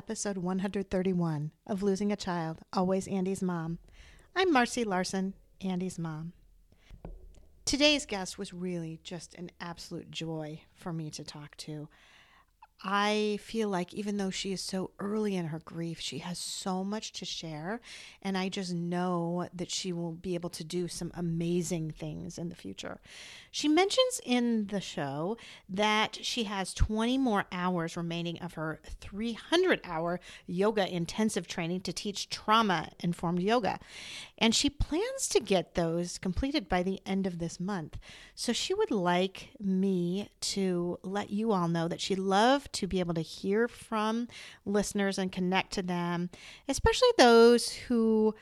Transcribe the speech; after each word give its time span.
Episode 0.00 0.38
131 0.38 1.50
of 1.66 1.82
Losing 1.82 2.10
a 2.10 2.16
Child, 2.16 2.60
Always 2.72 3.06
Andy's 3.06 3.42
Mom. 3.42 3.76
I'm 4.34 4.50
Marcy 4.50 4.82
Larson, 4.82 5.34
Andy's 5.60 5.98
mom. 5.98 6.32
Today's 7.66 8.06
guest 8.06 8.38
was 8.38 8.54
really 8.54 8.98
just 9.04 9.34
an 9.34 9.50
absolute 9.60 10.10
joy 10.10 10.62
for 10.74 10.94
me 10.94 11.10
to 11.10 11.22
talk 11.22 11.54
to. 11.58 11.90
I 12.82 13.38
feel 13.42 13.68
like 13.68 13.92
even 13.92 14.16
though 14.16 14.30
she 14.30 14.52
is 14.52 14.62
so 14.62 14.90
early 14.98 15.36
in 15.36 15.46
her 15.46 15.58
grief, 15.58 16.00
she 16.00 16.18
has 16.18 16.38
so 16.38 16.82
much 16.82 17.12
to 17.12 17.26
share. 17.26 17.80
And 18.22 18.38
I 18.38 18.48
just 18.48 18.72
know 18.72 19.48
that 19.52 19.70
she 19.70 19.92
will 19.92 20.12
be 20.12 20.34
able 20.34 20.48
to 20.50 20.64
do 20.64 20.88
some 20.88 21.10
amazing 21.14 21.90
things 21.90 22.38
in 22.38 22.48
the 22.48 22.54
future. 22.54 22.98
She 23.50 23.68
mentions 23.68 24.20
in 24.24 24.68
the 24.68 24.80
show 24.80 25.36
that 25.68 26.18
she 26.22 26.44
has 26.44 26.72
20 26.72 27.18
more 27.18 27.44
hours 27.52 27.98
remaining 27.98 28.38
of 28.38 28.54
her 28.54 28.80
300 29.00 29.80
hour 29.84 30.18
yoga 30.46 30.88
intensive 30.88 31.46
training 31.46 31.82
to 31.82 31.92
teach 31.92 32.30
trauma 32.30 32.90
informed 33.00 33.42
yoga. 33.42 33.78
And 34.38 34.54
she 34.54 34.70
plans 34.70 35.28
to 35.30 35.40
get 35.40 35.74
those 35.74 36.16
completed 36.16 36.66
by 36.68 36.82
the 36.82 37.00
end 37.04 37.26
of 37.26 37.40
this 37.40 37.60
month. 37.60 37.98
So 38.34 38.54
she 38.54 38.72
would 38.72 38.90
like 38.90 39.50
me 39.60 40.30
to 40.40 40.98
let 41.02 41.28
you 41.28 41.52
all 41.52 41.68
know 41.68 41.86
that 41.86 42.00
she 42.00 42.14
loved 42.14 42.69
to 42.74 42.86
be 42.86 43.00
able 43.00 43.14
to 43.14 43.20
hear 43.20 43.68
from 43.68 44.28
listeners 44.64 45.18
and 45.18 45.32
connect 45.32 45.72
to 45.72 45.82
them, 45.82 46.30
especially 46.68 47.08
those 47.18 47.70
who 47.70 48.34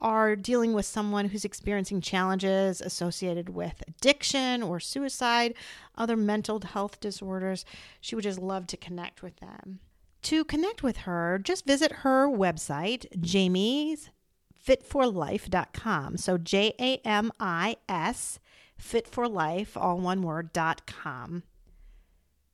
are 0.00 0.36
dealing 0.36 0.72
with 0.72 0.84
someone 0.84 1.28
who's 1.28 1.44
experiencing 1.44 2.00
challenges 2.00 2.80
associated 2.80 3.48
with 3.48 3.82
addiction 3.88 4.62
or 4.62 4.78
suicide, 4.78 5.54
other 5.96 6.16
mental 6.16 6.60
health 6.60 7.00
disorders. 7.00 7.64
She 8.00 8.14
would 8.14 8.24
just 8.24 8.38
love 8.38 8.66
to 8.68 8.76
connect 8.76 9.22
with 9.22 9.36
them. 9.36 9.80
To 10.22 10.44
connect 10.44 10.82
with 10.82 10.98
her, 10.98 11.38
just 11.42 11.66
visit 11.66 11.92
her 11.92 12.28
website, 12.28 13.06
Jamie's 13.20 14.10
fitforlife.com. 14.66 16.16
So 16.16 16.36
J 16.36 16.74
A 16.80 16.96
M 17.06 17.30
I 17.38 17.76
S 17.88 18.40
fitforlife, 18.82 19.76
all 19.76 19.98
one 19.98 20.22
word, 20.22 20.52
dot 20.52 20.86
com 20.86 21.44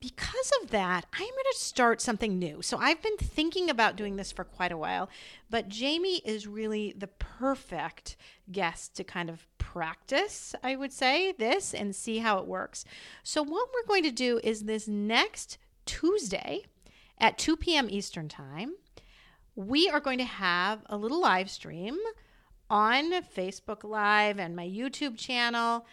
because 0.03 0.51
of 0.61 0.71
that, 0.71 1.05
I'm 1.13 1.21
going 1.21 1.53
to 1.53 1.57
start 1.57 2.01
something 2.01 2.37
new. 2.37 2.61
So 2.61 2.77
I've 2.77 3.01
been 3.01 3.15
thinking 3.15 3.69
about 3.69 3.95
doing 3.95 4.17
this 4.17 4.33
for 4.33 4.43
quite 4.43 4.73
a 4.73 4.77
while, 4.77 5.09
but 5.49 5.69
Jamie 5.69 6.21
is 6.25 6.45
really 6.45 6.93
the 6.97 7.07
perfect 7.07 8.17
guest 8.51 8.97
to 8.97 9.05
kind 9.05 9.29
of 9.29 9.47
practice, 9.59 10.55
I 10.61 10.75
would 10.75 10.91
say, 10.91 11.31
this 11.31 11.73
and 11.73 11.95
see 11.95 12.17
how 12.17 12.39
it 12.39 12.47
works. 12.47 12.83
So, 13.23 13.41
what 13.43 13.69
we're 13.73 13.87
going 13.87 14.03
to 14.03 14.11
do 14.11 14.41
is 14.43 14.63
this 14.63 14.89
next 14.89 15.57
Tuesday 15.85 16.65
at 17.17 17.37
2 17.37 17.55
p.m. 17.55 17.87
Eastern 17.89 18.27
Time, 18.27 18.73
we 19.55 19.89
are 19.89 20.01
going 20.01 20.17
to 20.17 20.25
have 20.25 20.81
a 20.87 20.97
little 20.97 21.21
live 21.21 21.49
stream 21.49 21.97
on 22.69 23.13
Facebook 23.23 23.85
Live 23.85 24.37
and 24.37 24.53
my 24.53 24.67
YouTube 24.67 25.17
channel 25.17 25.85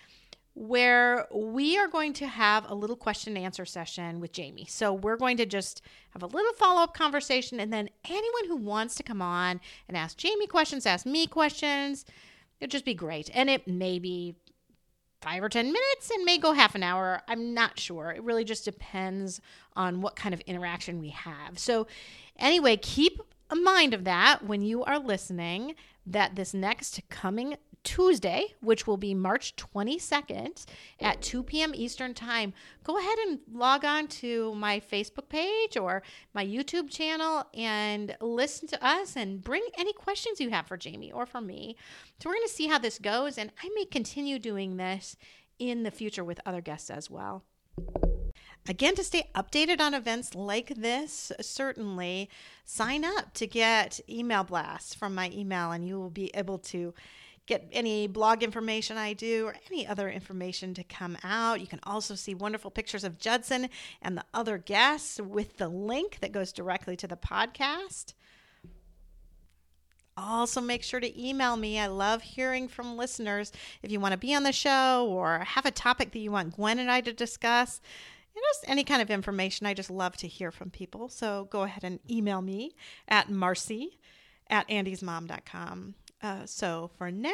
where 0.61 1.27
we 1.33 1.79
are 1.79 1.89
going 1.89 2.13
to 2.13 2.27
have 2.27 2.71
a 2.71 2.75
little 2.75 2.95
question 2.95 3.35
and 3.35 3.43
answer 3.43 3.65
session 3.65 4.21
with 4.21 4.31
Jamie. 4.31 4.67
So 4.69 4.93
we're 4.93 5.17
going 5.17 5.39
to 5.39 5.47
just 5.47 5.81
have 6.11 6.23
a 6.23 6.27
little 6.27 6.53
follow 6.53 6.83
up 6.83 6.93
conversation, 6.93 7.59
and 7.59 7.73
then 7.73 7.89
anyone 8.05 8.47
who 8.47 8.57
wants 8.57 8.95
to 8.97 9.03
come 9.03 9.23
on 9.23 9.59
and 9.89 9.97
ask 9.97 10.19
Jamie 10.19 10.47
questions, 10.47 10.85
ask 10.85 11.07
me 11.07 11.27
questions, 11.27 12.05
it'll 12.61 12.71
just 12.71 12.85
be 12.85 12.93
great. 12.93 13.31
And 13.33 13.49
it 13.49 13.67
may 13.67 13.99
be 13.99 14.35
five 15.23 15.43
or 15.43 15.49
10 15.49 15.65
minutes 15.65 16.11
and 16.11 16.27
may 16.27 16.37
go 16.37 16.53
half 16.53 16.75
an 16.75 16.83
hour. 16.83 17.23
I'm 17.27 17.55
not 17.55 17.79
sure. 17.79 18.11
It 18.11 18.23
really 18.23 18.45
just 18.45 18.67
depends 18.67 19.41
on 19.77 20.03
what 20.03 20.15
kind 20.15 20.35
of 20.35 20.41
interaction 20.41 21.01
we 21.01 21.09
have. 21.09 21.59
So, 21.59 21.87
anyway, 22.39 22.77
keep 22.77 23.19
a 23.49 23.57
mind 23.57 23.95
of 23.95 24.05
that 24.05 24.45
when 24.45 24.61
you 24.61 24.85
are 24.85 24.99
listening 24.99 25.75
that 26.07 26.37
this 26.37 26.53
next 26.53 27.01
coming 27.09 27.57
Tuesday, 27.85 28.55
which 28.61 28.87
will 28.87 28.97
be 28.97 29.15
March 29.15 29.57
22nd 29.57 30.67
at 31.01 31.23
2 31.23 31.43
p.m. 31.43 31.73
Eastern 31.75 32.15
Time, 32.15 32.53
go 32.85 32.99
ahead 32.99 33.19
and 33.27 33.41
log 33.53 33.85
on 33.85 34.07
to 34.09 34.55
my 34.55 34.81
Facebook 34.81 35.29
page 35.29 35.77
or 35.77 36.03
my 36.35 36.45
YouTube 36.45 36.91
channel 36.91 37.45
and 37.55 38.17
listen 38.21 38.69
to 38.69 38.87
us 38.87 39.17
and 39.17 39.43
bring 39.43 39.63
any 39.79 39.93
questions 39.93 40.41
you 40.41 40.51
have 40.51 40.67
for 40.67 40.77
Jamie 40.77 41.13
or 41.13 41.27
for 41.27 41.41
me. 41.41 41.77
So, 42.23 42.29
we're 42.29 42.35
going 42.35 42.47
to 42.47 42.53
see 42.53 42.67
how 42.67 42.79
this 42.79 42.99
goes, 42.99 43.39
and 43.39 43.51
I 43.63 43.69
may 43.75 43.85
continue 43.85 44.39
doing 44.39 44.77
this 44.77 45.17
in 45.59 45.83
the 45.83 45.91
future 45.91 46.25
with 46.25 46.41
other 46.45 46.61
guests 46.61 46.91
as 46.91 47.11
well. 47.11 47.45
Again, 48.69 48.95
to 48.97 49.05
stay 49.05 49.31
updated 49.35 49.81
on 49.81 49.95
events 49.95 50.35
like 50.35 50.69
this, 50.75 51.33
certainly 51.41 52.29
sign 52.65 53.05
up 53.05 53.33
to 53.35 53.47
get 53.47 54.01
email 54.09 54.45
blasts 54.45 54.95
from 54.95 55.15
my 55.15 55.31
email, 55.33 55.73
and 55.73 55.87
you 55.87 55.99
will 55.99 56.11
be 56.11 56.31
able 56.35 56.59
to 56.59 56.95
get 57.51 57.69
any 57.73 58.07
blog 58.07 58.45
information 58.45 58.97
I 58.97 59.13
do 59.13 59.47
or 59.47 59.57
any 59.69 59.85
other 59.85 60.09
information 60.09 60.73
to 60.75 60.85
come 60.85 61.19
out. 61.25 61.61
You 61.61 61.67
can 61.67 61.81
also 61.83 62.15
see 62.15 62.33
wonderful 62.33 62.71
pictures 62.71 63.03
of 63.03 63.19
Judson 63.19 63.69
and 64.01 64.17
the 64.17 64.25
other 64.33 64.57
guests 64.57 65.21
with 65.21 65.57
the 65.57 65.67
link 65.69 66.21
that 66.21 66.31
goes 66.31 66.53
directly 66.53 66.97
to 66.97 67.09
the 67.09 67.17
podcast. 67.17 68.15
Also, 70.17 70.61
make 70.61 70.85
sure 70.85 71.01
to 71.01 71.21
email 71.21 71.57
me. 71.57 71.81
I 71.81 71.89
love 71.89 72.23
hearing 72.23 72.69
from 72.69 72.97
listeners. 72.97 73.51
If 73.83 73.91
you 73.91 73.99
want 73.99 74.13
to 74.13 74.19
be 74.19 74.33
on 74.33 74.45
the 74.45 74.53
show 74.53 75.09
or 75.11 75.41
have 75.41 75.67
a 75.67 75.73
topic 75.73 76.13
that 76.13 76.21
you 76.21 76.31
want 76.31 76.55
Gwen 76.55 76.79
and 76.79 76.89
I 76.89 77.01
to 77.01 77.13
discuss, 77.13 77.81
you 78.33 78.41
know, 78.41 78.47
just 78.51 78.65
any 78.69 78.85
kind 78.85 79.03
of 79.03 79.11
information, 79.11 79.67
I 79.67 79.75
just 79.75 79.91
love 79.91 80.17
to 80.19 80.29
hear 80.29 80.53
from 80.53 80.71
people. 80.71 81.09
So 81.09 81.49
go 81.51 81.63
ahead 81.63 81.83
and 81.83 81.99
email 82.09 82.43
me 82.43 82.77
at 83.09 83.29
marcy 83.29 83.99
at 84.49 84.69
andysmom.com. 84.69 85.95
Uh, 86.23 86.45
so 86.45 86.91
for 86.99 87.11
now, 87.11 87.31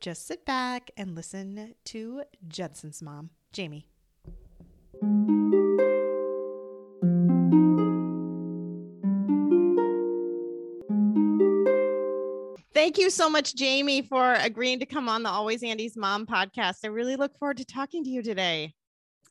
just 0.00 0.26
sit 0.26 0.46
back 0.46 0.90
and 0.96 1.14
listen 1.14 1.74
to 1.84 2.22
Judson's 2.48 3.02
mom, 3.02 3.30
Jamie. 3.52 3.86
Thank 12.72 12.98
you 12.98 13.10
so 13.10 13.28
much, 13.28 13.54
Jamie, 13.56 14.02
for 14.02 14.34
agreeing 14.34 14.78
to 14.78 14.86
come 14.86 15.08
on 15.08 15.22
the 15.22 15.28
Always 15.28 15.62
Andy's 15.62 15.96
Mom 15.96 16.26
podcast. 16.26 16.78
I 16.84 16.88
really 16.88 17.16
look 17.16 17.36
forward 17.38 17.58
to 17.58 17.64
talking 17.64 18.04
to 18.04 18.10
you 18.10 18.22
today. 18.22 18.74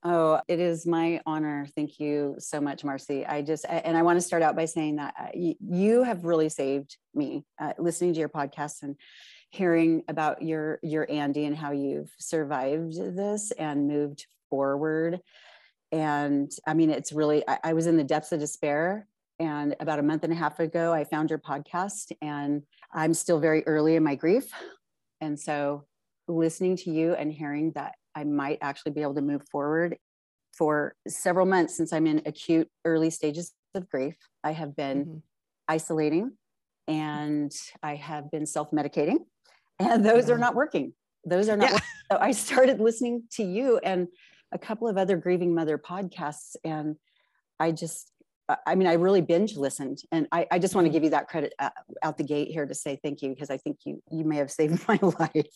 Oh, 0.01 0.39
it 0.47 0.61
is 0.61 0.87
my 0.87 1.19
honor. 1.25 1.67
Thank 1.75 1.99
you 1.99 2.35
so 2.39 2.61
much, 2.61 2.85
Marcy. 2.85 3.25
I 3.25 3.41
just, 3.41 3.65
and 3.67 3.97
I 3.97 4.01
want 4.01 4.15
to 4.15 4.21
start 4.21 4.41
out 4.41 4.55
by 4.55 4.63
saying 4.63 4.95
that 4.95 5.13
uh, 5.19 5.27
you 5.33 6.03
have 6.03 6.23
really 6.23 6.47
saved 6.47 6.97
me 7.13 7.43
uh, 7.59 7.73
listening 7.77 8.13
to 8.13 8.19
your 8.19 8.29
podcast 8.29 8.81
and 8.81 8.95
hearing 9.49 10.03
about 10.07 10.41
your, 10.41 10.79
your 10.83 11.05
Andy 11.09 11.43
and 11.43 11.57
how 11.57 11.71
you've 11.71 12.11
survived 12.17 12.93
this 12.93 13.51
and 13.51 13.89
moved 13.89 14.25
forward. 14.49 15.19
And 15.91 16.49
I 16.65 16.75
mean, 16.75 16.91
it's 16.91 17.11
really, 17.11 17.43
I, 17.45 17.59
I 17.65 17.73
was 17.73 17.85
in 17.85 17.97
the 17.97 18.03
depths 18.05 18.31
of 18.31 18.39
despair. 18.39 19.05
And 19.37 19.75
about 19.81 19.99
a 19.99 20.03
month 20.03 20.23
and 20.23 20.31
a 20.31 20.35
half 20.35 20.59
ago, 20.59 20.93
I 20.93 21.03
found 21.03 21.29
your 21.29 21.39
podcast 21.39 22.11
and 22.21 22.63
I'm 22.93 23.13
still 23.13 23.39
very 23.39 23.65
early 23.65 23.95
in 23.95 24.03
my 24.03 24.15
grief. 24.15 24.51
And 25.19 25.37
so 25.37 25.85
listening 26.27 26.77
to 26.77 26.91
you 26.91 27.13
and 27.13 27.31
hearing 27.31 27.71
that 27.71 27.95
I 28.15 28.23
might 28.23 28.59
actually 28.61 28.91
be 28.91 29.01
able 29.01 29.15
to 29.15 29.21
move 29.21 29.43
forward. 29.51 29.97
For 30.57 30.95
several 31.07 31.45
months 31.45 31.77
since 31.77 31.93
I'm 31.93 32.05
in 32.05 32.21
acute 32.25 32.67
early 32.83 33.11
stages 33.11 33.53
of 33.75 33.87
grief, 33.87 34.15
I 34.43 34.51
have 34.51 34.75
been 34.75 35.05
mm-hmm. 35.05 35.17
isolating 35.69 36.33
and 36.87 37.51
I 37.81 37.95
have 37.95 38.29
been 38.31 38.45
self 38.45 38.71
medicating, 38.71 39.19
and 39.79 40.03
those 40.03 40.25
mm-hmm. 40.25 40.33
are 40.33 40.37
not 40.37 40.55
working. 40.55 40.93
Those 41.23 41.47
are 41.47 41.55
not. 41.55 41.71
Yeah. 41.71 41.79
So 42.11 42.17
I 42.19 42.31
started 42.31 42.79
listening 42.79 43.23
to 43.33 43.43
you 43.43 43.77
and 43.77 44.07
a 44.51 44.57
couple 44.57 44.87
of 44.87 44.97
other 44.97 45.15
grieving 45.15 45.53
mother 45.53 45.77
podcasts, 45.77 46.55
and 46.63 46.95
I 47.59 47.71
just 47.71 48.11
I 48.65 48.75
mean, 48.75 48.87
I 48.87 48.93
really 48.93 49.21
binge 49.21 49.55
listened, 49.55 49.99
and 50.11 50.27
I, 50.31 50.47
I 50.51 50.59
just 50.59 50.73
want 50.73 50.85
to 50.85 50.89
mm-hmm. 50.89 50.95
give 50.95 51.03
you 51.03 51.09
that 51.11 51.27
credit 51.27 51.53
uh, 51.59 51.69
out 52.01 52.17
the 52.17 52.23
gate 52.23 52.47
here 52.47 52.65
to 52.65 52.73
say 52.73 52.99
thank 53.03 53.21
you 53.21 53.29
because 53.29 53.51
I 53.51 53.57
think 53.57 53.77
you 53.85 54.01
you 54.11 54.23
may 54.23 54.37
have 54.37 54.51
saved 54.51 54.83
my 54.87 54.99
life. 55.01 55.47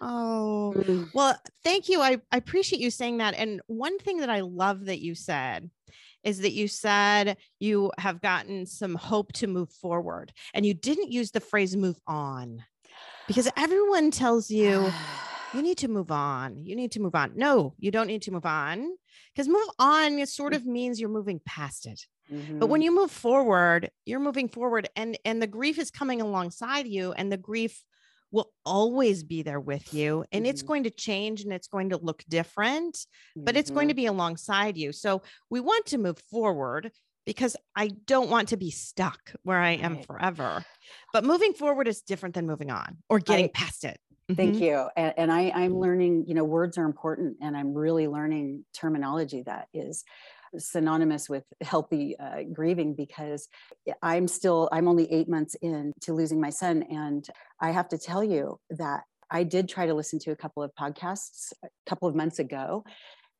Oh, 0.00 0.72
Mm. 0.76 1.10
well, 1.12 1.36
thank 1.64 1.88
you. 1.88 2.00
I, 2.00 2.18
I 2.32 2.36
appreciate 2.36 2.80
you 2.80 2.90
saying 2.90 3.18
that. 3.18 3.34
And 3.34 3.60
one 3.66 3.98
thing 3.98 4.18
that 4.18 4.30
I 4.30 4.40
love 4.40 4.86
that 4.86 5.00
you 5.00 5.14
said 5.14 5.70
is 6.22 6.40
that 6.40 6.52
you 6.52 6.68
said 6.68 7.36
you 7.58 7.90
have 7.98 8.20
gotten 8.20 8.66
some 8.66 8.94
hope 8.94 9.32
to 9.34 9.46
move 9.46 9.70
forward 9.70 10.32
and 10.54 10.64
you 10.66 10.74
didn't 10.74 11.10
use 11.12 11.30
the 11.30 11.40
phrase 11.40 11.76
move 11.76 11.98
on 12.06 12.62
because 13.26 13.48
everyone 13.56 14.10
tells 14.10 14.50
you 14.50 14.92
you 15.54 15.62
need 15.62 15.78
to 15.78 15.88
move 15.88 16.10
on. 16.10 16.64
You 16.64 16.76
need 16.76 16.92
to 16.92 17.00
move 17.00 17.14
on. 17.14 17.32
No, 17.36 17.74
you 17.78 17.90
don't 17.90 18.06
need 18.06 18.22
to 18.22 18.30
move 18.30 18.46
on 18.46 18.90
because 19.34 19.48
move 19.48 19.68
on 19.78 20.18
it 20.18 20.28
sort 20.28 20.54
of 20.54 20.64
means 20.66 21.00
you're 21.00 21.08
moving 21.08 21.40
past 21.44 21.86
it. 21.86 22.06
But 22.30 22.66
Mhm. 22.66 22.68
when 22.68 22.82
you 22.82 22.94
move 22.94 23.10
forward, 23.10 23.90
you're 24.06 24.20
moving 24.20 24.48
forward 24.48 24.88
and 24.94 25.18
and 25.24 25.42
the 25.42 25.46
grief 25.48 25.78
is 25.78 25.90
coming 25.90 26.20
alongside 26.20 26.86
you 26.86 27.12
and 27.12 27.32
the 27.32 27.36
grief 27.36 27.82
will 28.32 28.50
always 28.64 29.22
be 29.24 29.42
there 29.42 29.60
with 29.60 29.92
you 29.92 30.24
and 30.32 30.46
it's 30.46 30.62
Mhm. 30.62 30.66
going 30.66 30.82
to 30.84 30.90
change 30.90 31.42
and 31.42 31.52
it's 31.52 31.68
going 31.68 31.90
to 31.90 31.96
look 31.96 32.22
different, 32.28 33.06
but 33.36 33.56
it's 33.56 33.70
going 33.70 33.88
to 33.88 33.94
be 33.94 34.06
alongside 34.06 34.76
you. 34.76 34.92
So 34.92 35.22
we 35.50 35.60
want 35.60 35.86
to 35.86 35.98
move 35.98 36.18
forward 36.30 36.92
because 37.26 37.56
I 37.76 37.88
don't 38.06 38.30
want 38.30 38.48
to 38.48 38.56
be 38.56 38.70
stuck 38.70 39.32
where 39.42 39.58
I 39.58 39.72
am 39.72 39.96
Right. 39.96 40.06
forever. 40.06 40.64
But 41.12 41.24
moving 41.24 41.52
forward 41.52 41.86
is 41.88 42.02
different 42.02 42.34
than 42.34 42.46
moving 42.46 42.70
on 42.70 42.98
or 43.08 43.18
getting 43.18 43.46
I- 43.46 43.50
past 43.54 43.84
it. 43.84 44.00
Thank 44.36 44.56
Mhm. 44.56 44.60
you. 44.60 44.88
And, 44.96 45.14
and 45.16 45.32
I, 45.32 45.50
I'm 45.50 45.76
learning, 45.76 46.26
you 46.28 46.34
know, 46.34 46.44
words 46.44 46.78
are 46.78 46.84
important 46.84 47.38
and 47.42 47.56
I'm 47.56 47.74
really 47.74 48.06
learning 48.06 48.64
terminology 48.72 49.42
that 49.42 49.66
is 49.74 50.04
synonymous 50.58 51.28
with 51.28 51.44
healthy 51.60 52.16
uh, 52.18 52.42
grieving 52.52 52.94
because 52.94 53.48
I'm 54.02 54.28
still, 54.28 54.68
I'm 54.72 54.88
only 54.88 55.10
eight 55.12 55.28
months 55.28 55.54
in 55.62 55.92
to 56.02 56.12
losing 56.12 56.40
my 56.40 56.50
son. 56.50 56.82
And 56.90 57.26
I 57.60 57.70
have 57.70 57.88
to 57.90 57.98
tell 57.98 58.22
you 58.24 58.58
that 58.70 59.02
I 59.30 59.44
did 59.44 59.68
try 59.68 59.86
to 59.86 59.94
listen 59.94 60.18
to 60.20 60.32
a 60.32 60.36
couple 60.36 60.62
of 60.62 60.72
podcasts 60.78 61.52
a 61.64 61.68
couple 61.86 62.08
of 62.08 62.14
months 62.14 62.38
ago. 62.38 62.84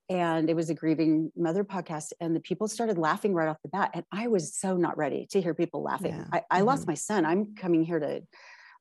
And 0.09 0.51
it 0.51 0.57
was 0.57 0.71
a 0.71 0.75
grieving 0.75 1.31
mother 1.37 1.63
podcast, 1.63 2.13
and 2.21 2.35
the 2.35 2.41
people 2.41 2.67
started 2.67 2.99
laughing 2.99 3.33
right 3.33 3.47
off 3.49 3.59
the 3.63 3.69
bat. 3.69 3.91
And 3.95 4.05
I 4.11 4.27
was 4.27 4.57
so 4.57 4.77
not 4.77 4.99
ready 4.99 5.29
to 5.31 5.41
hear 5.41 5.55
people 5.55 5.85
laughing. 5.85 6.15
Yeah. 6.17 6.25
I, 6.51 6.59
I 6.59 6.61
lost 6.63 6.83
Mhm. 6.83 6.89
my 6.89 6.95
son. 6.95 7.25
I'm 7.25 7.55
coming 7.55 7.85
here 7.85 8.01
to, 8.01 8.21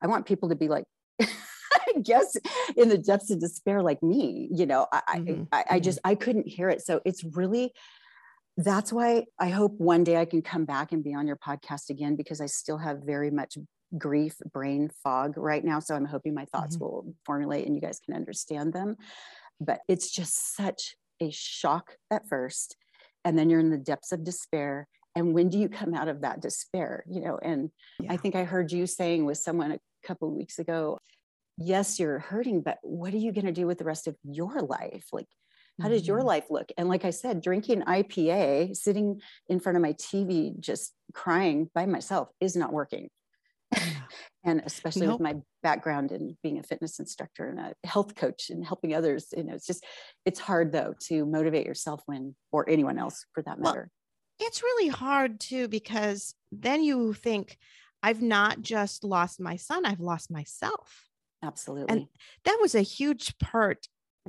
I 0.02 0.08
want 0.08 0.25
people 0.25 0.50
to 0.50 0.56
be 0.56 0.68
like, 0.68 0.86
I 1.22 2.00
guess 2.02 2.36
in 2.75 2.90
the 2.90 2.98
depths 2.98 3.30
of 3.30 3.40
despair, 3.40 3.84
like 3.84 4.02
me, 4.02 4.50
you 4.52 4.66
know, 4.66 4.88
I, 4.92 5.20
Mhm, 5.20 5.48
I, 5.52 5.66
I 5.70 5.80
mhm. 5.80 5.84
just, 5.84 6.00
I 6.04 6.16
couldn't 6.16 6.48
hear 6.48 6.68
it. 6.70 6.82
So 6.82 7.00
it's 7.06 7.24
really, 7.24 7.74
that's 8.64 8.92
why 8.92 9.26
I 9.40 9.50
hope 9.50 9.74
one 9.80 10.04
day 10.04 10.18
I 10.18 10.26
can 10.26 10.42
come 10.42 10.66
back 10.66 10.92
and 10.92 11.04
be 11.04 11.14
on 11.14 11.28
your 11.28 11.38
podcast 11.38 11.90
again, 11.90 12.16
because 12.16 12.42
I 12.42 12.46
still 12.46 12.78
have 12.78 13.00
very 13.06 13.32
much 13.32 13.58
grief 13.98 14.36
brain 14.52 14.90
fog 15.04 15.38
right 15.38 15.64
now. 15.64 15.80
So 15.80 15.96
I'm 15.96 16.06
hoping 16.06 16.34
my 16.34 16.46
thoughts 16.46 16.78
Mhm. 16.78 16.82
will 16.82 17.16
formulate 17.26 17.66
and 17.66 17.74
you 17.74 17.82
guys 17.82 18.00
can 18.00 18.14
understand 18.14 18.74
them. 18.74 18.98
But 19.60 19.82
it's 19.88 20.12
just 20.12 20.56
such 20.56 20.96
a 21.20 21.32
shock 21.32 21.98
at 22.12 22.28
first. 22.28 22.76
And 23.26 23.38
then 23.38 23.50
you're 23.50 23.60
in 23.60 23.72
the 23.72 23.78
depths 23.78 24.12
of 24.12 24.24
despair. 24.24 24.88
And 25.16 25.34
when 25.34 25.50
do 25.50 25.58
you 25.58 25.70
come 25.70 25.94
out 25.94 26.08
of 26.08 26.22
that 26.22 26.40
despair? 26.40 27.04
You 27.08 27.22
know, 27.22 27.38
and 27.42 27.72
I 28.08 28.18
think 28.18 28.36
I 28.36 28.44
heard 28.44 28.72
you 28.72 28.86
saying 28.86 29.26
with 29.26 29.38
someone 29.38 29.72
a 29.72 29.80
couple 30.04 30.28
of 30.28 30.36
weeks 30.36 30.60
ago, 30.60 31.00
yes, 31.58 32.00
you're 32.00 32.20
hurting, 32.20 32.62
but 32.62 32.78
what 32.84 33.14
are 33.14 33.18
you 33.18 33.32
going 33.32 33.48
to 33.48 33.52
do 33.52 33.68
with 33.68 33.80
the 33.80 33.86
rest 33.86 34.08
of 34.08 34.16
your 34.24 34.62
life? 34.62 35.08
Like, 35.12 35.28
how 35.80 35.90
does 35.90 36.08
your 36.08 36.22
Mhm. 36.22 36.24
life 36.24 36.46
look? 36.50 36.72
And 36.78 36.90
like 36.90 37.06
I 37.06 37.10
said, 37.12 37.42
drinking 37.42 37.84
IPA, 37.88 38.74
sitting 38.74 39.22
in 39.48 39.60
front 39.60 39.78
of 39.78 39.81
my 39.81 39.94
TV, 39.94 40.56
just 40.60 40.94
crying 41.14 41.70
by 41.74 41.86
myself 41.86 42.30
is 42.40 42.56
not 42.56 42.74
working. 42.74 43.10
And 44.46 44.62
especially 44.66 45.08
Nope. 45.08 45.10
with 45.10 45.20
my 45.20 45.36
background 45.64 46.12
in 46.12 46.38
being 46.42 46.60
a 46.60 46.64
fitness 46.64 47.00
instructor 47.00 47.50
and 47.50 47.60
a 47.60 47.76
health 47.86 48.16
coach 48.16 48.50
and 48.50 48.66
helping 48.66 48.96
others, 48.96 49.28
you 49.36 49.44
know, 49.44 49.54
it's 49.54 49.66
just, 49.68 49.86
it's 50.26 50.40
hard 50.40 50.72
though 50.72 50.96
to 51.08 51.26
motivate 51.26 51.66
yourself 51.66 52.02
when, 52.06 52.36
or 52.52 52.68
anyone 52.70 52.98
else 52.98 53.25
for 53.34 53.44
that 53.44 53.60
matter. 53.60 53.90
Well, 54.40 54.48
it's 54.48 54.64
really 54.64 54.88
hard 54.88 55.40
too 55.40 55.68
because 55.68 56.34
then 56.52 56.84
you 56.84 57.14
think 57.14 57.58
i've 58.02 58.22
not 58.22 58.62
just 58.62 59.04
lost 59.04 59.40
my 59.40 59.56
son 59.56 59.86
i've 59.86 60.00
lost 60.00 60.32
myself 60.32 61.10
Absolutely. 61.42 61.88
And 61.88 62.08
that 62.46 62.58
was 62.62 62.75
a 62.75 62.82
huge 62.82 63.38
part 63.40 63.88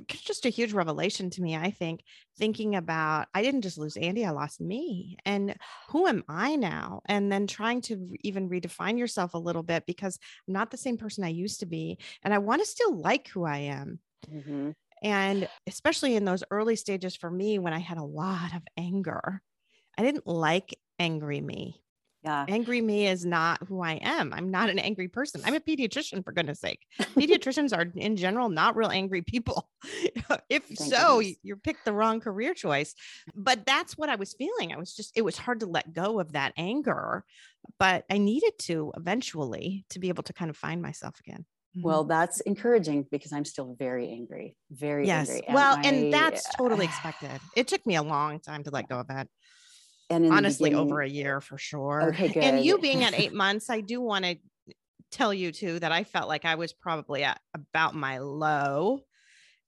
just 0.09 0.47
a 0.47 0.51
huge 0.51 0.73
revelation 0.73 1.31
to 1.31 1.43
me 1.43 1.57
i 1.57 1.71
think 1.71 2.03
thinking 2.39 2.75
about 2.77 3.29
i 3.35 3.43
didn't 3.43 3.63
just 3.63 3.79
lose 3.79 3.97
andy 3.97 4.25
i 4.25 4.31
lost 4.31 4.61
me 4.61 5.17
and 5.25 5.57
who 5.89 6.07
am 6.07 6.25
i 6.29 6.57
now? 6.57 7.01
And 7.07 7.31
then 7.31 7.47
trying 7.47 7.81
to 7.83 8.15
even 8.23 8.49
redefine 8.49 8.99
yourself 8.99 9.35
a 9.35 9.39
little 9.39 9.63
bit 9.63 9.85
because 9.87 10.19
i'm 10.47 10.55
not 10.55 10.71
the 10.71 10.77
same 10.77 10.97
person 10.97 11.25
i 11.25 11.29
used 11.29 11.61
to 11.61 11.67
be 11.67 11.99
and 12.23 12.33
i 12.33 12.39
want 12.39 12.63
to 12.63 12.67
still 12.67 12.97
like 12.99 13.29
who 13.29 13.45
i 13.45 13.59
am. 13.59 14.01
Mhm. 14.29 14.73
and 15.03 15.49
especially 15.67 16.15
in 16.15 16.25
those 16.25 16.45
early 16.51 16.77
stages 16.77 17.17
for 17.17 17.31
me 17.31 17.59
when 17.59 17.73
i 17.73 17.79
had 17.79 17.99
a 17.99 18.05
lot 18.05 18.55
of 18.55 18.63
anger. 18.77 19.43
I 19.99 20.03
didn't 20.03 20.27
like 20.27 20.79
angry 20.99 21.41
me 21.41 21.83
Yeah. 22.23 22.45
angry 22.49 22.81
me 22.83 23.07
is 23.07 23.25
not 23.25 23.67
who 23.67 23.83
I 23.83 23.95
am. 24.03 24.33
I'm 24.33 24.51
not 24.51 24.69
an 24.69 24.79
angry 24.79 25.09
person. 25.09 25.41
I'm 25.45 25.55
a 25.55 25.61
pediatrician, 25.69 26.23
for 26.23 26.33
goodness 26.33 26.61
sake. 26.61 26.81
Pediatricians 27.01 27.77
are, 27.77 27.91
in 27.97 28.17
general, 28.17 28.49
not 28.49 28.77
real 28.77 28.91
angry 28.91 29.23
people. 29.23 29.69
if 30.51 30.65
Thank 30.65 30.93
so, 30.93 31.21
you, 31.21 31.35
you 31.43 31.57
picked 31.57 31.85
the 31.85 31.93
wrong 31.93 32.21
career 32.21 32.53
choice. 32.53 32.95
But 33.35 33.65
that's 33.65 33.97
what 33.97 34.09
I 34.11 34.17
was 34.17 34.35
feeling. 34.35 34.73
I 34.73 34.77
was 34.77 34.95
just, 34.95 35.13
it 35.17 35.23
was 35.23 35.39
hard 35.39 35.61
to 35.61 35.67
let 35.67 35.95
go 35.95 36.21
of 36.21 36.33
that 36.33 36.53
anger, 36.57 37.25
but 37.79 38.05
I 38.11 38.19
needed 38.19 38.53
to 38.61 38.93
eventually 38.97 39.87
to 39.91 39.99
be 39.99 40.09
able 40.09 40.25
to 40.25 40.33
kind 40.33 40.51
of 40.51 40.57
find 40.57 40.83
myself 40.83 41.19
again. 41.27 41.47
Mhm. 41.77 41.83
Well, 41.83 42.05
that's 42.05 42.41
encouraging 42.41 43.07
because 43.11 43.33
I'm 43.33 43.45
still 43.45 43.77
very 43.79 44.11
angry, 44.11 44.57
very 44.71 45.07
yes. 45.07 45.31
angry. 45.31 45.47
Well, 45.55 45.77
I- 45.77 45.83
and 45.89 46.13
that's 46.13 46.55
totally 46.57 46.85
expected. 46.91 47.41
It 47.57 47.69
took 47.69 47.87
me 47.87 47.95
a 47.97 48.03
long 48.03 48.41
time 48.41 48.65
to 48.65 48.71
let 48.71 48.89
go 48.89 48.99
of 48.99 49.09
that. 49.09 49.29
And 50.11 50.25
honestly 50.29 50.75
over 50.75 51.01
a 51.01 51.09
year 51.09 51.41
for 51.41 51.59
sure. 51.59 52.17
Okay, 52.23 52.37
And 52.41 52.59
you 52.61 52.79
being 52.79 53.05
at 53.05 53.15
eight 53.15 53.33
months, 53.33 53.69
I 53.71 53.81
do 53.81 54.01
want 54.01 54.25
to 54.25 54.39
tell 55.11 55.35
you 55.35 55.53
too 55.53 55.79
that 55.81 55.93
I 55.93 56.05
felt 56.05 56.29
like 56.29 56.45
I 56.45 56.57
was 56.57 56.73
probably 56.73 57.25
at 57.25 57.41
about 57.55 57.95
my 57.95 58.19
low, 58.19 59.01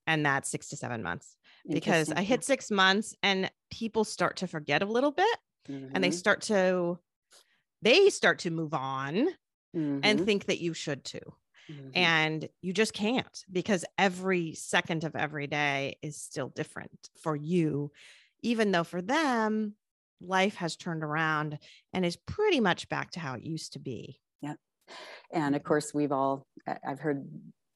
and 0.06 0.26
that's 0.26 0.50
six 0.50 0.68
to 0.70 0.76
seven 0.76 1.02
months 1.02 1.36
because 1.72 2.12
I 2.16 2.22
hit 2.24 2.44
six 2.44 2.70
months 2.70 3.14
and 3.22 3.50
people 3.70 4.04
start 4.04 4.36
to 4.38 4.48
forget 4.48 4.82
a 4.82 4.86
little 4.86 5.12
bit 5.12 5.38
and 5.94 6.04
they 6.04 6.10
Mhm, 6.10 6.12
start 6.12 6.42
to 6.42 6.98
they 7.82 8.10
start 8.10 8.38
to 8.40 8.50
move 8.50 8.74
on 8.74 9.28
and 10.02 10.20
mhm, 10.22 10.24
think 10.24 10.46
that 10.46 10.60
you 10.60 10.74
should 10.74 11.04
too. 11.04 11.20
Mhm. 11.68 11.92
and 11.94 12.48
you 12.62 12.72
just 12.72 12.94
can't 12.94 13.44
because 13.52 13.84
every 13.98 14.54
second 14.54 15.04
of 15.04 15.16
every 15.16 15.46
day 15.48 15.96
is 16.02 16.16
still 16.20 16.50
different 16.50 17.10
for 17.16 17.36
you 17.36 17.92
even 18.42 18.72
though 18.72 18.84
for 18.84 19.02
them 19.02 19.76
life 20.26 20.56
has 20.56 20.76
turned 20.76 21.02
around 21.02 21.58
and 21.92 22.04
is 22.04 22.16
pretty 22.16 22.60
much 22.60 22.88
back 22.88 23.10
to 23.12 23.20
how 23.20 23.34
it 23.34 23.42
used 23.42 23.74
to 23.74 23.78
be 23.78 24.18
Yeah. 24.40 24.54
and 25.32 25.54
of 25.54 25.62
course 25.62 25.92
we've 25.94 26.12
all 26.12 26.46
i've 26.86 27.00
heard 27.00 27.26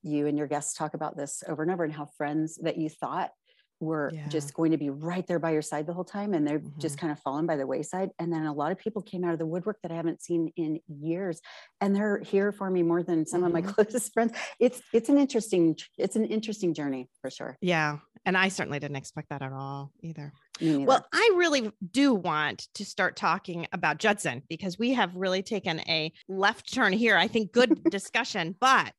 you 0.02 0.26
and 0.26 0.38
your 0.38 0.46
guests 0.46 0.74
talk 0.74 0.94
about 0.94 1.16
this 1.16 1.42
over 1.48 1.62
and 1.62 1.72
over 1.72 1.84
and 1.84 1.92
how 1.92 2.06
friends 2.16 2.58
that 2.62 2.76
you 2.76 2.88
thought 2.88 3.30
were 3.80 4.10
Yeah. 4.14 4.28
just 4.28 4.54
going 4.54 4.70
to 4.72 4.76
be 4.78 4.90
right 4.90 5.26
there 5.26 5.38
by 5.38 5.52
your 5.52 5.62
side 5.62 5.86
the 5.86 5.92
whole 5.92 6.04
time 6.04 6.32
and 6.34 6.46
they've 6.46 6.78
just 6.78 6.98
kind 6.98 7.12
of 7.12 7.18
fallen 7.20 7.46
by 7.46 7.56
the 7.56 7.66
wayside 7.66 8.10
and 8.18 8.32
then 8.32 8.46
a 8.46 8.52
lot 8.52 8.72
of 8.72 8.78
people 8.78 9.02
came 9.02 9.22
out 9.24 9.32
of 9.32 9.38
the 9.38 9.46
woodwork 9.46 9.80
that 9.82 9.92
i 9.92 9.94
haven't 9.94 10.22
seen 10.22 10.50
in 10.56 10.80
years 10.88 11.40
and 11.80 11.94
they're 11.94 12.18
here 12.20 12.52
for 12.52 12.70
me 12.70 12.82
more 12.82 13.02
than 13.02 13.26
some 13.26 13.44
of 13.44 13.52
my 13.52 13.60
Mhm. 13.66 13.74
closest 13.74 14.12
friends. 14.14 14.32
It's 14.58 14.80
it's 14.92 15.08
an 15.08 15.18
interesting 15.18 15.76
it's 15.98 16.16
an 16.16 16.24
interesting 16.24 16.72
journey 16.74 17.08
for 17.20 17.30
sure. 17.30 17.56
Yeah 17.60 17.98
and 18.24 18.36
i 18.36 18.48
certainly 18.48 18.78
didn't 18.78 18.96
expect 18.96 19.28
that 19.28 19.42
at 19.42 19.52
all 19.52 19.92
either. 20.02 20.32
Well 20.60 21.04
i 21.12 21.32
really 21.36 21.70
do 21.92 22.14
want 22.14 22.68
to 22.74 22.84
start 22.84 23.14
talking 23.16 23.66
about 23.72 23.98
judson 23.98 24.42
because 24.48 24.78
we 24.78 24.94
have 24.94 25.14
really 25.14 25.42
taken 25.42 25.80
a 25.80 26.12
left 26.28 26.72
turn 26.72 26.92
here 26.94 27.16
i 27.18 27.28
think 27.28 27.52
good 27.52 27.84
discussion 27.90 28.56
but 28.58 28.94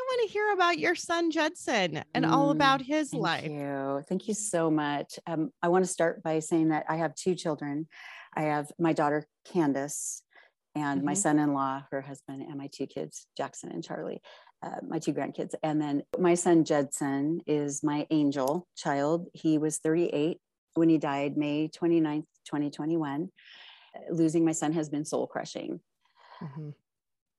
i 0.00 0.16
want 0.16 0.26
to 0.28 0.32
hear 0.32 0.52
about 0.52 0.78
your 0.78 0.94
son 0.94 1.30
judson 1.30 2.02
and 2.14 2.24
all 2.26 2.48
Mm, 2.48 2.56
about 2.56 2.82
his 2.82 3.10
Thank 3.10 3.22
life 3.22 3.44
you. 3.44 4.02
Thank 4.08 4.28
you 4.28 4.34
so 4.34 4.70
much. 4.70 5.18
Um, 5.26 5.50
I 5.62 5.68
want 5.68 5.84
to 5.84 5.90
start 5.90 6.22
by 6.22 6.38
saying 6.40 6.68
that 6.68 6.84
I 6.88 6.96
have 6.96 7.14
two 7.14 7.34
children. 7.34 7.88
I 8.34 8.42
have 8.42 8.70
my 8.78 8.92
daughter, 8.92 9.26
Candace, 9.44 10.22
and 10.74 11.02
my 11.02 11.12
Mhm. 11.12 11.16
son 11.16 11.38
in 11.38 11.52
law, 11.54 11.82
her 11.90 12.00
husband, 12.00 12.42
and 12.42 12.56
my 12.56 12.68
two 12.72 12.86
kids, 12.86 13.26
Jackson 13.36 13.70
and 13.72 13.82
Charlie, 13.84 14.22
uh, 14.62 14.76
my 14.86 14.98
two 14.98 15.12
grandkids. 15.12 15.54
And 15.62 15.80
then 15.82 16.02
my 16.18 16.34
son, 16.34 16.64
Judson, 16.64 17.40
is 17.46 17.82
my 17.82 18.06
angel 18.10 18.66
child. 18.76 19.28
He 19.34 19.58
was 19.58 19.78
38 19.78 20.40
when 20.74 20.88
he 20.88 20.98
died, 20.98 21.36
May 21.36 21.68
29th, 21.68 22.26
2021. 22.44 23.30
Uh, 23.94 24.12
Losing 24.14 24.44
my 24.44 24.52
son 24.52 24.72
has 24.72 24.88
been 24.88 25.04
soul 25.04 25.26
crushing. 25.26 25.80
Mhm. 26.40 26.74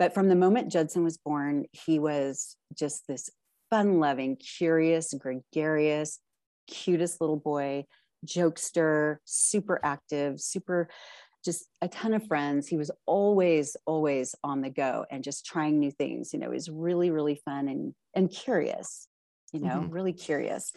But 0.01 0.15
from 0.15 0.29
the 0.29 0.35
moment 0.35 0.71
Judson 0.71 1.03
was 1.03 1.19
born, 1.19 1.65
he 1.73 1.99
was 1.99 2.57
just 2.75 3.05
this 3.07 3.29
fun 3.69 3.99
loving, 3.99 4.35
curious, 4.35 5.13
gregarious, 5.13 6.17
cutest 6.65 7.21
little 7.21 7.37
boy, 7.37 7.85
jokester, 8.25 9.17
super 9.25 9.79
active, 9.83 10.41
super 10.41 10.89
just 11.45 11.67
a 11.83 11.87
ton 11.87 12.15
of 12.15 12.25
friends. 12.25 12.67
He 12.67 12.77
was 12.77 12.89
always, 13.05 13.77
always 13.85 14.33
on 14.43 14.61
the 14.61 14.71
go 14.71 15.05
and 15.11 15.23
just 15.23 15.45
trying 15.45 15.77
new 15.79 15.91
things. 15.91 16.33
You 16.33 16.39
know, 16.39 16.49
was 16.49 16.67
really, 16.67 17.11
really 17.11 17.35
fun 17.35 17.67
and 17.67 17.93
and 18.15 18.31
curious. 18.31 19.07
you 19.53 19.59
know, 19.59 19.81
Mhm. 19.81 19.91
really 19.93 20.13
curious. 20.13 20.71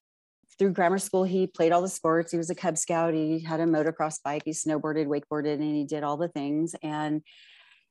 Through 0.59 0.73
grammar 0.73 0.99
school, 0.99 1.25
he 1.25 1.47
played 1.47 1.73
all 1.73 1.81
the 1.81 1.89
sports. 1.89 2.31
He 2.33 2.37
was 2.37 2.51
a 2.51 2.55
Cub 2.55 2.77
Scout. 2.77 3.15
He 3.15 3.39
had 3.41 3.61
a 3.61 3.65
motocross 3.65 4.21
bike. 4.23 4.43
He 4.45 4.51
snowboarded, 4.51 5.07
wakeboarded, 5.07 5.55
and 5.55 5.77
he 5.77 5.85
did 5.85 6.03
all 6.03 6.19
the 6.19 6.29
things. 6.29 6.75
And 6.83 7.23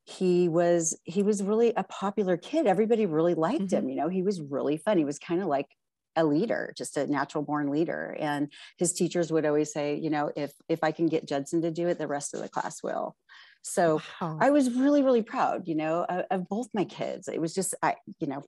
he 0.06 0.50
was 0.50 0.98
he 1.06 1.24
was 1.24 1.44
really 1.44 1.74
a 1.76 1.84
popular 1.84 2.38
kid. 2.38 2.68
Everybody 2.68 3.06
really 3.06 3.36
liked 3.36 3.70
Mhm. 3.70 3.72
him. 3.72 3.90
You 3.90 3.96
know, 3.96 4.10
he 4.10 4.22
was 4.24 4.42
really 4.42 4.78
fun. 4.78 4.98
He 4.98 5.06
was 5.06 5.20
kind 5.20 5.42
of 5.42 5.48
like 5.48 5.68
a 6.16 6.26
leader, 6.26 6.74
just 6.78 6.98
a 6.98 7.08
natural 7.08 7.44
born 7.44 7.70
leader. 7.72 8.16
And 8.20 8.52
his 8.78 8.94
teachers 8.94 9.32
would 9.32 9.46
always 9.46 9.72
say, 9.74 9.96
you 9.96 10.10
know, 10.10 10.32
if 10.36 10.54
if 10.70 10.84
I 10.84 10.92
can 10.92 11.08
get 11.08 11.28
Judson 11.28 11.62
to 11.62 11.72
do 11.72 11.88
it, 11.88 11.98
the 11.98 12.08
rest 12.08 12.34
of 12.34 12.42
the 12.42 12.50
class 12.50 12.84
will. 12.84 13.16
So 13.64 14.04
Wow. 14.22 14.40
I 14.40 14.50
was 14.52 14.72
really, 14.76 15.02
really 15.04 15.22
proud, 15.24 15.68
you 15.68 15.76
know, 15.76 16.04
of, 16.06 16.26
of 16.32 16.50
both 16.50 16.68
my 16.74 16.84
kids. 16.86 17.28
It 17.30 17.40
was 17.42 17.54
just, 17.54 17.74
I, 17.82 17.96
you 18.20 18.28
know, 18.28 18.44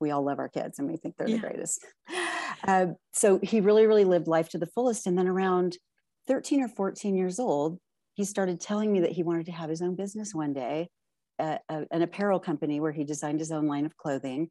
we 0.00 0.10
all 0.10 0.24
love 0.24 0.38
our 0.38 0.48
kids 0.48 0.78
and 0.78 0.88
we 0.88 0.96
think 0.96 1.16
they're 1.16 1.28
Yeah. 1.28 1.36
the 1.36 1.38
greatest. 1.38 1.84
Uh, 2.66 2.88
so 3.12 3.38
he 3.42 3.60
really, 3.60 3.86
really 3.86 4.04
lived 4.04 4.26
life 4.28 4.48
to 4.50 4.58
the 4.58 4.66
fullest. 4.66 5.06
And 5.06 5.16
then 5.18 5.28
around 5.28 5.78
13 6.26 6.62
or 6.62 6.68
14 6.68 7.16
years 7.16 7.38
old, 7.38 7.78
he 8.16 8.24
started 8.24 8.60
telling 8.60 8.90
me 8.92 9.00
that 9.00 9.12
he 9.12 9.22
wanted 9.22 9.46
to 9.46 9.52
have 9.52 9.68
his 9.70 9.82
own 9.82 9.94
business 9.94 10.34
one 10.34 10.52
day, 10.54 10.88
uh, 11.38 11.58
a- 11.68 11.86
an 11.90 12.02
apparel 12.02 12.40
company 12.40 12.80
where 12.80 12.92
he 12.92 13.04
designed 13.04 13.38
his 13.40 13.52
own 13.52 13.66
line 13.66 13.84
of 13.86 13.96
clothing. 13.96 14.48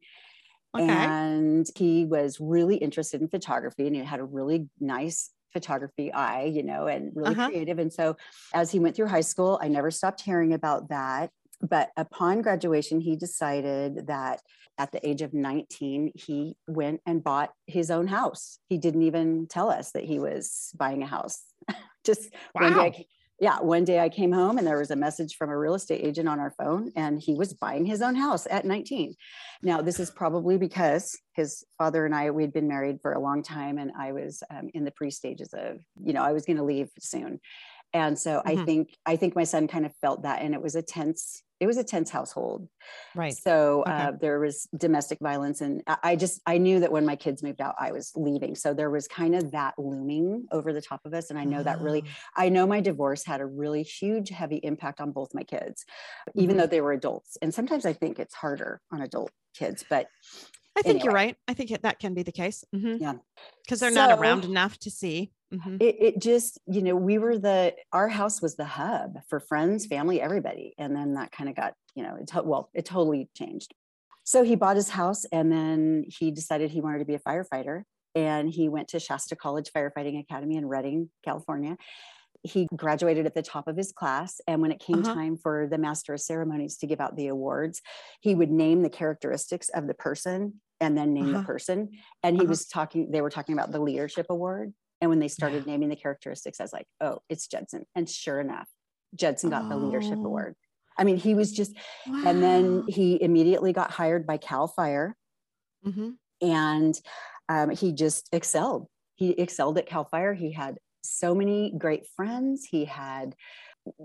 Okay. 0.74 0.84
And 0.88 1.66
he 1.76 2.04
was 2.04 2.38
really 2.40 2.76
interested 2.76 3.20
in 3.20 3.28
photography 3.28 3.86
and 3.86 3.96
he 3.96 4.04
had 4.04 4.20
a 4.20 4.24
really 4.24 4.68
nice 4.78 5.30
photography 5.52 6.12
eye, 6.12 6.44
you 6.44 6.62
know, 6.62 6.86
and 6.86 7.12
really 7.16 7.34
Uh-huh. 7.34 7.48
creative. 7.50 7.78
And 7.78 7.92
so 7.92 8.16
as 8.54 8.70
he 8.70 8.78
went 8.78 8.94
through 8.94 9.06
high 9.08 9.22
school, 9.22 9.58
I 9.60 9.68
never 9.68 9.90
stopped 9.90 10.20
hearing 10.20 10.52
about 10.52 10.90
that. 10.90 11.30
But 11.60 11.90
upon 11.96 12.42
graduation, 12.42 13.00
he 13.00 13.16
decided 13.16 14.06
that 14.06 14.42
at 14.78 14.92
the 14.92 15.04
age 15.08 15.22
of 15.22 15.32
19, 15.32 16.12
he 16.14 16.56
went 16.68 17.00
and 17.06 17.24
bought 17.24 17.52
his 17.66 17.90
own 17.90 18.06
house. 18.06 18.58
He 18.68 18.76
didn't 18.78 19.02
even 19.02 19.46
tell 19.48 19.70
us 19.70 19.92
that 19.92 20.04
he 20.04 20.18
was 20.18 20.70
buying 20.76 21.02
a 21.02 21.06
house. 21.06 21.42
Just 22.04 22.34
one 22.58 22.74
day, 22.74 22.92
Wow. 22.92 22.92
Yeah, 23.38 23.60
one 23.60 23.84
day 23.84 24.00
I 24.00 24.08
came 24.08 24.32
home 24.32 24.56
and 24.58 24.66
there 24.66 24.78
was 24.78 24.90
a 24.90 24.96
message 24.96 25.36
from 25.36 25.50
a 25.50 25.58
real 25.58 25.74
estate 25.74 26.02
agent 26.04 26.28
on 26.28 26.40
our 26.40 26.52
phone, 26.58 26.90
and 26.96 27.20
he 27.20 27.34
was 27.34 27.52
buying 27.52 27.84
his 27.84 28.00
own 28.00 28.14
house 28.14 28.46
at 28.50 28.64
19. 28.64 29.14
Now, 29.62 29.82
this 29.82 30.00
is 30.00 30.10
probably 30.10 30.56
because 30.56 31.18
his 31.34 31.64
father 31.76 32.06
and 32.06 32.14
I, 32.14 32.30
we'd 32.30 32.52
been 32.52 32.68
married 32.68 33.00
for 33.02 33.12
a 33.12 33.20
long 33.20 33.42
time, 33.42 33.76
and 33.78 33.92
I 33.98 34.12
was 34.12 34.42
um, 34.50 34.70
in 34.72 34.84
the 34.84 34.90
pre 34.90 35.10
stages 35.10 35.52
of, 35.52 35.80
you 36.02 36.12
know, 36.14 36.22
I 36.22 36.32
was 36.32 36.46
going 36.46 36.56
to 36.56 36.64
leave 36.64 36.90
soon. 36.98 37.40
And 37.92 38.18
so 38.18 38.42
I 38.46 38.56
Mhm. 38.56 38.66
think, 38.66 38.96
I 39.06 39.16
think 39.16 39.34
my 39.34 39.44
son 39.44 39.68
kind 39.68 39.86
of 39.86 39.94
felt 40.02 40.22
that, 40.22 40.42
and 40.42 40.54
it 40.54 40.62
was 40.62 40.74
a 40.74 40.82
tense, 40.82 41.42
it 41.60 41.66
was 41.66 41.76
a 41.76 41.84
tense 41.84 42.10
household. 42.10 42.68
Right. 43.14 43.32
So 43.32 43.84
Okay. 43.86 43.92
uh, 43.92 44.12
there 44.20 44.38
was 44.40 44.66
domestic 44.76 45.18
violence, 45.20 45.60
and 45.60 45.82
I, 46.02 46.16
just 46.16 46.40
I 46.46 46.58
knew 46.58 46.80
that 46.80 46.92
when 46.92 47.06
my 47.06 47.16
kids 47.16 47.42
moved 47.42 47.60
out, 47.60 47.74
I 47.78 47.92
was 47.92 48.12
leaving. 48.16 48.54
So 48.54 48.74
there 48.74 48.90
was 48.90 49.08
kind 49.08 49.34
of 49.34 49.52
that 49.52 49.74
looming 49.78 50.46
over 50.52 50.72
the 50.72 50.82
top 50.82 51.00
of 51.04 51.14
us, 51.14 51.30
and 51.30 51.38
I 51.38 51.44
know 51.44 51.62
that 51.62 51.80
really, 51.80 52.04
Oh. 52.06 52.10
I 52.36 52.48
know 52.48 52.66
my 52.66 52.80
divorce 52.80 53.24
had 53.24 53.40
a 53.40 53.46
really 53.46 53.82
huge, 53.82 54.28
heavy 54.30 54.56
impact 54.56 55.00
on 55.00 55.12
both 55.12 55.34
my 55.34 55.44
kids, 55.44 55.84
even 56.34 56.56
Mhm. 56.56 56.58
though 56.58 56.66
they 56.66 56.80
were 56.80 56.92
adults. 56.92 57.36
And 57.42 57.54
sometimes 57.54 57.86
I 57.86 57.92
think 57.92 58.18
it's 58.18 58.34
harder 58.34 58.80
on 58.92 59.00
adult 59.00 59.30
kids, 59.54 59.84
but 59.88 60.08
I 60.78 60.82
think 60.82 61.04
you're 61.04 61.12
right. 61.14 61.36
I 61.48 61.54
think 61.54 61.70
that 61.82 61.98
can 61.98 62.12
be 62.14 62.22
the 62.22 62.32
case. 62.32 62.62
Yeah. 62.72 63.14
Because 63.64 63.80
they're 63.80 63.90
not 63.90 64.18
around 64.18 64.44
enough 64.44 64.78
to 64.80 64.90
see. 64.90 65.32
Mhm. 65.50 65.78
it, 65.78 65.96
it 66.00 66.22
just 66.22 66.58
you 66.66 66.82
know 66.82 66.96
we 66.96 67.18
were 67.18 67.38
the 67.38 67.74
our 67.92 68.08
house 68.08 68.40
was 68.40 68.56
the 68.56 68.64
hub 68.64 69.18
for 69.28 69.40
friends 69.40 69.86
family 69.86 70.20
everybody 70.20 70.74
and 70.78 70.96
then 70.96 71.14
that 71.14 71.32
kind 71.32 71.50
of 71.50 71.56
got 71.56 71.74
you 71.94 72.02
know 72.02 72.16
it 72.16 72.28
to, 72.28 72.42
well 72.42 72.70
it 72.74 72.84
totally 72.86 73.28
changed 73.36 73.74
so 74.24 74.42
he 74.42 74.56
bought 74.56 74.76
his 74.76 74.90
house 74.90 75.24
and 75.26 75.52
then 75.52 76.04
he 76.08 76.30
decided 76.30 76.70
he 76.70 76.80
wanted 76.80 76.98
to 76.98 77.04
be 77.04 77.14
a 77.14 77.18
firefighter 77.20 77.82
and 78.14 78.50
he 78.50 78.68
went 78.68 78.88
to 78.88 78.98
shasta 78.98 79.36
college 79.36 79.70
firefighting 79.76 80.18
academy 80.18 80.56
in 80.56 80.66
redding 80.66 81.10
california 81.24 81.76
he 82.42 82.68
graduated 82.76 83.26
at 83.26 83.34
the 83.34 83.42
top 83.42 83.66
of 83.66 83.76
his 83.76 83.92
class 83.92 84.40
and 84.46 84.62
when 84.62 84.70
it 84.70 84.78
came 84.80 85.02
Uh-huh. 85.02 85.16
time 85.16 85.36
for 85.36 85.66
the 85.68 85.78
master 85.78 86.14
of 86.14 86.20
ceremonies 86.20 86.76
to 86.78 86.86
give 86.86 87.00
out 87.00 87.16
the 87.16 87.26
awards 87.28 87.82
he 88.20 88.34
would 88.34 88.50
name 88.50 88.82
the 88.82 88.90
characteristics 88.90 89.68
of 89.70 89.86
the 89.86 89.94
person 89.94 90.60
and 90.80 90.96
then 90.96 91.12
name 91.14 91.32
Uh-huh. 91.32 91.32
the 91.32 91.40
person 91.40 91.90
and 92.22 92.36
he 92.36 92.46
Uh-huh. 92.46 92.46
was 92.46 92.66
talking 92.66 93.10
they 93.10 93.22
were 93.22 93.30
talking 93.30 93.52
about 93.54 93.72
the 93.72 93.80
leadership 93.80 94.26
award 94.30 94.72
and 95.00 95.10
when 95.10 95.18
they 95.18 95.28
started 95.28 95.66
naming 95.66 95.88
the 95.88 95.96
characteristics, 95.96 96.60
I 96.60 96.64
was 96.64 96.72
like, 96.72 96.86
oh, 97.00 97.20
it's 97.28 97.46
Judson. 97.46 97.84
And 97.94 98.08
sure 98.08 98.40
enough, 98.40 98.68
Judson 99.14 99.50
got 99.50 99.68
the 99.68 99.76
leadership 99.76 100.18
Oh. 100.22 100.26
award. 100.26 100.54
I 100.98 101.04
mean, 101.04 101.16
he 101.16 101.34
was 101.34 101.52
just, 101.52 101.76
and 102.06 102.42
then 102.42 102.82
he 102.88 103.20
immediately 103.22 103.72
got 103.72 103.90
hired 103.90 104.26
by 104.26 104.38
Cal 104.38 104.66
Fire 104.68 105.16
Mhm. 105.84 106.16
and 106.40 107.00
um, 107.48 107.70
he 107.70 107.92
just 107.92 108.28
excelled. 108.32 108.88
He 109.14 109.30
excelled 109.30 109.78
at 109.78 109.86
Cal 109.86 110.04
Fire. 110.04 110.34
He 110.34 110.52
had 110.52 110.78
so 111.02 111.34
many 111.34 111.72
great 111.78 112.06
friends. 112.16 112.64
He 112.64 112.84
had 112.86 113.34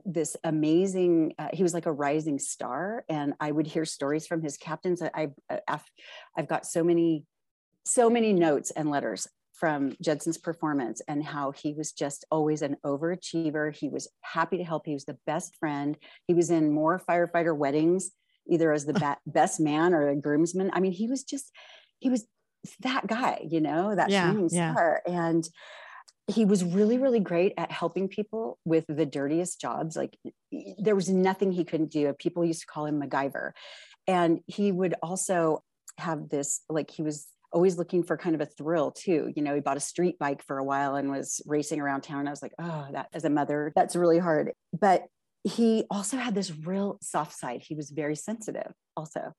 this 0.05 0.38
amazing 0.43 1.33
uh, 1.39 1.48
he 1.53 1.63
was 1.63 1.74
like 1.74 1.88
a 1.88 1.91
rising 1.91 2.38
star 2.38 3.03
and 3.10 3.33
i 3.39 3.51
would 3.51 3.65
hear 3.65 3.83
stories 3.83 4.27
from 4.27 4.43
his 4.43 4.55
captains 4.55 5.01
I, 5.01 5.29
I 5.50 5.60
i've 5.67 5.83
i've 6.38 6.48
got 6.48 6.67
so 6.67 6.83
many 6.83 7.25
so 7.83 8.07
many 8.07 8.31
notes 8.31 8.69
and 8.69 8.91
letters 8.91 9.27
from 9.62 9.96
Judson's 10.01 10.39
performance 10.39 11.03
and 11.08 11.24
how 11.24 11.51
he 11.51 11.72
was 11.75 11.91
just 11.91 12.25
always 12.32 12.63
an 12.63 12.77
overachiever. 12.84 13.72
He 13.72 13.89
was 13.89 14.08
happy 14.22 14.58
to 14.58 14.63
help. 14.63 14.88
He 14.88 14.96
was 14.96 15.06
the 15.06 15.20
best 15.27 15.56
friend. 15.58 15.96
He 16.25 16.34
was 16.34 16.50
in 16.50 16.74
more 16.74 17.00
firefighter 17.08 17.56
weddings, 17.56 18.10
either 18.50 18.72
as 18.74 18.88
the 18.88 18.94
ba- 19.03 19.20
best 19.27 19.60
man 19.60 19.94
or 19.94 20.10
a 20.10 20.15
groomsman. 20.15 20.72
I 20.74 20.80
mean, 20.80 20.94
he 20.94 21.06
was 21.08 21.24
just, 21.24 21.51
he 22.00 22.10
was 22.10 22.25
that 22.80 23.06
guy, 23.06 23.46
you 23.48 23.62
know, 23.62 23.96
that 23.96 24.10
Yeah, 24.10 24.32
shining 24.32 24.50
yeah. 24.51 24.72
star. 24.74 25.03
And 25.06 25.48
he 26.25 26.44
was 26.44 26.63
really, 26.63 26.98
really 26.98 27.20
great 27.20 27.53
at 27.56 27.72
helping 27.72 28.08
people 28.08 28.58
with 28.65 28.86
the 28.88 29.06
dirtiest 29.06 29.62
jobs. 29.62 29.96
Like 29.96 30.18
there 30.80 30.96
was 30.96 31.08
nothing 31.08 31.51
he 31.51 31.65
couldn't 31.65 31.91
do. 31.91 32.12
People 32.13 32.44
used 32.44 32.62
to 32.62 32.68
call 32.68 32.88
him 32.88 33.00
MacGyver. 33.00 33.51
And 34.08 34.39
he 34.48 34.72
would 34.72 34.96
also 35.03 35.63
have 36.00 36.30
this, 36.30 36.62
like 36.68 36.89
he 36.89 37.03
was 37.03 37.27
always 37.51 37.77
looking 37.77 38.03
for 38.03 38.17
kind 38.17 38.36
of 38.36 38.41
a 38.41 38.46
thrill 38.46 38.91
too. 38.91 39.31
You 39.36 39.41
know, 39.41 39.53
he 39.53 39.62
bought 39.62 39.77
a 39.77 39.81
street 39.81 40.17
bike 40.20 40.43
for 40.46 40.58
a 40.58 40.63
while 40.63 40.96
and 40.96 41.10
was 41.10 41.41
racing 41.46 41.79
around 41.79 42.01
town. 42.01 42.27
I 42.27 42.31
was 42.31 42.41
like, 42.41 42.53
oh, 42.60 42.88
that 42.91 43.08
as 43.13 43.25
a 43.25 43.29
mother, 43.29 43.72
that's 43.75 43.96
really 43.96 44.20
hard. 44.20 44.51
But 44.77 45.05
he 45.43 45.86
also 45.89 46.17
had 46.17 46.36
this 46.36 46.51
real 46.51 46.98
soft 47.01 47.34
side. 47.38 47.62
He 47.62 47.75
was 47.75 47.89
very 47.89 48.15
sensitive 48.15 48.72
also. 48.96 49.34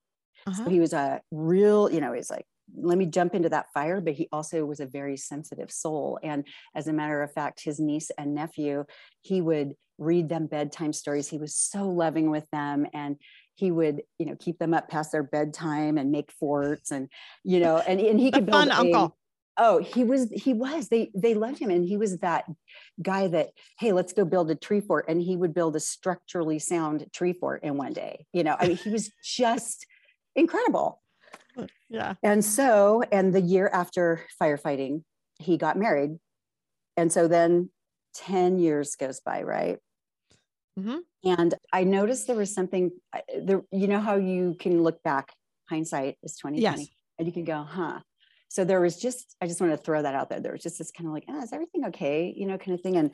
Uh-huh. 0.46 0.64
So 0.64 0.70
he 0.70 0.80
was 0.80 0.92
a 0.92 1.20
real, 1.30 1.90
you 1.90 2.00
know, 2.00 2.12
he's 2.12 2.30
like, 2.30 2.44
let 2.74 2.98
me 2.98 3.06
jump 3.06 3.34
into 3.34 3.48
that 3.50 3.66
fire. 3.72 4.00
But 4.00 4.14
he 4.14 4.28
also 4.32 4.64
was 4.64 4.80
a 4.80 4.86
very 4.86 5.16
sensitive 5.16 5.70
soul. 5.70 6.18
And 6.22 6.46
as 6.74 6.88
a 6.88 6.92
matter 6.92 7.22
of 7.22 7.32
fact, 7.32 7.62
his 7.62 7.78
niece 7.78 8.10
and 8.18 8.34
nephew, 8.34 8.84
he 9.20 9.40
would 9.40 9.74
read 9.98 10.28
them 10.28 10.46
bedtime 10.46 10.92
stories. 10.92 11.28
He 11.28 11.38
was 11.38 11.54
so 11.54 11.88
loving 11.88 12.30
with 12.30 12.46
them. 12.50 12.86
And 12.92 13.16
he 13.62 13.70
would, 13.70 14.02
you 14.18 14.26
know, 14.26 14.34
keep 14.40 14.58
them 14.58 14.74
up 14.74 14.88
past 14.88 15.12
their 15.12 15.22
bedtime 15.22 15.96
and 15.96 16.10
make 16.10 16.32
forts 16.32 16.90
and, 16.90 17.08
you 17.44 17.60
know, 17.60 17.78
and, 17.78 18.00
and 18.00 18.18
he 18.18 18.32
could 18.32 18.44
build 18.44 18.68
fun 18.68 18.70
a- 18.72 18.74
uncle. 18.74 19.16
Oh, 19.56 19.78
he 19.78 20.02
was, 20.02 20.28
he 20.32 20.52
was, 20.52 20.88
they, 20.88 21.12
they 21.14 21.34
loved 21.34 21.60
him. 21.60 21.70
And 21.70 21.86
he 21.86 21.96
was 21.96 22.18
that 22.18 22.44
guy 23.00 23.28
that, 23.28 23.50
Hey, 23.78 23.92
let's 23.92 24.12
go 24.12 24.24
build 24.24 24.50
a 24.50 24.56
tree 24.56 24.80
fort. 24.80 25.04
And 25.06 25.22
he 25.22 25.36
would 25.36 25.54
build 25.54 25.76
a 25.76 25.80
structurally 25.80 26.58
sound 26.58 27.06
tree 27.12 27.34
fort 27.34 27.62
in 27.62 27.76
one 27.76 27.92
day. 27.92 28.26
You 28.32 28.42
know, 28.42 28.56
I 28.58 28.66
mean, 28.66 28.76
he 28.78 28.90
was 28.90 29.12
just 29.24 29.86
incredible. 30.34 31.00
Yeah. 31.88 32.14
And 32.20 32.44
so, 32.44 33.04
and 33.12 33.32
the 33.32 33.40
year 33.40 33.70
after 33.72 34.24
firefighting, 34.42 35.04
he 35.38 35.56
got 35.56 35.78
married. 35.78 36.18
And 36.96 37.12
so 37.12 37.28
then 37.28 37.70
10 38.14 38.58
years 38.58 38.96
goes 38.96 39.20
by, 39.20 39.44
right? 39.44 39.78
Mhm. 40.78 41.00
And 41.24 41.54
I 41.72 41.84
noticed 41.84 42.26
there 42.26 42.36
was 42.36 42.52
something 42.54 42.90
there, 43.42 43.62
you 43.70 43.86
know 43.88 44.00
how 44.00 44.16
you 44.16 44.56
can 44.58 44.82
look 44.82 45.02
back, 45.02 45.32
hindsight 45.68 46.16
is 46.22 46.36
2020, 46.36 46.82
Yes. 46.82 46.88
and 47.18 47.26
you 47.28 47.32
can 47.32 47.44
go, 47.44 47.62
huh. 47.62 48.00
So 48.48 48.64
there 48.64 48.80
was 48.80 48.98
just, 48.98 49.36
I 49.40 49.46
just 49.46 49.60
want 49.60 49.72
to 49.72 49.78
throw 49.78 50.02
that 50.02 50.14
out 50.14 50.28
there. 50.28 50.40
There 50.40 50.52
was 50.52 50.62
just 50.62 50.78
this 50.78 50.90
kind 50.90 51.06
of 51.06 51.14
like, 51.14 51.24
oh, 51.28 51.42
is 51.42 51.52
everything 51.52 51.86
okay? 51.86 52.32
You 52.36 52.46
know, 52.46 52.58
kind 52.58 52.74
of 52.74 52.82
thing. 52.82 52.96
And 52.96 53.12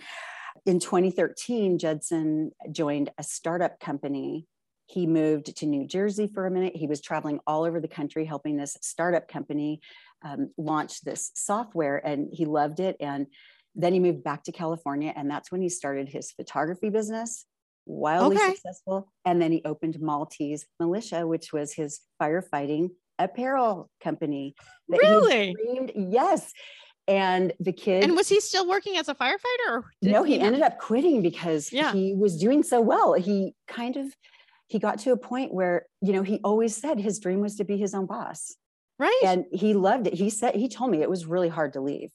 in 0.66 0.80
2013, 0.80 1.78
Judson 1.78 2.50
joined 2.72 3.10
a 3.18 3.22
startup 3.22 3.78
company. 3.78 4.48
He 4.86 5.06
moved 5.06 5.56
to 5.58 5.66
New 5.66 5.86
Jersey 5.86 6.26
for 6.26 6.46
a 6.46 6.50
minute. 6.50 6.74
He 6.74 6.86
was 6.88 7.00
traveling 7.00 7.38
all 7.46 7.64
over 7.64 7.78
the 7.80 7.86
country 7.88 8.24
helping 8.24 8.56
this 8.56 8.76
startup 8.82 9.28
company 9.28 9.80
um, 10.22 10.50
launch 10.58 11.02
this 11.02 11.30
software, 11.34 11.98
and 12.04 12.28
he 12.32 12.44
loved 12.44 12.80
it. 12.80 12.96
And 12.98 13.28
then 13.78 13.92
he 13.94 14.00
moved 14.00 14.22
back 14.24 14.42
to 14.44 14.52
California, 14.52 15.12
and 15.16 15.30
that's 15.30 15.50
when 15.50 15.62
he 15.62 15.68
started 15.70 16.08
his 16.08 16.32
photography 16.32 16.90
business, 16.90 17.46
wildly 17.86 18.36
Okay. 18.36 18.54
successful. 18.54 19.08
And 19.24 19.40
then 19.40 19.52
he 19.52 19.62
opened 19.64 19.98
Maltese 20.00 20.66
Militia, 20.78 21.26
which 21.26 21.52
was 21.52 21.72
his 21.72 22.00
firefighting 22.20 22.90
apparel 23.18 23.88
company. 24.02 24.54
that 24.88 24.98
Really? 25.02 25.54
dreamed- 25.54 25.92
yes. 26.12 26.52
And 27.06 27.52
the 27.60 27.72
kid 27.72 28.04
And 28.04 28.14
was 28.16 28.28
he 28.28 28.40
still 28.40 28.68
working 28.68 28.96
as 28.98 29.08
a 29.08 29.14
firefighter? 29.14 29.68
Or 29.70 29.84
no, 30.02 30.22
he 30.24 30.36
not? 30.38 30.46
ended 30.46 30.62
up 30.62 30.78
quitting 30.78 31.22
because 31.22 31.72
Yeah. 31.72 31.92
he 31.92 32.14
was 32.14 32.36
doing 32.38 32.62
so 32.62 32.80
well. 32.80 33.14
He 33.14 33.54
kind 33.66 33.96
of 33.96 34.14
he 34.68 34.78
got 34.78 34.98
to 34.98 35.12
a 35.12 35.16
point 35.16 35.52
where, 35.54 35.86
you 36.02 36.12
know, 36.12 36.22
he 36.22 36.38
always 36.44 36.76
said 36.76 36.98
his 37.00 37.18
dream 37.18 37.40
was 37.40 37.56
to 37.56 37.64
be 37.64 37.78
his 37.78 37.94
own 37.94 38.04
boss. 38.04 38.54
Right. 38.98 39.20
And 39.24 39.46
he 39.50 39.72
loved 39.72 40.06
it. 40.06 40.12
He 40.14 40.28
said, 40.28 40.54
he 40.56 40.68
told 40.68 40.90
me 40.90 41.00
it 41.00 41.08
was 41.08 41.24
really 41.24 41.48
hard 41.48 41.72
to 41.72 41.80
leave, 41.80 42.10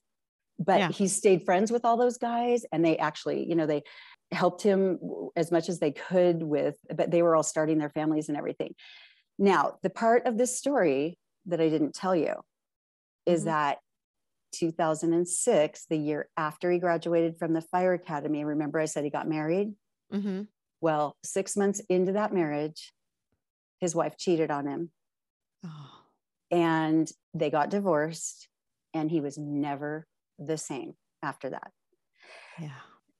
but 0.66 0.80
Yeah. 0.80 0.90
he 0.90 1.08
stayed 1.08 1.44
friends 1.46 1.72
with 1.72 1.86
all 1.86 1.98
those 1.98 2.18
guys 2.18 2.66
and 2.72 2.84
they 2.84 2.98
actually, 2.98 3.48
you 3.48 3.56
know, 3.56 3.66
they 3.66 3.84
helped 4.32 4.62
him 4.62 5.00
as 5.36 5.52
much 5.52 5.70
as 5.70 5.80
they 5.80 5.92
could 5.92 6.42
with, 6.42 6.76
but 6.96 7.12
they 7.12 7.22
were 7.22 7.36
all 7.36 7.44
starting 7.44 7.78
their 7.78 7.90
families 7.90 8.30
and 8.30 8.38
everything. 8.38 8.74
Now, 9.38 9.78
the 9.84 9.90
part 9.90 10.26
of 10.26 10.38
this 10.38 10.58
story 10.58 11.18
that 11.46 11.60
I 11.62 11.70
didn't 11.70 11.94
tell 11.94 12.16
you 12.16 12.36
is 13.26 13.42
Mhm. 13.42 13.46
that 13.46 13.80
2006, 14.52 15.86
the 15.90 15.98
year 15.98 16.30
after 16.38 16.72
he 16.72 16.80
graduated 16.80 17.38
from 17.38 17.54
the 17.54 17.62
fire 17.62 17.94
academy, 17.94 18.44
remember 18.46 18.80
I 18.80 18.86
said 18.86 19.04
he 19.04 19.10
got 19.10 19.28
married? 19.28 19.76
mm-hmm. 20.12 20.44
Well, 20.82 21.16
six 21.24 21.56
months 21.58 21.80
into 21.90 22.12
that 22.12 22.34
marriage, 22.34 22.94
his 23.80 23.96
wife 23.96 24.16
cheated 24.18 24.52
on 24.52 24.68
him 24.68 24.92
oh, 25.66 26.04
and 26.52 27.10
they 27.34 27.50
got 27.50 27.70
divorced, 27.70 28.48
and 28.94 29.10
he 29.10 29.20
was 29.22 29.38
never 29.38 30.06
the 30.40 30.58
same 30.58 30.94
after 31.22 31.50
that. 31.52 31.72
yeah. 32.60 32.70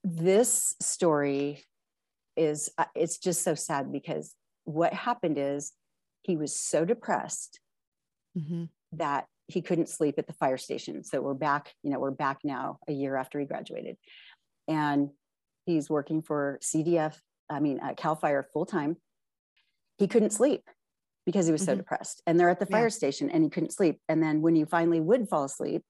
This 0.02 0.74
story 0.80 1.64
is, 2.36 2.70
uh, 2.76 2.84
it's 2.94 3.18
just 3.18 3.42
so 3.42 3.54
sad 3.54 3.90
because 3.92 4.34
what 4.64 4.92
happened 4.92 5.38
is 5.38 5.72
he 6.22 6.36
was 6.36 6.58
so 6.58 6.84
depressed 6.84 7.60
Mm-hmm. 8.36 8.64
that 8.92 9.26
he 9.46 9.62
couldn't 9.62 9.88
sleep 9.88 10.16
at 10.18 10.26
the 10.26 10.32
fire 10.32 10.56
station. 10.58 11.04
So 11.04 11.20
we're 11.20 11.34
back, 11.34 11.72
you 11.84 11.90
know, 11.90 12.00
we're 12.00 12.10
back 12.10 12.38
now 12.42 12.78
a 12.88 12.92
year 12.92 13.14
after 13.14 13.38
he 13.38 13.46
graduated. 13.46 13.96
And 14.66 15.10
he's 15.66 15.88
working 15.88 16.20
for 16.20 16.58
CDF, 16.60 17.16
I 17.48 17.60
mean, 17.60 17.78
uh, 17.78 17.94
CAL 17.96 18.16
FIRE 18.16 18.42
full 18.52 18.66
time. 18.66 18.96
He 19.98 20.08
couldn't 20.08 20.30
sleep 20.30 20.68
because 21.26 21.46
he 21.46 21.52
was 21.52 21.64
so 21.64 21.74
Mhm. 21.74 21.78
depressed. 21.78 22.22
And 22.26 22.40
they're 22.40 22.48
at 22.50 22.58
the 22.58 22.66
Yeah. 22.68 22.76
fire 22.78 22.90
station 22.90 23.30
and 23.30 23.44
he 23.44 23.50
couldn't 23.50 23.70
sleep. 23.72 24.00
And 24.08 24.20
then 24.20 24.42
when 24.42 24.56
you 24.56 24.66
finally 24.66 25.00
would 25.00 25.28
fall 25.28 25.44
asleep, 25.44 25.84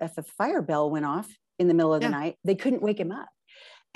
if 0.00 0.18
a 0.18 0.22
fire 0.22 0.62
bell 0.62 0.90
went 0.90 1.04
off 1.04 1.28
in 1.58 1.68
the 1.68 1.74
middle 1.74 1.94
of 1.94 2.02
Yeah. 2.02 2.08
the 2.08 2.16
night, 2.16 2.38
they 2.44 2.54
couldn't 2.54 2.82
wake 2.82 2.98
him 2.98 3.12
up. 3.12 3.28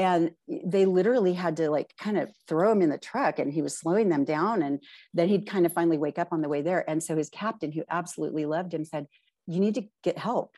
And 0.00 0.30
they 0.47 0.87
literally 0.87 1.33
had 1.33 1.57
to 1.57 1.71
like 1.71 1.92
kind 1.99 2.16
of 2.18 2.30
throw 2.47 2.71
him 2.71 2.83
in 2.83 2.90
the 2.90 2.99
truck 2.99 3.40
and 3.40 3.52
he 3.52 3.62
was 3.62 3.76
slowing 3.76 4.09
them 4.09 4.25
down. 4.25 4.62
And 4.62 4.80
then 5.12 5.28
he'd 5.28 5.49
kind 5.49 5.66
of 5.66 5.73
finally 5.73 5.99
wake 5.99 6.21
up 6.21 6.28
on 6.30 6.40
the 6.40 6.49
way 6.49 6.62
there. 6.62 6.88
And 6.88 7.02
so 7.02 7.16
his 7.16 7.28
captain, 7.28 7.73
who 7.73 7.83
absolutely 7.90 8.47
loved 8.47 8.73
him, 8.73 8.85
said, 8.85 9.07
You 9.47 9.59
need 9.59 9.75
to 9.75 9.88
get 10.04 10.16
help. 10.16 10.57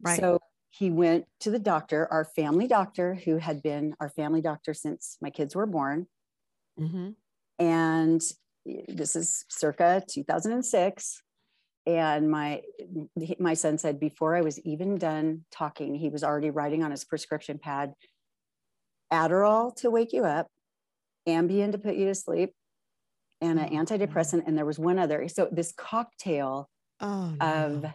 Right. 0.00 0.18
So 0.18 0.38
he 0.70 0.90
went 0.90 1.26
to 1.40 1.50
the 1.50 1.58
doctor, 1.58 2.08
our 2.10 2.24
family 2.24 2.66
doctor, 2.66 3.14
who 3.14 3.36
had 3.36 3.62
been 3.62 3.94
our 4.00 4.08
family 4.08 4.40
doctor 4.40 4.72
since 4.72 5.18
my 5.20 5.28
kids 5.28 5.54
were 5.54 5.66
born. 5.66 6.06
Mm-hmm. 6.80 7.10
And 7.58 8.22
this 8.88 9.16
is 9.16 9.44
circa 9.50 10.02
2006. 10.08 11.22
And 11.86 12.30
my 12.30 12.62
my 13.38 13.54
son 13.54 13.76
said 13.78 13.98
before 13.98 14.36
I 14.36 14.42
was 14.42 14.60
even 14.60 14.98
done 14.98 15.44
talking, 15.50 15.94
he 15.96 16.10
was 16.10 16.22
already 16.22 16.50
writing 16.50 16.82
on 16.84 16.90
his 16.92 17.04
prescription 17.04 17.58
pad 17.58 17.94
Adderall 19.12 19.74
to 19.76 19.90
wake 19.90 20.12
you 20.12 20.24
up, 20.24 20.46
Ambien 21.28 21.72
to 21.72 21.78
put 21.78 21.96
you 21.96 22.06
to 22.06 22.14
sleep, 22.14 22.52
and 23.40 23.58
an 23.58 23.68
Oh, 23.72 23.76
antidepressant. 23.76 24.44
And 24.46 24.56
there 24.56 24.64
was 24.64 24.78
one 24.78 24.98
other. 24.98 25.28
So 25.28 25.48
this 25.50 25.72
cocktail 25.76 26.68
Oh, 27.00 27.34
of 27.40 27.82
no. 27.82 27.92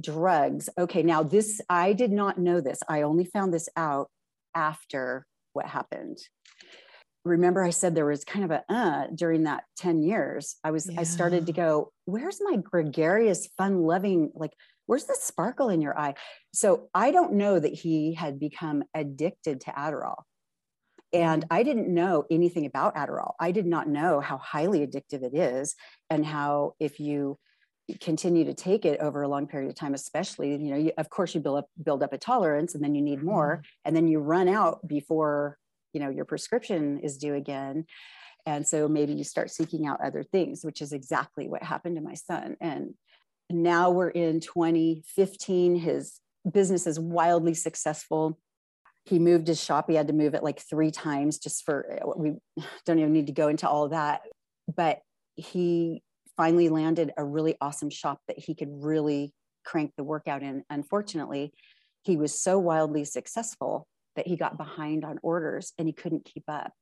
drugs. 0.00 0.70
Okay, 0.78 1.02
now 1.02 1.22
this, 1.22 1.60
I 1.68 1.92
did 1.92 2.10
not 2.10 2.38
know 2.38 2.60
this. 2.62 2.80
I 2.88 3.02
only 3.02 3.26
found 3.26 3.52
this 3.52 3.68
out 3.76 4.08
after 4.54 5.26
what 5.52 5.66
happened. 5.66 6.18
Remember, 7.28 7.62
I 7.62 7.70
said 7.70 7.94
there 7.94 8.06
was 8.06 8.24
kind 8.24 8.44
of 8.44 8.50
a 8.50 8.64
uh 8.68 9.06
during 9.14 9.44
that 9.44 9.64
10 9.76 10.02
years. 10.02 10.56
I 10.64 10.70
was, 10.70 10.90
I 10.96 11.02
started 11.04 11.46
to 11.46 11.52
go, 11.52 11.92
where's 12.04 12.40
my 12.40 12.56
gregarious, 12.56 13.48
fun 13.58 13.82
loving, 13.82 14.30
like, 14.34 14.52
where's 14.86 15.04
the 15.04 15.16
sparkle 15.20 15.68
in 15.68 15.80
your 15.80 15.98
eye? 15.98 16.14
So 16.52 16.88
I 16.94 17.10
don't 17.10 17.34
know 17.34 17.58
that 17.58 17.74
he 17.74 18.14
had 18.14 18.40
become 18.40 18.84
addicted 18.94 19.60
to 19.62 19.70
Adderall. 19.70 20.22
And 21.12 21.44
I 21.50 21.62
didn't 21.62 21.92
know 21.92 22.24
anything 22.30 22.66
about 22.66 22.96
Adderall. 22.96 23.32
I 23.40 23.52
did 23.52 23.66
not 23.66 23.88
know 23.88 24.20
how 24.20 24.38
highly 24.38 24.86
addictive 24.86 25.22
it 25.22 25.34
is 25.34 25.74
and 26.10 26.24
how 26.24 26.74
if 26.80 27.00
you 27.00 27.38
continue 28.00 28.44
to 28.44 28.54
take 28.54 28.84
it 28.84 29.00
over 29.00 29.22
a 29.22 29.28
long 29.28 29.46
period 29.46 29.70
of 29.70 29.74
time 29.74 29.94
especially 29.94 30.50
you 30.50 30.70
know 30.70 30.76
you, 30.76 30.92
of 30.98 31.08
course 31.08 31.34
you 31.34 31.40
build 31.40 31.56
up 31.56 31.66
build 31.82 32.02
up 32.02 32.12
a 32.12 32.18
tolerance 32.18 32.74
and 32.74 32.84
then 32.84 32.94
you 32.94 33.00
need 33.00 33.22
more 33.22 33.62
and 33.86 33.96
then 33.96 34.06
you 34.06 34.18
run 34.18 34.46
out 34.46 34.86
before 34.86 35.56
you 35.92 36.00
know 36.00 36.10
your 36.10 36.24
prescription 36.24 37.00
is 37.00 37.16
due 37.16 37.34
again. 37.34 37.84
And 38.46 38.66
so 38.66 38.88
maybe 38.88 39.12
you 39.12 39.24
start 39.24 39.50
seeking 39.50 39.86
out 39.86 40.00
other 40.04 40.22
things 40.22 40.64
which 40.64 40.80
is 40.80 40.92
exactly 40.92 41.48
what 41.48 41.62
happened 41.62 41.96
to 41.96 42.02
my 42.02 42.14
son. 42.14 42.56
And 42.60 42.94
now 43.50 43.90
we're 43.90 44.10
in 44.10 44.40
2015 44.40 45.76
his 45.76 46.20
business 46.50 46.86
is 46.86 46.98
wildly 46.98 47.54
successful. 47.54 48.38
He 49.04 49.18
moved 49.18 49.48
his 49.48 49.62
shop 49.62 49.86
he 49.88 49.96
had 49.96 50.08
to 50.08 50.14
move 50.14 50.34
it 50.34 50.42
like 50.42 50.60
three 50.60 50.90
times 50.90 51.38
just 51.38 51.64
for 51.64 51.98
uh, 52.02 52.12
we 52.16 52.34
don't 52.86 52.98
even 52.98 53.12
need 53.12 53.26
to 53.26 53.32
go 53.32 53.48
into 53.48 53.68
all 53.68 53.88
that. 53.88 54.22
But 54.74 55.00
he 55.36 56.02
finally 56.36 56.68
landed 56.68 57.12
a 57.16 57.24
really 57.24 57.56
awesome 57.60 57.90
shop 57.90 58.20
that 58.28 58.38
he 58.38 58.54
could 58.54 58.68
really 58.70 59.32
crank 59.64 59.92
the 59.96 60.04
workout 60.04 60.42
in. 60.42 60.64
Unfortunately 60.70 61.52
he 62.02 62.16
was 62.16 62.40
so 62.40 62.58
wildly 62.58 63.04
successful 63.04 63.86
that 64.18 64.26
he 64.26 64.36
got 64.36 64.58
behind 64.58 65.04
on 65.04 65.18
orders 65.22 65.72
and 65.78 65.88
he 65.88 65.94
couldn't 65.94 66.24
keep 66.26 66.44
up 66.48 66.72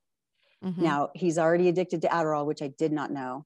Mhm. 0.65 0.79
now 0.79 1.11
he's 1.15 1.39
already 1.39 1.69
addicted 1.69 2.03
to 2.03 2.09
adderall 2.09 2.47
which 2.47 2.63
i 2.63 2.69
did 2.69 2.93
not 2.93 3.11
know 3.13 3.45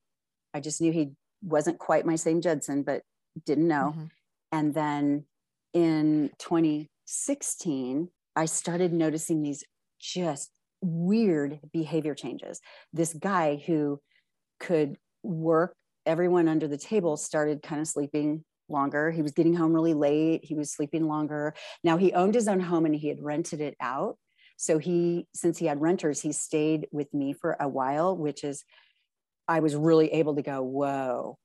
i 0.55 0.61
just 0.61 0.81
knew 0.81 0.93
he 0.93 1.13
wasn't 1.43 1.79
quite 1.79 2.07
my 2.07 2.17
same 2.17 2.41
judson 2.41 2.83
but 2.83 3.03
didn't 3.45 3.69
know 3.69 3.95
Mhm. 3.97 4.11
and 4.53 4.75
then 4.75 5.27
in 5.73 6.31
2016, 6.39 8.11
I 8.35 8.47
started 8.47 8.93
noticing 8.93 9.43
these 9.43 9.63
just 10.01 10.51
weird 10.81 11.61
behavior 11.73 12.15
changes. 12.15 12.61
This 12.93 13.15
guy 13.15 13.57
who 13.57 14.01
could 14.59 14.99
work 15.23 15.77
everyone 16.07 16.49
under 16.49 16.67
the 16.67 16.79
table 16.79 17.17
started 17.17 17.63
kind 17.63 17.81
of 17.81 17.87
sleeping 17.87 18.45
longer. 18.71 19.11
He 19.11 19.23
was 19.23 19.33
getting 19.33 19.55
home 19.55 19.73
really 19.73 19.95
late. 19.95 20.45
He 20.45 20.55
was 20.55 20.73
sleeping 20.73 21.07
longer. 21.07 21.55
Now 21.83 21.97
he 21.97 22.13
owned 22.13 22.35
his 22.35 22.49
own 22.49 22.61
home 22.61 22.87
and 22.87 22.95
he 22.95 23.09
had 23.09 23.23
rented 23.23 23.61
it 23.61 23.77
out. 23.81 24.17
So 24.57 24.79
he, 24.79 25.27
since 25.35 25.59
he 25.59 25.67
had 25.67 25.81
renters, 25.81 26.21
he 26.21 26.33
stayed 26.33 26.87
with 26.93 27.13
me 27.15 27.33
for 27.33 27.57
a 27.59 27.69
while, 27.69 28.17
which 28.17 28.45
is, 28.45 28.65
I 29.49 29.61
was 29.61 29.75
really 29.75 30.13
able 30.13 30.37
to 30.37 30.43
go, 30.43 30.63
whoa, 30.63 31.39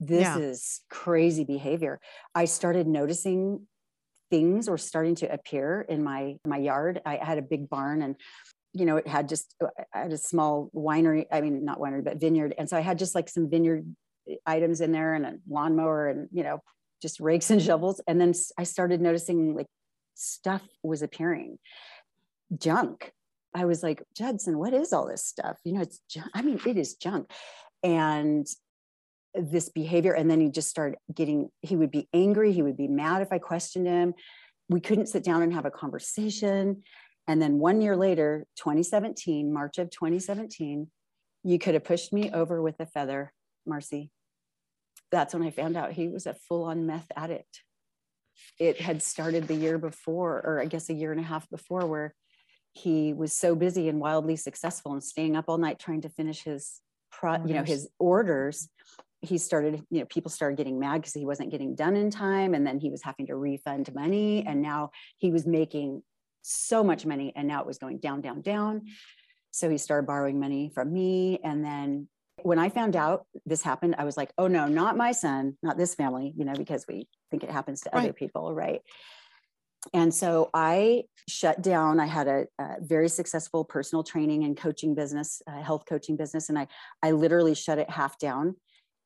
this 0.00 0.22
Yeah. 0.22 0.38
is 0.38 0.80
crazy 0.90 1.44
behavior. 1.44 2.00
I 2.34 2.46
started 2.46 2.86
noticing 2.86 3.68
things 4.30 4.68
were 4.68 4.78
starting 4.78 5.14
to 5.16 5.32
appear 5.32 5.82
in 5.82 6.02
my 6.02 6.36
my 6.46 6.56
yard. 6.56 7.02
I 7.04 7.16
had 7.16 7.38
a 7.38 7.42
big 7.42 7.68
barn 7.68 8.00
and 8.02 8.16
you 8.72 8.86
know 8.86 8.96
it 8.96 9.06
had 9.06 9.28
just 9.28 9.54
uh, 9.62 9.66
I 9.94 9.98
had 9.98 10.12
a 10.12 10.16
small 10.18 10.70
winery, 10.74 11.26
I 11.30 11.42
mean 11.42 11.64
not 11.64 11.78
winery 11.78 12.02
but 12.02 12.18
vineyard 12.18 12.54
and 12.56 12.68
so 12.68 12.76
I 12.76 12.80
had 12.80 12.98
just 12.98 13.14
like 13.14 13.28
some 13.28 13.50
vineyard 13.50 13.84
items 14.46 14.80
in 14.80 14.92
there 14.92 15.14
and 15.14 15.26
a 15.26 15.34
lawnmower 15.48 16.08
and 16.08 16.28
you 16.32 16.42
know 16.42 16.60
just 17.00 17.20
rakes 17.20 17.50
and 17.50 17.60
shovels 17.60 18.00
and 18.06 18.20
then 18.20 18.32
i 18.58 18.62
started 18.62 19.00
noticing 19.00 19.54
like 19.54 19.66
stuff 20.14 20.62
was 20.82 21.02
appearing 21.02 21.58
junk. 22.58 23.12
I 23.54 23.64
was 23.64 23.82
like, 23.82 24.02
Judson, 24.16 24.58
what 24.58 24.72
is 24.72 24.92
all 24.92 25.06
this 25.06 25.24
stuff? 25.24 25.58
You 25.64 25.74
know, 25.74 25.82
it's. 25.82 26.00
I 26.34 26.42
mean, 26.42 26.60
it 26.66 26.78
is 26.78 26.94
junk. 26.94 27.30
And 27.82 28.46
this 29.34 29.70
behavior 29.70 30.12
and 30.12 30.30
then 30.30 30.42
he 30.42 30.50
just 30.50 30.68
started 30.68 30.98
getting 31.14 31.48
he 31.62 31.74
would 31.74 31.90
be 31.90 32.06
angry 32.12 32.52
he 32.52 32.60
would 32.60 32.76
be 32.76 32.86
mad 32.86 33.22
if 33.22 33.32
i 33.32 33.38
questioned 33.38 33.86
him 33.86 34.12
we 34.68 34.78
couldn't 34.78 35.06
sit 35.06 35.24
down 35.24 35.40
and 35.40 35.54
have 35.54 35.64
a 35.64 35.70
conversation 35.70 36.82
and 37.26 37.40
then 37.40 37.58
one 37.58 37.80
year 37.80 37.96
later 37.96 38.44
2017 38.56 39.50
march 39.50 39.78
of 39.78 39.88
2017 39.88 40.86
you 41.44 41.58
could 41.58 41.72
have 41.72 41.82
pushed 41.82 42.12
me 42.12 42.30
over 42.30 42.60
with 42.60 42.78
a 42.78 42.84
feather 42.84 43.32
marcy 43.64 44.10
that's 45.12 45.34
when 45.34 45.44
i 45.44 45.50
found 45.50 45.76
out 45.76 45.92
he 45.92 46.08
was 46.08 46.26
a 46.26 46.34
full-on 46.34 46.86
meth 46.86 47.06
addict. 47.16 47.62
It 48.58 48.80
had 48.80 49.02
started 49.02 49.46
the 49.46 49.54
year 49.54 49.78
before 49.78 50.42
or 50.44 50.60
i 50.60 50.64
guess 50.64 50.90
a 50.90 50.94
year 50.94 51.12
and 51.12 51.20
a 51.20 51.24
half 51.24 51.48
before 51.50 51.86
where 51.86 52.14
he 52.72 53.12
was 53.12 53.32
so 53.32 53.54
busy 53.54 53.88
and 53.88 54.00
wildly 54.00 54.36
successful 54.36 54.92
and 54.92 55.04
staying 55.04 55.36
up 55.36 55.44
all 55.48 55.58
night 55.58 55.78
trying 55.78 56.00
to 56.00 56.08
finish 56.08 56.42
his 56.42 56.80
pro, 57.10 57.44
you 57.46 57.54
know 57.54 57.62
his 57.62 57.88
orders. 57.98 58.68
He 59.20 59.38
started 59.38 59.84
you 59.90 60.00
know 60.00 60.06
people 60.06 60.30
started 60.30 60.56
getting 60.56 60.80
mad 60.80 61.02
because 61.02 61.14
he 61.14 61.26
wasn't 61.26 61.50
getting 61.50 61.74
done 61.74 61.94
in 61.94 62.10
time 62.10 62.54
and 62.54 62.66
then 62.66 62.78
he 62.78 62.90
was 62.90 63.02
having 63.02 63.26
to 63.26 63.36
refund 63.36 63.94
money 63.94 64.44
and 64.46 64.62
now 64.62 64.90
he 65.18 65.30
was 65.30 65.46
making 65.46 66.02
so 66.40 66.82
much 66.82 67.06
money 67.06 67.32
and 67.36 67.46
now 67.46 67.60
it 67.60 67.66
was 67.66 67.78
going 67.78 67.98
down 67.98 68.20
down 68.20 68.40
down. 68.40 68.82
So 69.50 69.68
he 69.68 69.78
started 69.78 70.06
borrowing 70.06 70.40
money 70.40 70.70
from 70.74 70.92
me 70.92 71.38
and 71.44 71.62
then 71.64 72.08
when 72.44 72.58
i 72.58 72.68
found 72.68 72.96
out 72.96 73.26
this 73.46 73.62
happened 73.62 73.94
i 73.98 74.04
was 74.04 74.16
like 74.16 74.32
oh 74.38 74.46
no 74.46 74.66
not 74.66 74.96
my 74.96 75.12
son 75.12 75.56
not 75.62 75.78
this 75.78 75.94
family 75.94 76.32
you 76.36 76.44
know 76.44 76.54
because 76.54 76.84
we 76.88 77.08
think 77.30 77.42
it 77.42 77.50
happens 77.50 77.80
to 77.80 77.96
other 77.96 78.12
people 78.12 78.54
right 78.54 78.82
and 79.92 80.14
so 80.14 80.48
I 80.54 81.04
shut 81.28 81.60
down. 81.60 81.98
I 81.98 82.06
had 82.06 82.28
a, 82.28 82.46
a 82.58 82.76
very 82.80 83.08
successful 83.08 83.64
personal 83.64 84.04
training 84.04 84.44
and 84.44 84.56
coaching 84.56 84.94
business, 84.94 85.42
uh, 85.46 85.60
health 85.60 85.84
coaching 85.88 86.16
business, 86.16 86.48
and 86.48 86.58
I 86.58 86.68
I 87.02 87.10
literally 87.10 87.54
shut 87.54 87.78
it 87.78 87.90
half 87.90 88.18
down. 88.18 88.56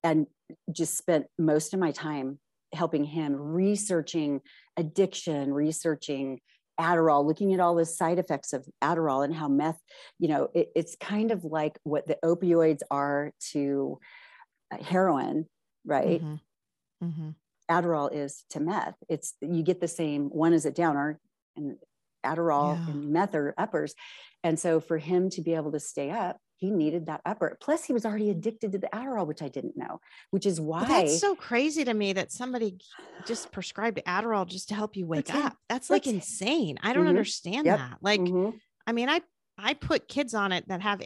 and 0.04 0.26
just 0.70 0.96
spent 0.96 1.26
most 1.38 1.74
of 1.74 1.80
my 1.80 1.90
time 1.90 2.38
helping 2.72 3.04
him 3.04 3.34
researching 3.34 4.40
addiction, 4.76 5.52
researching 5.52 6.40
Adderall, 6.78 7.24
looking 7.24 7.54
at 7.54 7.60
all 7.60 7.74
the 7.74 7.84
side 7.84 8.18
effects 8.18 8.52
of 8.52 8.66
Adderall 8.82 9.24
and 9.24 9.34
how 9.34 9.48
meth, 9.48 9.80
you 10.18 10.28
know, 10.28 10.48
it, 10.54 10.70
it's 10.74 10.96
kind 11.00 11.30
of 11.30 11.44
like 11.44 11.78
what 11.84 12.06
the 12.06 12.18
opioids 12.24 12.80
are 12.90 13.32
to 13.52 13.98
uh, 14.72 14.82
heroin, 14.82 15.46
right? 15.84 16.22
Mm-hmm. 16.22 17.06
Mm-hmm. 17.06 17.30
Adderall 17.70 18.12
is 18.12 18.44
to 18.50 18.60
meth. 18.60 18.96
It's 19.08 19.34
you 19.40 19.62
get 19.62 19.80
the 19.80 19.88
same 19.88 20.26
one 20.26 20.52
is 20.52 20.66
a 20.66 20.70
downer, 20.70 21.20
and 21.56 21.76
Adderall 22.24 22.76
yeah. 22.76 22.92
and 22.92 23.10
meth 23.10 23.34
are 23.34 23.54
uppers. 23.58 23.94
And 24.44 24.58
so 24.58 24.80
for 24.80 24.98
him 24.98 25.30
to 25.30 25.40
be 25.40 25.54
able 25.54 25.72
to 25.72 25.80
stay 25.80 26.10
up, 26.10 26.38
he 26.56 26.70
needed 26.70 27.06
that 27.06 27.20
upper. 27.24 27.56
Plus, 27.60 27.84
he 27.84 27.92
was 27.92 28.06
already 28.06 28.30
addicted 28.30 28.72
to 28.72 28.78
the 28.78 28.88
Adderall, 28.88 29.26
which 29.26 29.42
I 29.42 29.48
didn't 29.48 29.76
know, 29.76 30.00
which 30.30 30.46
is 30.46 30.60
why. 30.60 30.84
That's 30.84 31.20
so 31.20 31.34
crazy 31.34 31.84
to 31.84 31.92
me 31.92 32.14
that 32.14 32.32
somebody 32.32 32.78
just 33.26 33.52
prescribed 33.52 34.00
Adderall 34.06 34.46
just 34.46 34.68
to 34.70 34.74
help 34.74 34.96
you 34.96 35.06
wake 35.06 35.26
that's 35.26 35.44
up. 35.44 35.52
It. 35.52 35.58
That's 35.68 35.90
like 35.90 36.04
that's 36.04 36.14
insane. 36.14 36.78
I 36.82 36.92
don't 36.92 37.02
mm-hmm. 37.02 37.10
understand 37.10 37.66
yep. 37.66 37.78
that. 37.78 37.98
Like, 38.00 38.20
mm-hmm. 38.20 38.56
I 38.86 38.92
mean, 38.92 39.08
I 39.08 39.20
I 39.58 39.74
put 39.74 40.08
kids 40.08 40.34
on 40.34 40.52
it 40.52 40.66
that 40.68 40.80
have 40.80 41.02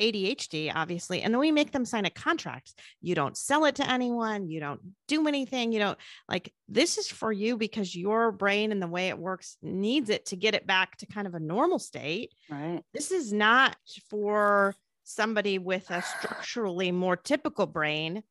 ADHD, 0.00 0.72
obviously, 0.74 1.22
and 1.22 1.32
then 1.32 1.38
we 1.38 1.52
make 1.52 1.72
them 1.72 1.84
sign 1.84 2.04
a 2.04 2.10
contract. 2.10 2.74
You 3.00 3.14
don't 3.14 3.36
sell 3.36 3.64
it 3.64 3.76
to 3.76 3.88
anyone. 3.88 4.48
You 4.48 4.60
don't 4.60 4.80
do 5.06 5.26
anything. 5.28 5.72
You 5.72 5.80
don't 5.80 5.98
like 6.28 6.52
this 6.68 6.98
is 6.98 7.08
for 7.08 7.32
you 7.32 7.56
because 7.56 7.94
your 7.94 8.32
brain 8.32 8.72
and 8.72 8.80
the 8.80 8.86
way 8.86 9.08
it 9.08 9.18
works 9.18 9.56
needs 9.62 10.10
it 10.10 10.26
to 10.26 10.36
get 10.36 10.54
it 10.54 10.66
back 10.66 10.96
to 10.98 11.06
kind 11.06 11.26
of 11.26 11.34
a 11.34 11.40
normal 11.40 11.78
state. 11.78 12.32
Right. 12.50 12.82
This 12.94 13.10
is 13.10 13.32
not 13.32 13.76
for 14.10 14.74
somebody 15.04 15.58
with 15.58 15.90
a 15.90 16.02
structurally 16.02 16.92
more 16.92 17.16
typical 17.16 17.66
brain, 17.66 18.22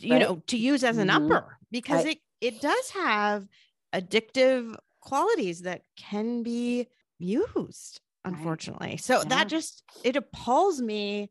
you 0.00 0.12
right. 0.12 0.22
know, 0.22 0.42
to 0.46 0.56
use 0.56 0.84
as 0.84 0.98
an 0.98 1.08
mm-hmm. 1.08 1.32
upper 1.32 1.58
because 1.70 2.06
I, 2.06 2.10
it 2.10 2.18
it 2.40 2.60
does 2.60 2.90
have 2.90 3.46
addictive 3.94 4.74
qualities 5.00 5.62
that 5.62 5.82
can 5.96 6.42
be 6.42 6.88
used 7.18 8.00
unfortunately. 8.24 8.88
Right. 8.88 9.00
So 9.00 9.18
yeah. 9.18 9.24
that 9.28 9.48
just 9.48 9.82
it 10.04 10.16
appalls 10.16 10.80
me 10.80 11.30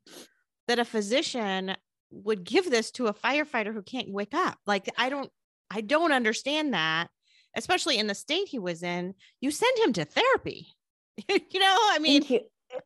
that 0.67 0.79
a 0.79 0.85
physician 0.85 1.75
would 2.11 2.43
give 2.43 2.69
this 2.69 2.91
to 2.91 3.07
a 3.07 3.13
firefighter 3.13 3.73
who 3.73 3.81
can't 3.81 4.11
wake 4.11 4.33
up. 4.33 4.57
Like 4.65 4.89
I 4.97 5.09
don't 5.09 5.31
I 5.69 5.81
don't 5.81 6.11
understand 6.11 6.73
that, 6.73 7.07
especially 7.55 7.97
in 7.97 8.07
the 8.07 8.15
state 8.15 8.47
he 8.47 8.59
was 8.59 8.83
in. 8.83 9.13
You 9.39 9.51
send 9.51 9.77
him 9.79 9.93
to 9.93 10.05
therapy. 10.05 10.67
you 11.29 11.59
know, 11.59 11.77
I 11.91 11.99
mean 11.99 12.23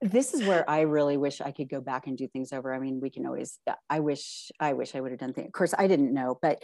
this 0.02 0.34
is 0.34 0.46
where 0.48 0.70
I 0.70 0.82
really 0.82 1.18
wish 1.18 1.42
I 1.42 1.52
could 1.52 1.70
go 1.70 1.82
back 1.82 2.08
and 2.08 2.18
do 2.18 2.28
things 2.28 2.54
over. 2.54 2.74
I 2.74 2.80
mean, 2.80 3.00
we 3.02 3.10
can 3.10 3.26
always 3.26 3.60
I 3.90 4.00
wish 4.00 4.52
I 4.60 4.74
wish 4.74 4.96
I 4.96 5.02
would 5.02 5.12
have 5.12 5.20
done 5.20 5.34
things. 5.34 5.48
Of 5.48 5.54
course, 5.54 5.74
I 5.78 5.88
didn't 5.88 6.14
know, 6.14 6.38
but 6.42 6.64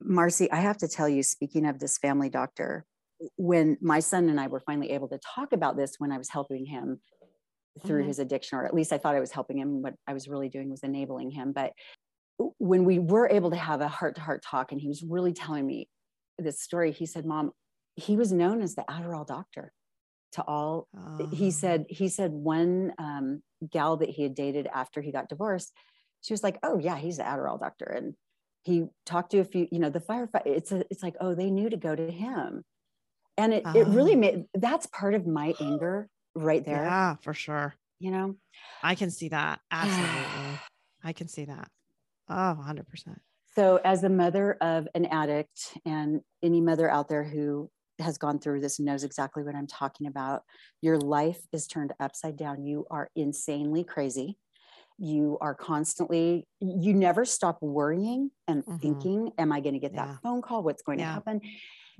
Marcy, 0.00 0.50
I 0.50 0.56
have 0.56 0.78
to 0.78 0.88
tell 0.88 1.08
you, 1.08 1.22
speaking 1.22 1.66
of 1.66 1.78
this 1.78 1.98
family 1.98 2.28
doctor, 2.28 2.84
when 3.36 3.78
my 3.80 4.00
son 4.00 4.28
and 4.28 4.40
I 4.40 4.48
were 4.48 4.60
finally 4.60 4.90
able 4.90 5.08
to 5.08 5.18
talk 5.18 5.52
about 5.52 5.76
this 5.76 5.94
when 5.98 6.12
I 6.12 6.18
was 6.18 6.28
helping 6.28 6.66
him 6.66 7.00
through 7.84 8.00
mm-hmm. 8.00 8.08
his 8.08 8.18
addiction, 8.18 8.58
or 8.58 8.66
at 8.66 8.74
least 8.74 8.92
I 8.92 8.98
thought 8.98 9.14
I 9.14 9.20
was 9.20 9.32
helping 9.32 9.58
him. 9.58 9.82
What 9.82 9.94
I 10.06 10.12
was 10.12 10.28
really 10.28 10.48
doing 10.48 10.70
was 10.70 10.82
enabling 10.82 11.30
him. 11.30 11.52
But 11.52 11.72
when 12.58 12.84
we 12.84 12.98
were 12.98 13.28
able 13.28 13.50
to 13.50 13.56
have 13.56 13.80
a 13.80 13.88
heart 13.88 14.16
to 14.16 14.20
heart 14.20 14.42
talk, 14.44 14.72
and 14.72 14.80
he 14.80 14.88
was 14.88 15.02
really 15.02 15.32
telling 15.32 15.66
me 15.66 15.88
this 16.38 16.60
story, 16.60 16.92
he 16.92 17.06
said, 17.06 17.24
Mom, 17.24 17.52
he 17.96 18.16
was 18.16 18.32
known 18.32 18.60
as 18.60 18.74
the 18.74 18.84
Adderall 18.88 19.26
doctor 19.26 19.72
to 20.34 20.42
all. 20.42 20.88
Oh. 20.96 21.26
He 21.32 21.50
said, 21.50 21.86
he 21.88 22.08
said 22.08 22.32
one 22.32 22.92
um, 22.98 23.42
gal 23.68 23.96
that 23.98 24.10
he 24.10 24.22
had 24.22 24.34
dated 24.34 24.68
after 24.72 25.00
he 25.00 25.12
got 25.12 25.28
divorced, 25.28 25.72
she 26.22 26.32
was 26.32 26.42
like, 26.42 26.58
Oh, 26.62 26.78
yeah, 26.78 26.96
he's 26.96 27.16
the 27.16 27.24
Adderall 27.24 27.58
doctor. 27.58 27.84
And 27.84 28.14
he 28.62 28.86
talked 29.04 29.32
to 29.32 29.40
a 29.40 29.44
few, 29.44 29.68
you 29.70 29.78
know, 29.78 29.90
the 29.90 30.00
firefighter. 30.00 30.46
It's 30.46 30.72
a, 30.72 30.84
it's 30.90 31.02
like, 31.02 31.16
oh, 31.20 31.34
they 31.34 31.50
knew 31.50 31.68
to 31.68 31.76
go 31.76 31.94
to 31.94 32.10
him 32.10 32.64
and 33.36 33.52
it, 33.52 33.64
it 33.74 33.86
really 33.88 34.14
oh. 34.14 34.18
made 34.18 34.44
that's 34.54 34.86
part 34.86 35.14
of 35.14 35.26
my 35.26 35.54
anger 35.60 36.08
right 36.34 36.64
there 36.64 36.84
yeah 36.84 37.16
for 37.22 37.34
sure 37.34 37.74
you 37.98 38.10
know 38.10 38.36
i 38.82 38.94
can 38.94 39.10
see 39.10 39.28
that 39.28 39.60
absolutely 39.70 40.60
i 41.02 41.12
can 41.12 41.28
see 41.28 41.44
that 41.44 41.68
oh 42.28 42.56
100% 42.60 42.84
so 43.54 43.80
as 43.84 44.00
the 44.00 44.08
mother 44.08 44.56
of 44.60 44.88
an 44.94 45.04
addict 45.06 45.78
and 45.84 46.20
any 46.42 46.60
mother 46.60 46.90
out 46.90 47.08
there 47.08 47.24
who 47.24 47.70
has 48.00 48.18
gone 48.18 48.38
through 48.38 48.60
this 48.60 48.80
knows 48.80 49.04
exactly 49.04 49.42
what 49.42 49.54
i'm 49.54 49.66
talking 49.66 50.06
about 50.06 50.42
your 50.82 50.98
life 50.98 51.40
is 51.52 51.66
turned 51.66 51.92
upside 52.00 52.36
down 52.36 52.64
you 52.64 52.86
are 52.90 53.08
insanely 53.16 53.84
crazy 53.84 54.36
you 54.98 55.38
are 55.40 55.54
constantly 55.54 56.46
you 56.60 56.92
never 56.94 57.24
stop 57.24 57.58
worrying 57.60 58.30
and 58.46 58.62
mm-hmm. 58.62 58.76
thinking 58.76 59.30
am 59.38 59.52
i 59.52 59.60
going 59.60 59.74
to 59.74 59.80
get 59.80 59.92
yeah. 59.94 60.06
that 60.06 60.22
phone 60.22 60.42
call 60.42 60.62
what's 60.62 60.82
going 60.82 60.98
yeah. 60.98 61.06
to 61.06 61.12
happen 61.12 61.40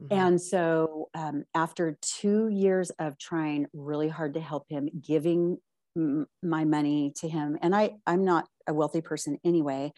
Mm-hmm. 0.00 0.12
And 0.12 0.40
so, 0.40 1.08
um, 1.14 1.44
after 1.54 1.96
two 2.00 2.48
years 2.48 2.90
of 2.98 3.18
trying 3.18 3.66
really 3.72 4.08
hard 4.08 4.34
to 4.34 4.40
help 4.40 4.66
him, 4.68 4.88
giving 5.00 5.58
m- 5.96 6.26
my 6.42 6.64
money 6.64 7.12
to 7.16 7.28
him, 7.28 7.58
and 7.62 7.74
I, 7.74 7.92
I'm 8.06 8.24
not 8.24 8.48
a 8.66 8.74
wealthy 8.74 9.00
person 9.00 9.38
anyway, 9.44 9.92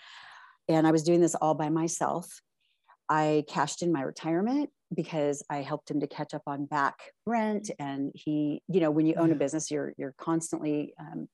and 0.69 0.87
I 0.87 0.91
was 0.91 1.03
doing 1.03 1.21
this 1.21 1.35
all 1.35 1.55
by 1.55 1.71
myself. 1.71 2.41
I 3.09 3.45
cashed 3.49 3.83
in 3.83 3.93
my 3.93 4.03
retirement 4.03 4.71
because 4.95 5.43
I 5.51 5.63
helped 5.63 5.91
him 5.91 6.01
to 6.01 6.07
catch 6.07 6.35
up 6.35 6.43
on 6.47 6.67
back 6.67 7.13
rent. 7.27 7.71
And 7.79 8.13
he, 8.15 8.63
you 8.69 8.81
know, 8.81 8.91
when 8.91 9.07
you 9.07 9.15
own 9.15 9.33
a 9.33 9.35
business, 9.35 9.71
you're 9.71 9.93
you're 9.97 10.15
constantly 10.19 10.95
um, 10.99 11.29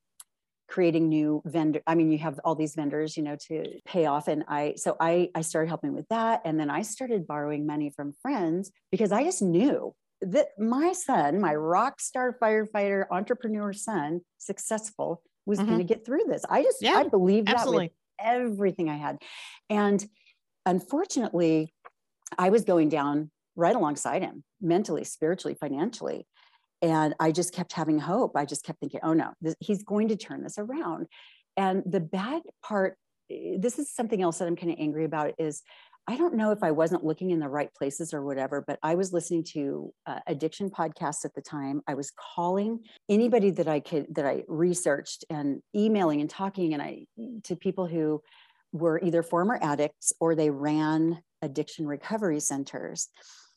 creating 0.73 1.07
new 1.07 1.43
vendor 1.45 1.83
i 1.87 1.95
mean 1.95 2.11
you 2.11 2.17
have 2.17 2.41
all 2.47 2.55
these 2.55 2.75
vendors 2.75 3.15
you 3.15 3.23
know 3.23 3.37
to 3.37 3.63
pay 3.85 4.07
off. 4.07 4.27
And 4.27 4.43
i 4.49 4.73
so 4.77 4.97
i 4.99 5.29
i 5.35 5.43
started 5.43 5.69
helping 5.69 5.93
with 5.93 6.09
that. 6.09 6.41
And 6.47 6.59
then 6.59 6.71
i 6.71 6.81
started 6.81 7.27
borrowing 7.27 7.67
money 7.67 7.91
from 7.95 8.15
friends 8.23 8.71
because 8.91 9.13
i 9.13 9.23
just 9.23 9.43
knew 9.43 9.95
that 10.23 10.47
my 10.59 10.95
son 10.95 11.41
my 11.43 11.55
rock 11.55 12.01
star 12.01 12.35
firefighter 12.43 13.05
entrepreneur 13.11 13.75
son 13.75 14.23
successful 14.39 15.21
was 15.45 15.59
mm-hmm. 15.59 15.69
going 15.69 15.79
to 15.79 15.85
get 15.85 16.07
through 16.07 16.25
this. 16.27 16.43
I 16.49 16.63
just 16.63 16.79
yeah, 16.81 16.95
i 16.95 17.09
believed 17.09 17.49
that 17.49 17.69
with 17.69 17.91
everything 18.19 18.89
i 18.89 18.97
had. 18.97 19.19
And 19.69 20.03
unfortunately 20.65 21.75
i 22.39 22.49
was 22.49 22.65
going 22.65 22.89
down 22.89 23.31
right 23.57 23.77
alongside 23.77 24.23
him 24.23 24.45
mentally 24.61 25.05
spiritually 25.05 25.57
financially. 25.59 26.27
And 26.81 27.15
i 27.21 27.33
just 27.33 27.55
kept 27.55 27.73
having 27.73 27.99
hope. 27.99 28.37
I 28.37 28.45
just 28.45 28.65
kept 28.65 28.81
thinking 28.81 29.01
oh 29.03 29.13
no 29.13 29.33
this, 29.41 29.55
he's 29.61 29.83
going 29.83 30.09
to 30.09 30.17
turn 30.17 30.43
this 30.43 30.59
around. 30.59 31.07
And 31.57 31.83
the 31.85 32.01
bad 32.01 32.43
part 32.63 32.97
eh, 33.31 33.57
this 33.59 33.79
is 33.79 33.91
something 33.95 34.23
else 34.23 34.39
that 34.39 34.49
i'm 34.49 34.57
kind 34.57 34.73
of 34.73 34.79
angry 34.81 35.05
about 35.05 35.35
is 35.39 35.63
i 36.09 36.17
don't 36.17 36.35
know 36.35 36.51
if 36.51 36.63
i 36.63 36.71
wasn't 36.71 37.05
looking 37.05 37.31
in 37.31 37.39
the 37.39 37.49
right 37.49 37.73
places 37.75 38.13
or 38.15 38.25
whatever 38.25 38.65
but 38.67 38.79
i 38.83 38.95
was 38.95 39.13
listening 39.13 39.45
to 39.45 39.93
uh, 40.07 40.19
addiction 40.27 40.71
podcasts 40.71 41.25
at 41.25 41.35
the 41.35 41.43
time. 41.43 41.83
I 41.87 41.95
was 41.95 42.11
calling 42.35 42.81
anybody 43.09 43.51
that 43.51 43.69
i 43.69 43.81
could 43.81 44.07
that 44.15 44.27
i 44.27 44.45
researched 44.49 45.25
and 45.31 45.63
emailing 45.77 46.21
and 46.21 46.31
talking 46.31 46.73
and 46.73 46.83
i 46.83 47.07
to 47.45 47.55
people 47.55 47.87
who 47.87 48.23
were 48.73 48.99
either 49.03 49.23
former 49.23 49.59
addicts 49.63 50.13
or 50.19 50.35
they 50.35 50.51
ran 50.51 51.23
addiction 51.43 51.87
recovery 51.87 52.41
centers 52.41 53.09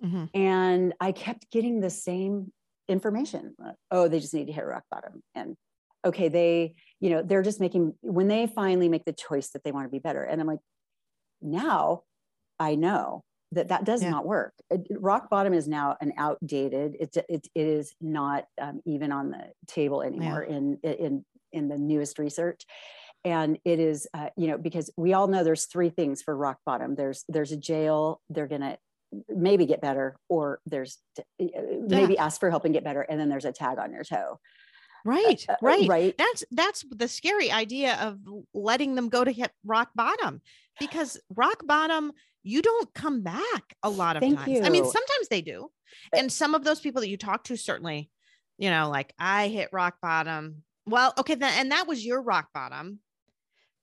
mm-hmm. 0.04 0.26
and 0.34 0.94
i 1.00 1.12
kept 1.12 1.50
getting 1.52 1.80
the 1.80 1.90
same 1.90 2.52
information. 2.88 3.56
Oh, 3.92 4.08
they 4.08 4.20
just 4.20 4.34
need 4.34 4.48
to 4.48 4.54
hit 4.54 4.66
rock 4.66 4.84
bottom. 4.92 5.22
And 5.34 5.56
okay, 6.06 6.30
they, 6.30 6.76
you 7.00 7.10
know, 7.10 7.22
they're 7.22 7.42
just 7.42 7.60
making, 7.60 7.94
when 8.02 8.28
they 8.28 8.48
finally 8.48 8.90
make 8.90 9.06
the 9.06 9.14
choice 9.14 9.50
that 9.50 9.64
they 9.64 9.72
want 9.72 9.86
to 9.86 9.92
be 9.92 10.00
better. 10.00 10.24
And 10.24 10.40
I'm 10.40 10.48
like, 10.48 10.60
now 11.42 12.04
I 12.60 12.76
know 12.76 13.24
that 13.52 13.70
that 13.70 13.86
does 13.86 14.04
yeah. 14.04 14.12
not 14.12 14.26
work. 14.26 14.54
Rock 14.92 15.30
bottom 15.30 15.54
is 15.54 15.68
now 15.68 15.98
an 16.02 16.14
outdated, 16.18 16.96
it, 17.00 17.18
it, 17.30 17.48
it 17.56 17.68
is 17.68 17.94
not 18.02 18.46
um, 18.62 18.82
even 18.86 19.12
on 19.12 19.32
the 19.32 19.52
table 19.68 20.02
anymore 20.02 20.46
yeah. 20.48 20.56
in, 20.56 20.80
in, 20.84 21.26
in 21.52 21.68
the 21.70 21.78
newest 21.78 22.20
research 22.20 22.64
and 23.24 23.58
it 23.66 23.80
is 23.80 24.08
uh, 24.14 24.28
you 24.38 24.48
know 24.48 24.58
because 24.58 24.92
we 24.98 25.14
all 25.14 25.28
know 25.28 25.44
there's 25.44 25.66
three 25.66 25.90
things 25.90 26.22
for 26.22 26.36
rock 26.36 26.58
bottom 26.66 26.96
there's 26.96 27.24
there's 27.30 27.52
a 27.52 27.58
jail 27.58 28.22
they're 28.30 28.46
going 28.46 28.62
to 28.62 28.78
maybe 29.30 29.66
get 29.66 29.82
better 29.82 30.18
or 30.30 30.60
there's 30.66 30.98
uh, 31.20 31.24
maybe 31.88 32.18
ask 32.18 32.40
for 32.40 32.50
help 32.50 32.66
and 32.66 32.74
get 32.74 32.84
better 32.84 33.02
and 33.02 33.20
then 33.20 33.30
there's 33.30 33.46
a 33.46 33.52
tag 33.52 33.78
on 33.80 33.92
your 33.92 34.04
toe. 34.04 34.40
Right 35.04 35.46
uh, 35.48 35.54
uh, 35.54 35.56
right. 35.62 35.88
right. 35.88 36.18
That's 36.18 36.44
that's 36.52 36.86
the 36.90 37.08
scary 37.08 37.52
idea 37.52 37.98
of 38.02 38.20
letting 38.54 38.96
them 38.96 39.10
go 39.10 39.24
to 39.24 39.32
hit 39.32 39.52
rock 39.64 39.90
bottom 39.96 40.42
because 40.80 41.20
rock 41.36 41.66
bottom 41.66 42.12
you 42.44 42.62
don't 42.62 42.94
come 42.94 43.22
back 43.22 43.76
a 43.84 43.90
lot 43.90 44.16
of 44.16 44.22
Thank 44.22 44.38
times. 44.38 44.52
You. 44.52 44.64
i 44.64 44.70
mean 44.70 44.86
sometimes 44.86 45.28
they 45.30 45.42
do. 45.42 45.70
And 46.14 46.32
some 46.32 46.56
of 46.56 46.64
those 46.64 46.80
people 46.80 47.02
that 47.02 47.10
you 47.10 47.18
talk 47.18 47.44
to 47.46 47.56
certainly 47.56 48.10
you 48.58 48.70
know 48.70 48.90
like 48.90 49.14
i 49.20 49.48
hit 49.48 49.70
rock 49.72 49.96
bottom. 50.02 50.64
Well 50.88 51.14
okay 51.18 51.36
then 51.36 51.54
and 51.60 51.72
that 51.72 51.88
was 51.88 52.06
your 52.06 52.22
rock 52.22 52.50
bottom 52.54 53.00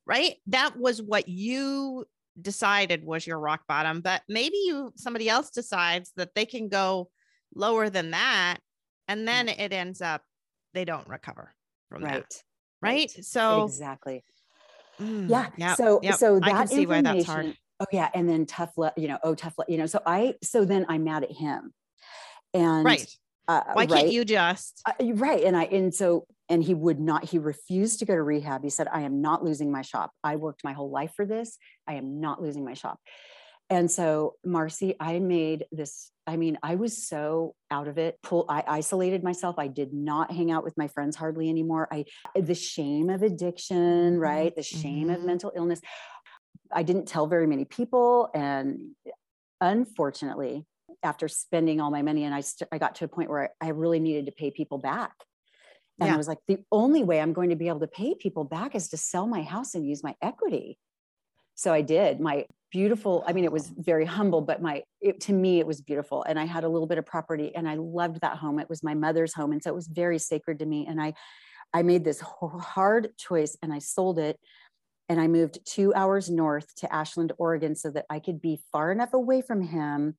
right? 0.07 0.37
That 0.49 0.79
was 0.79 1.01
what 1.01 1.29
you 1.29 2.07
decided 2.41 3.05
was 3.05 3.27
your 3.27 3.39
rock 3.39 3.61
bottom 3.69 4.01
but 4.01 4.23
maybe 4.29 4.57
you 4.65 4.93
somebody 4.97 5.29
else 5.29 5.51
decides 5.51 6.13
that 6.17 6.35
they 6.35 6.47
can 6.47 6.69
go 6.69 7.11
lower 7.55 7.91
than 7.91 8.13
that 8.13 8.59
and 9.09 9.23
mm. 9.23 9.27
then 9.27 9.49
it 9.49 9.73
ends 9.73 10.01
up 10.01 10.23
they 10.73 10.85
don't 10.85 11.07
recover 11.09 11.55
from 11.91 12.03
right. 12.03 12.13
that 12.13 12.43
right 12.81 13.11
so 13.25 13.65
exactly 13.65 14.25
Mm, 15.01 15.29
yeah. 15.29 15.49
yep, 15.57 15.77
so 15.77 16.01
yep. 16.03 16.15
so 16.15 16.37
I 16.43 16.51
can 16.51 16.57
that 16.59 16.69
see 16.69 16.87
why 16.87 17.03
that's 17.03 17.25
hard. 17.25 17.57
Oh 17.81 17.87
yeah, 17.93 18.09
and 18.15 18.29
then 18.29 18.47
tough 18.47 18.77
love, 18.77 18.93
you 18.97 19.09
know, 19.09 19.19
oh 19.25 19.35
tough 19.35 19.55
love, 19.59 19.69
you 19.69 19.79
know. 19.79 19.87
So 19.87 20.01
I 20.07 20.35
so 20.43 20.65
then 20.65 20.87
I'm 20.89 21.05
mad 21.05 21.25
at 21.25 21.33
him, 21.33 21.73
and 22.55 22.85
Right. 22.85 23.07
uh, 23.49 23.63
Why 23.73 23.83
right, 23.83 23.89
can't 23.89 24.13
you 24.13 24.25
just? 24.25 24.83
uh, 24.87 24.93
right, 25.15 25.43
and 25.43 25.57
I 25.57 25.65
and 25.65 25.95
so 25.95 26.27
and 26.53 26.63
he 26.63 26.75
would 26.75 27.01
not. 27.01 27.25
He 27.25 27.39
refused 27.39 28.01
to 28.01 28.05
go 28.05 28.15
to 28.15 28.23
rehab. 28.23 28.63
He 28.63 28.69
said, 28.69 28.87
"I 28.93 29.01
am 29.03 29.23
not 29.23 29.43
losing 29.43 29.73
my 29.73 29.81
shop. 29.81 30.11
I 30.23 30.37
worked 30.37 30.63
my 30.63 30.75
whole 30.75 30.91
life 30.91 31.15
for 31.17 31.25
this. 31.25 31.57
I 31.89 31.95
am 31.95 32.21
not 32.21 32.43
losing 32.43 32.63
my 32.63 32.75
shop." 32.75 33.01
And 33.71 33.91
so, 33.91 34.35
Marcy, 34.45 34.95
I 35.01 35.19
made 35.19 35.65
this. 35.73 36.11
I 36.27 36.37
mean, 36.37 36.59
I 36.63 36.75
was 36.75 37.09
so 37.09 37.55
out 37.71 37.89
of 37.89 37.97
it. 37.97 38.19
Pull. 38.23 38.45
I 38.51 38.63
isolated 38.69 39.25
myself. 39.25 39.55
I 39.59 39.69
did 39.69 39.95
not 39.95 40.31
hang 40.31 40.51
out 40.51 40.63
with 40.63 40.77
my 40.77 40.89
friends 40.89 41.17
hardly 41.17 41.49
anymore. 41.49 41.89
I 41.91 42.05
the 42.39 42.55
shame 42.55 43.09
of 43.09 43.23
addiction, 43.23 44.19
Mhm, 44.19 44.21
right? 44.21 44.55
The 44.55 44.63
shame 44.63 45.09
of 45.09 45.21
mhm. 45.21 45.25
mental 45.25 45.53
illness. 45.57 45.81
I 46.71 46.83
didn't 46.83 47.09
tell 47.09 47.27
very 47.27 47.47
many 47.47 47.65
people, 47.65 48.29
and 48.35 48.95
unfortunately, 49.63 50.67
after 51.03 51.29
spending 51.29 51.81
all 51.81 51.91
my 51.91 52.03
money, 52.03 52.25
and 52.25 52.35
I 52.35 52.43
st- 52.43 52.69
I 52.71 52.77
got 52.77 52.97
to 52.97 53.07
a 53.07 53.09
point 53.09 53.31
where 53.31 53.43
I, 53.63 53.69
I 53.69 53.71
really 53.71 54.01
needed 54.01 54.27
to 54.27 54.33
pay 54.33 54.51
people 54.51 54.77
back. 54.77 55.15
And 56.01 56.09
Yeah. 56.09 56.15
I 56.15 56.17
was 56.17 56.29
like, 56.29 56.39
the 56.49 56.59
only 56.73 57.05
way 57.05 57.21
I'm 57.21 57.33
going 57.33 57.51
to 57.51 57.57
be 57.57 57.69
able 57.69 57.81
to 57.81 57.87
pay 57.87 58.15
people 58.15 58.45
back 58.45 58.75
is 58.75 58.89
to 58.89 58.97
sell 58.97 59.27
my 59.27 59.43
house 59.43 59.75
and 59.75 59.87
use 59.87 60.03
my 60.03 60.15
equity. 60.23 60.79
So 61.55 61.73
I 61.73 61.83
did. 61.83 62.19
My 62.19 62.47
beautiful, 62.71 63.23
I 63.27 63.33
mean, 63.35 63.45
it 63.45 63.53
was 63.53 63.69
very 63.69 64.07
humble, 64.07 64.41
but 64.41 64.63
my 64.63 64.83
it, 65.01 65.21
to 65.23 65.33
me 65.33 65.61
it 65.61 65.67
was 65.67 65.81
beautiful. 65.81 66.23
And 66.23 66.41
I 66.41 66.47
had 66.47 66.65
a 66.65 66.69
little 66.69 66.87
bit 66.89 66.99
of 66.99 67.05
property 67.05 67.55
and 67.55 67.69
I 67.69 67.75
loved 67.75 68.23
that 68.23 68.39
home. 68.39 68.59
It 68.59 68.71
was 68.71 68.83
my 68.83 68.95
mother's 68.95 69.35
home. 69.35 69.53
And 69.53 69.63
so 69.63 69.71
it 69.71 69.75
was 69.75 69.87
very 69.87 70.19
sacred 70.19 70.59
to 70.61 70.67
me. 70.67 70.87
And 70.87 71.01
I 71.01 71.15
I 71.75 71.83
made 71.83 72.05
this 72.05 72.21
hard 72.21 73.17
choice 73.17 73.57
and 73.63 73.73
I 73.73 73.79
sold 73.79 74.19
it. 74.19 74.39
And 75.09 75.21
I 75.21 75.29
moved 75.29 75.59
two 75.67 75.93
hours 75.95 76.31
north 76.31 76.75
to 76.77 76.93
Ashland, 76.93 77.33
Oregon, 77.37 77.75
so 77.77 77.91
that 77.91 78.07
I 78.09 78.19
could 78.19 78.41
be 78.41 78.61
far 78.73 78.91
enough 78.91 79.13
away 79.13 79.43
from 79.43 79.61
him 79.61 80.17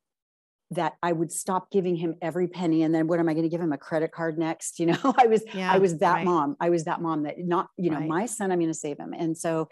that 0.75 0.93
I 1.01 1.11
would 1.11 1.31
stop 1.31 1.71
giving 1.71 1.95
him 1.95 2.15
every 2.21 2.47
penny. 2.47 2.83
And 2.83 2.93
then 2.93 3.07
what 3.07 3.19
am 3.19 3.29
I 3.29 3.33
going 3.33 3.43
to 3.43 3.49
give 3.49 3.61
him 3.61 3.73
a 3.73 3.77
credit 3.77 4.11
card 4.11 4.37
next? 4.37 4.79
You 4.83 4.87
know, 4.87 5.13
I 5.17 5.27
was 5.27 5.43
Yeah, 5.53 5.71
I 5.71 5.77
was 5.79 5.97
that 5.99 6.15
right. 6.15 6.25
mom. 6.25 6.55
I 6.59 6.69
was 6.69 6.83
that 6.85 7.01
mom 7.01 7.23
that 7.23 7.39
not, 7.39 7.69
you 7.77 7.89
know, 7.89 7.99
Right. 7.99 8.09
my 8.09 8.25
son, 8.25 8.51
I'm 8.51 8.59
going 8.59 8.69
to 8.71 8.73
save 8.73 8.97
him. 8.97 9.13
And 9.17 9.37
so 9.37 9.69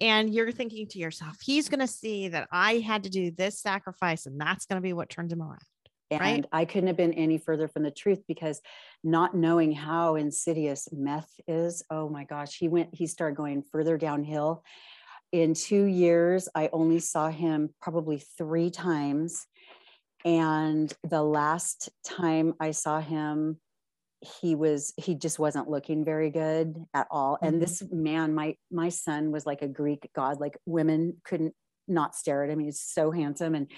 And 0.00 0.32
you're 0.32 0.52
thinking 0.52 0.86
to 0.88 0.98
yourself, 0.98 1.36
he's 1.42 1.68
going 1.68 1.80
to 1.80 1.86
see 1.86 2.28
that 2.28 2.48
I 2.50 2.78
had 2.78 3.04
to 3.04 3.10
do 3.10 3.30
this 3.30 3.60
sacrifice, 3.60 4.26
and 4.26 4.40
that's 4.40 4.66
going 4.66 4.76
to 4.80 4.82
be 4.82 4.92
what 4.92 5.08
turns 5.10 5.32
him 5.32 5.42
around. 5.42 5.60
And 6.10 6.20
Right. 6.20 6.44
I 6.52 6.64
couldn't 6.64 6.88
have 6.88 6.96
been 6.96 7.14
any 7.14 7.38
further 7.38 7.68
from 7.68 7.84
the 7.84 7.90
truth 7.90 8.20
because 8.26 8.60
not 9.04 9.36
knowing 9.36 9.72
how 9.72 10.16
insidious 10.16 10.88
meth 10.92 11.30
is, 11.46 11.84
oh 11.90 12.08
my 12.08 12.24
gosh, 12.24 12.58
he 12.58 12.66
went, 12.68 12.90
he 12.92 13.06
started 13.06 13.36
going 13.36 13.62
further 13.62 13.96
downhill. 13.96 14.64
In 15.32 15.54
two 15.54 15.84
years, 15.84 16.48
I 16.54 16.68
only 16.72 16.98
saw 16.98 17.30
him 17.30 17.70
probably 17.80 18.18
three 18.36 18.70
times. 18.70 19.46
And 20.24 20.92
the 21.08 21.22
last 21.22 21.88
time 22.04 22.54
I 22.60 22.72
saw 22.72 23.00
him, 23.00 23.58
he 24.20 24.54
was 24.54 24.92
he 24.98 25.14
just 25.14 25.38
wasn't 25.38 25.70
looking 25.70 26.04
very 26.04 26.30
good 26.30 26.76
at 26.92 27.06
all. 27.10 27.38
And 27.40 27.56
Mhm. 27.56 27.60
this 27.60 27.82
man 27.90 28.34
my 28.34 28.56
my 28.70 28.90
son 28.90 29.32
was 29.32 29.46
like 29.46 29.62
a 29.62 29.68
greek 29.68 30.10
god 30.14 30.40
like 30.40 30.58
women 30.66 31.22
couldn't 31.24 31.54
not 31.88 32.14
stare 32.14 32.44
at 32.44 32.50
him. 32.50 32.58
He's 32.58 32.80
so 32.80 33.10
handsome 33.10 33.54
and 33.54 33.70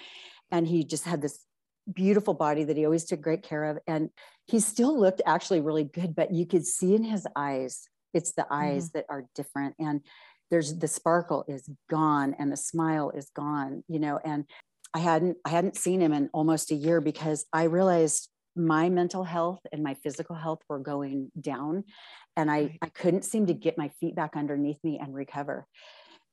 and 0.51 0.67
he 0.67 0.83
just 0.83 1.05
had 1.05 1.21
this 1.21 1.45
beautiful 1.91 2.33
body 2.33 2.63
that 2.65 2.77
he 2.77 2.85
always 2.85 3.05
took 3.05 3.21
great 3.21 3.43
care 3.43 3.63
of. 3.65 3.77
And 3.87 4.09
he 4.47 4.59
still 4.59 4.97
looked 4.99 5.21
actually 5.25 5.61
really 5.61 5.85
good 5.85 6.13
but 6.13 6.33
you 6.33 6.45
could 6.45 6.65
see 6.65 6.93
in 6.93 7.03
his 7.03 7.25
eyes 7.37 7.87
it's 8.13 8.33
the 8.33 8.45
eyes 8.51 8.91
that 8.91 9.05
are 9.09 9.25
different. 9.35 9.75
And 9.79 10.01
there's 10.51 10.77
the 10.77 10.89
sparkle 10.89 11.45
is 11.47 11.69
gone 11.89 12.35
and 12.37 12.51
the 12.51 12.57
smile 12.57 13.11
is 13.11 13.29
gone 13.33 13.83
you 13.87 13.97
know 13.99 14.19
and 14.25 14.45
i 14.93 14.99
hadn't 14.99 15.37
i 15.45 15.49
hadn't 15.49 15.75
seen 15.77 16.01
him 16.01 16.13
in 16.13 16.29
almost 16.33 16.71
a 16.71 16.75
year 16.75 17.01
because 17.01 17.45
i 17.53 17.63
realized 17.63 18.29
my 18.55 18.89
mental 18.89 19.23
health 19.23 19.59
and 19.71 19.81
my 19.83 19.95
physical 19.95 20.35
health 20.35 20.59
were 20.69 20.79
going 20.79 21.31
down 21.39 21.83
and 22.37 22.51
i 22.51 22.61
Right. 22.61 22.77
i 22.81 22.89
couldn't 22.89 23.25
seem 23.25 23.47
to 23.47 23.53
get 23.53 23.77
my 23.77 23.89
feet 23.99 24.15
back 24.15 24.35
underneath 24.35 24.77
me 24.83 24.99
and 25.01 25.13
recover 25.13 25.65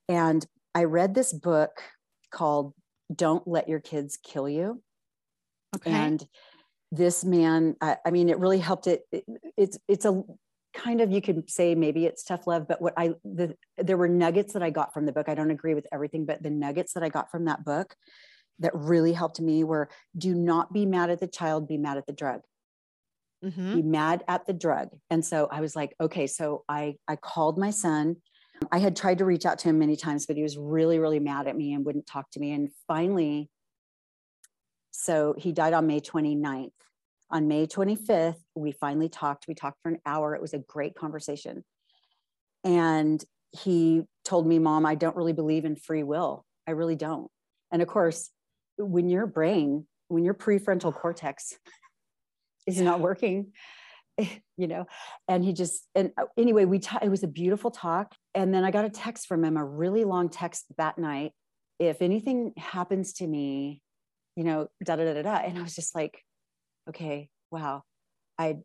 and 0.09 0.47
i 0.75 0.85
read 0.85 1.15
this 1.15 1.33
book 1.33 1.83
called 2.31 2.75
don't 3.15 3.47
let 3.49 3.69
your 3.69 3.81
kids 3.81 4.19
kill 4.23 4.49
you 4.49 4.83
Okay. 5.75 5.91
and 5.91 6.27
this 6.93 7.25
man 7.25 7.77
I, 7.81 7.97
I 8.05 8.11
mean 8.11 8.29
it 8.29 8.39
really 8.39 8.59
helped 8.59 8.87
it, 8.87 9.03
it 9.13 9.25
it's 9.57 9.79
it's 9.89 10.05
a 10.05 10.23
kind 10.75 11.01
of 11.01 11.11
you 11.11 11.21
could 11.21 11.51
say 11.51 11.75
maybe 11.75 12.07
it's 12.07 12.23
tough 12.23 12.47
love 12.47 12.67
but 12.69 12.81
what 12.81 12.95
i 12.97 13.11
the 13.25 13.57
there 13.77 13.97
were 13.97 14.09
nuggets 14.09 14.53
that 14.53 14.63
i 14.63 14.71
got 14.71 14.93
from 14.95 15.07
the 15.07 15.13
book 15.13 15.29
i 15.29 15.35
don't 15.35 15.51
agree 15.51 15.75
with 15.75 15.87
everything 15.93 16.25
but 16.27 16.43
the 16.43 16.51
nuggets 16.51 16.93
that 16.93 17.03
i 17.03 17.09
got 17.09 17.31
from 17.31 17.47
that 17.47 17.65
book 17.65 17.95
that 18.61 18.75
really 18.75 19.13
helped 19.13 19.41
me 19.41 19.65
were 19.65 19.89
do 20.17 20.35
not 20.35 20.73
be 20.73 20.87
mad 20.87 21.11
at 21.11 21.21
the 21.21 21.27
child 21.27 21.67
be 21.69 21.79
mad 21.79 21.97
at 21.99 22.07
the 22.07 22.13
drug. 22.13 22.43
Mhm. 23.45 23.75
be 23.77 23.83
mad 23.83 24.23
at 24.29 24.45
the 24.47 24.53
drug. 24.53 24.91
And 25.09 25.25
so 25.25 25.49
i 25.51 25.61
was 25.61 25.75
like 25.75 25.95
okay 26.01 26.27
so 26.27 26.65
i 26.69 26.97
i 27.09 27.17
called 27.17 27.59
my 27.59 27.71
son. 27.71 28.17
I 28.71 28.79
had 28.79 28.95
tried 28.95 29.19
to 29.19 29.25
reach 29.25 29.47
out 29.47 29.59
to 29.61 29.69
him 29.71 29.79
many 29.79 29.97
times 29.97 30.27
but 30.27 30.37
he 30.37 30.43
was 30.43 30.59
really 30.59 30.99
really 30.99 31.21
mad 31.21 31.47
at 31.49 31.57
me 31.57 31.73
and 31.73 31.85
wouldn't 31.85 32.07
talk 32.07 32.31
to 32.33 32.41
me. 32.41 32.53
And 32.53 32.71
finally 32.87 33.51
so 34.91 35.35
he 35.39 35.53
died 35.53 35.73
on 35.73 35.87
may 35.87 36.01
29th 36.01 36.73
on 37.31 37.49
may 37.49 37.67
25th 37.67 38.43
we 38.55 38.73
finally 38.73 39.09
talked. 39.09 39.47
We 39.49 39.55
talked 39.55 39.79
for 39.83 39.89
an 39.89 40.01
hour. 40.05 40.35
It 40.35 40.43
was 40.43 40.53
a 40.53 40.59
great 40.59 40.95
conversation. 40.95 41.65
And 42.65 43.25
he 43.53 44.03
told 44.25 44.47
me 44.47 44.59
mom 44.59 44.85
i 44.85 44.95
don't 44.95 45.17
really 45.17 45.33
believe 45.33 45.65
in 45.65 45.77
free 45.77 46.03
will. 46.03 46.45
I 46.69 46.73
really 46.73 46.97
don't. 46.97 47.31
And 47.73 47.81
of 47.81 47.89
course 47.89 48.31
when 48.85 49.09
your 49.09 49.27
brain 49.27 49.87
when 50.09 50.25
your 50.25 50.35
prefrontal 50.35 50.95
cortex 50.95 51.57
is 52.67 52.81
not 52.81 53.01
working 53.01 53.53
you 54.19 54.67
know 54.67 54.87
and 55.29 55.45
he 55.45 55.53
just 55.53 55.87
and 55.95 56.13
uh, 56.19 56.25
anyway 56.37 56.65
we 56.65 56.81
it 57.03 57.09
was 57.09 57.23
a 57.23 57.29
beautiful 57.29 57.71
talk. 57.71 58.15
And 58.35 58.53
then 58.53 58.65
i 58.65 58.71
got 58.71 58.85
a 58.85 58.91
text 58.91 59.27
from 59.27 59.45
him 59.45 59.57
a 59.57 59.65
really 59.65 60.05
long 60.05 60.29
text 60.29 60.67
that 60.79 60.99
night. 60.99 61.33
If 61.79 62.03
anything 62.03 62.53
happens 62.57 63.15
to 63.15 63.27
me 63.27 63.83
you 64.37 64.45
know 64.45 64.69
da 64.85 64.97
da 64.97 65.05
da 65.05 65.15
da 65.15 65.23
da. 65.23 65.37
And 65.37 65.59
i 65.59 65.63
was 65.63 65.75
just 65.75 65.95
like 65.95 66.23
okay 66.89 67.29
wow. 67.51 67.83
I'd 68.39 68.61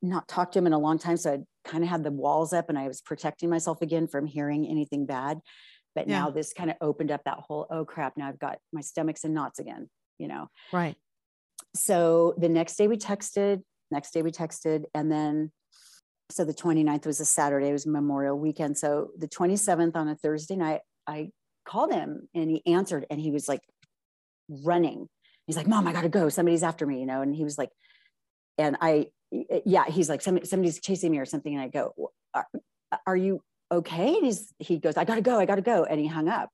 not 0.00 0.26
talked 0.26 0.54
to 0.54 0.58
him 0.58 0.66
in 0.66 0.72
a 0.72 0.78
long 0.78 0.98
time 0.98 1.16
so 1.16 1.32
i 1.32 1.38
kind 1.68 1.84
of 1.84 1.90
had 1.90 2.02
the 2.02 2.10
walls 2.10 2.52
up 2.52 2.68
and 2.68 2.76
i 2.76 2.88
was 2.88 3.00
protecting 3.00 3.48
myself 3.48 3.82
again 3.82 4.08
from 4.08 4.26
hearing 4.26 4.66
anything 4.66 5.06
bad 5.06 5.38
but 5.94 6.08
Yeah. 6.08 6.20
now 6.20 6.30
this 6.30 6.52
kind 6.52 6.70
of 6.70 6.76
opened 6.80 7.10
up 7.10 7.22
that 7.24 7.38
whole 7.38 7.66
oh 7.70 7.84
crap 7.84 8.16
now 8.16 8.28
i've 8.28 8.38
got 8.38 8.58
my 8.72 8.80
stomach's 8.80 9.24
in 9.24 9.34
knots 9.34 9.58
again 9.58 9.88
you 10.18 10.28
know 10.28 10.48
Right. 10.72 10.96
so 11.74 12.34
the 12.38 12.48
next 12.48 12.76
day 12.76 12.88
we 12.88 12.96
texted 12.96 13.62
next 13.90 14.12
day 14.12 14.22
we 14.22 14.30
texted 14.30 14.84
and 14.94 15.10
then 15.10 15.50
so 16.30 16.44
the 16.44 16.54
29th 16.54 17.06
was 17.06 17.20
a 17.20 17.24
saturday 17.24 17.68
it 17.68 17.72
was 17.72 17.86
memorial 17.86 18.38
weekend 18.38 18.76
so 18.78 19.10
the 19.18 19.28
27th 19.28 19.94
on 19.96 20.08
a 20.08 20.16
thursday 20.16 20.56
night 20.56 20.80
i 21.06 21.30
called 21.66 21.92
him 21.92 22.28
and 22.34 22.50
he 22.50 22.62
answered 22.66 23.06
and 23.10 23.20
he 23.20 23.30
was 23.30 23.48
like 23.48 23.60
running 24.48 25.08
he's 25.46 25.56
like 25.56 25.66
mom 25.66 25.86
i 25.86 25.92
gotta 25.92 26.08
go 26.08 26.28
somebody's 26.28 26.62
after 26.62 26.86
me 26.86 27.00
you 27.00 27.06
know 27.06 27.22
and 27.22 27.34
he 27.34 27.44
was 27.44 27.56
like 27.58 27.70
and 28.58 28.76
i 28.80 29.06
yeah 29.64 29.84
he's 29.86 30.08
like 30.08 30.20
somebody, 30.20 30.46
somebody's 30.46 30.80
chasing 30.80 31.10
me 31.10 31.18
or 31.18 31.24
something 31.24 31.54
and 31.54 31.62
i 31.62 31.68
go 31.68 31.92
are, 32.34 32.46
are 33.06 33.16
you 33.16 33.40
okay? 33.72 34.14
And 34.16 34.24
he's 34.24 34.52
he 34.58 34.78
goes 34.78 34.96
i 34.96 35.04
gotta 35.04 35.22
go 35.22 35.38
i 35.38 35.46
gotta 35.46 35.62
go. 35.62 35.84
And 35.84 35.98
he 36.00 36.06
hung 36.06 36.28
up. 36.28 36.50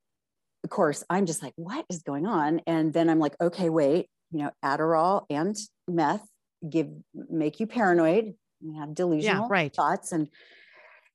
Of 0.64 0.70
course 0.70 1.04
i'm 1.10 1.26
just 1.26 1.42
like 1.42 1.52
what 1.56 1.84
is 1.90 2.02
going 2.02 2.26
on? 2.26 2.60
And 2.66 2.92
then 2.92 3.10
i'm 3.10 3.18
like 3.18 3.34
okay 3.40 3.68
wait 3.68 4.08
you 4.30 4.40
know 4.40 4.50
adderall 4.64 5.24
and 5.30 5.56
meth 5.86 6.26
give 6.68 6.88
make 7.14 7.60
you 7.60 7.66
paranoid. 7.66 8.34
You 8.60 8.80
have 8.80 8.94
delusional 8.94 9.48
right. 9.48 9.74
thoughts. 9.74 10.12
And 10.12 10.28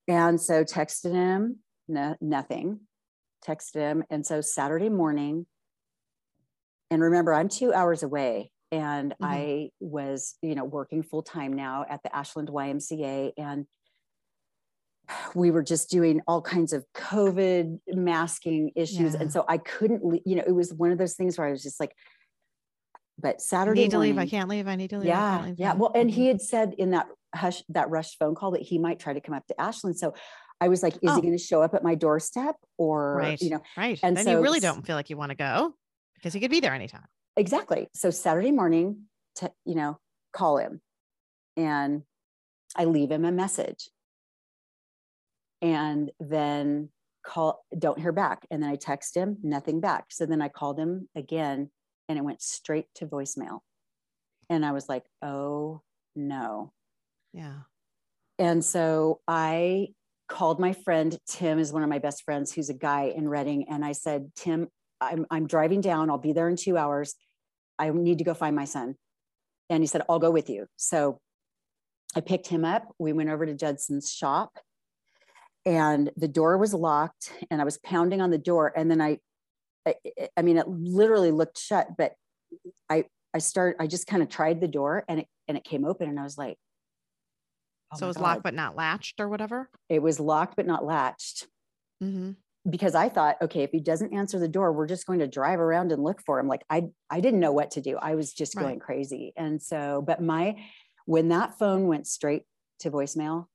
and 0.08 0.40
so 0.40 0.64
texted 0.64 1.14
him 1.14 1.60
no, 1.88 2.16
nothing. 2.22 2.80
Texted 3.46 3.76
him. 3.76 4.04
And 4.10 4.26
so 4.26 4.42
saturday 4.42 4.90
morning 4.90 5.46
and 6.92 7.02
remember 7.02 7.34
i'm 7.34 7.50
two 7.50 7.74
hours 7.74 8.04
away 8.04 8.52
and 8.72 9.12
Mhm. 9.14 9.16
i 9.22 9.70
was 9.80 10.36
you 10.42 10.56
know 10.56 10.64
working 10.64 11.04
full 11.04 11.24
time 11.24 11.54
now 11.54 11.86
at 11.90 12.02
the 12.04 12.16
ashland 12.16 12.50
ymca 12.50 13.32
and 13.38 13.66
we 15.36 15.52
were 15.52 15.64
just 15.64 15.90
doing 15.90 16.22
all 16.28 16.42
kinds 16.42 16.74
of 16.74 16.86
covid 16.96 17.80
masking 17.88 18.72
issues 18.76 19.14
Yeah. 19.14 19.22
and 19.22 19.32
so 19.34 19.46
i 19.48 19.58
couldn't 19.58 20.04
le- 20.04 20.20
you 20.26 20.36
know 20.36 20.44
it 20.46 20.52
was 20.54 20.74
one 20.74 20.92
of 20.92 20.98
those 20.98 21.16
things 21.16 21.38
where 21.38 21.48
i 21.48 21.52
was 21.52 21.64
just 21.64 21.80
like 21.80 21.96
but 23.20 23.42
Saturday 23.42 23.82
I 23.82 23.84
need 23.84 23.92
to 23.92 24.00
leave. 24.00 24.18
I 24.18 24.26
can't 24.26 24.50
leave. 24.50 24.68
I 24.68 24.76
need 24.76 24.90
to 24.90 24.98
leave. 24.98 25.08
Yeah 25.08 25.44
leave. 25.46 25.60
yeah 25.60 25.74
well 25.76 25.92
and 25.94 26.10
he 26.10 26.22
mm-hmm. 26.22 26.28
had 26.30 26.42
said 26.42 26.74
in 26.78 26.92
that 26.92 27.08
hush 27.36 27.64
that 27.70 27.90
rushed 27.90 28.18
phone 28.18 28.36
call 28.36 28.52
that 28.52 28.62
he 28.62 28.80
might 28.80 29.00
try 29.00 29.14
to 29.14 29.22
come 29.22 29.36
up 29.36 29.46
to 29.48 29.60
ashland 29.60 29.98
so 29.98 30.14
i 30.62 30.68
was 30.68 30.84
like 30.84 30.94
is 30.96 31.00
Oh. 31.08 31.16
he 31.16 31.22
going 31.22 31.38
to 31.38 31.44
show 31.44 31.62
up 31.62 31.74
at 31.74 31.84
my 31.84 31.96
doorstep 31.96 32.56
or 32.78 33.16
right. 33.18 33.42
you 33.42 33.50
know 33.52 33.62
right. 33.78 34.00
and 34.04 34.18
then 34.18 34.28
you 34.28 34.42
really 34.42 34.60
don't 34.60 34.86
feel 34.86 34.96
like 34.96 35.10
you 35.10 35.18
want 35.18 35.30
to 35.30 35.36
go 35.36 35.74
because 36.16 36.34
he 36.34 36.40
could 36.40 36.52
be 36.52 36.60
there 36.60 36.74
anytime. 36.74 37.06
exactly 37.38 37.88
so 37.94 38.10
saturday 38.10 38.52
morning 38.52 39.04
to 39.36 39.52
you 39.66 39.76
know 39.76 39.98
call 40.32 40.58
him 40.58 40.82
and 41.58 42.04
i 42.76 42.86
leave 42.86 43.12
him 43.12 43.26
a 43.26 43.32
message 43.32 43.90
and 45.64 46.12
then 46.20 46.90
call, 47.26 47.64
don't 47.80 47.98
hear 47.98 48.12
back. 48.12 48.46
And 48.52 48.62
then 48.62 48.70
I 48.70 48.76
text 48.76 49.16
him, 49.16 49.38
nothing 49.42 49.80
back. 49.80 50.06
So 50.12 50.26
then 50.26 50.42
I 50.42 50.50
called 50.50 50.78
him 50.78 51.08
again 51.16 51.72
and 52.08 52.20
it 52.20 52.24
went 52.24 52.42
straight 52.42 52.88
to 52.96 53.08
voicemail. 53.08 53.60
And 54.50 54.66
I 54.66 54.74
was 54.74 54.90
like, 54.90 55.06
oh 55.24 55.82
no. 56.16 56.74
Yeah. 57.34 57.62
And 58.38 58.64
so 58.64 59.22
I 59.28 59.88
called 60.28 60.60
my 60.60 60.74
friend 60.74 61.18
Tim 61.28 61.60
is 61.60 61.72
one 61.72 61.84
of 61.84 61.90
my 61.90 62.00
best 62.00 62.24
friends 62.24 62.52
who's 62.52 62.70
a 62.70 62.74
guy 62.74 63.14
in 63.16 63.28
Redding 63.28 63.68
and 63.70 63.84
I 63.84 63.92
said 63.92 64.32
Tim 64.36 64.68
I'm 65.02 65.26
I'm 65.30 65.48
driving 65.48 65.82
down 65.82 66.10
I'll 66.10 66.18
be 66.18 66.34
there 66.34 66.48
in 66.48 66.56
2 66.56 66.78
hours 66.78 67.14
I 67.78 67.90
need 67.90 68.20
to 68.20 68.24
go 68.24 68.34
find 68.34 68.56
my 68.56 68.66
son 68.66 68.96
and 69.70 69.84
he 69.84 69.88
said 69.88 70.02
I'll 70.08 70.20
go 70.20 70.32
with 70.32 70.50
you 70.50 70.68
so 70.78 71.20
I 72.16 72.22
picked 72.22 72.48
him 72.48 72.64
up 72.64 72.88
we 72.98 73.14
went 73.14 73.30
over 73.30 73.46
to 73.46 73.54
Judson's 73.54 74.12
shop 74.12 74.58
and 75.66 76.12
the 76.18 76.28
door 76.28 76.58
was 76.58 76.74
locked 76.74 77.32
and 77.50 77.62
I 77.62 77.64
was 77.64 77.78
pounding 77.78 78.22
on 78.22 78.32
the 78.32 78.38
door 78.38 78.74
and 78.76 78.90
then 78.90 79.02
I 79.02 79.20
I, 79.86 79.96
I 80.38 80.42
mean 80.42 80.58
it 80.58 80.68
literally 80.68 81.32
looked 81.32 81.58
shut 81.58 81.88
but 81.98 82.14
I 82.90 83.06
I 83.34 83.40
started 83.40 83.82
I 83.82 83.88
just 83.88 84.08
kind 84.08 84.22
of 84.22 84.30
tried 84.30 84.62
the 84.62 84.68
door 84.68 85.04
and 85.08 85.22
it 85.22 85.28
and 85.48 85.58
it 85.58 85.64
came 85.64 85.86
open 85.86 86.10
and 86.10 86.20
I 86.20 86.24
was 86.24 86.38
like 86.38 86.58
Oh 87.94 87.98
so 88.00 88.06
it 88.06 88.10
was 88.10 88.18
God. 88.18 88.24
locked 88.24 88.44
but 88.44 88.54
not 88.54 88.76
latched 88.76 89.20
or 89.20 89.30
whatever? 89.30 89.70
It 89.90 90.02
was 90.02 90.20
locked 90.20 90.56
but 90.56 90.66
not 90.66 90.86
latched. 90.86 91.48
Mm-hmm. 92.04 92.32
Because 92.70 92.96
I 92.96 93.10
thought, 93.10 93.36
okay, 93.42 93.64
if 93.64 93.72
he 93.72 93.82
doesn't 93.82 94.14
answer 94.14 94.40
the 94.40 94.48
door, 94.48 94.72
we're 94.72 94.88
just 94.88 95.06
going 95.06 95.20
to 95.20 95.28
drive 95.28 95.60
around 95.60 95.92
and 95.92 96.02
look 96.02 96.22
for 96.26 96.40
him. 96.40 96.48
Like 96.48 96.64
I, 96.70 96.84
I 97.10 97.20
didn't 97.20 97.42
know 97.42 97.52
what 97.52 97.72
to 97.72 97.82
do. 97.82 97.98
I 97.98 98.16
was 98.16 98.34
just 98.34 98.56
right. 98.56 98.64
going 98.64 98.80
crazy. 98.80 99.34
And 99.36 99.62
so, 99.62 100.02
but 100.06 100.22
my, 100.22 100.56
when 101.06 101.28
that 101.30 101.60
phone 101.60 101.88
went 101.88 102.08
straight 102.08 102.44
to 102.80 102.90
voicemail, 102.90 103.48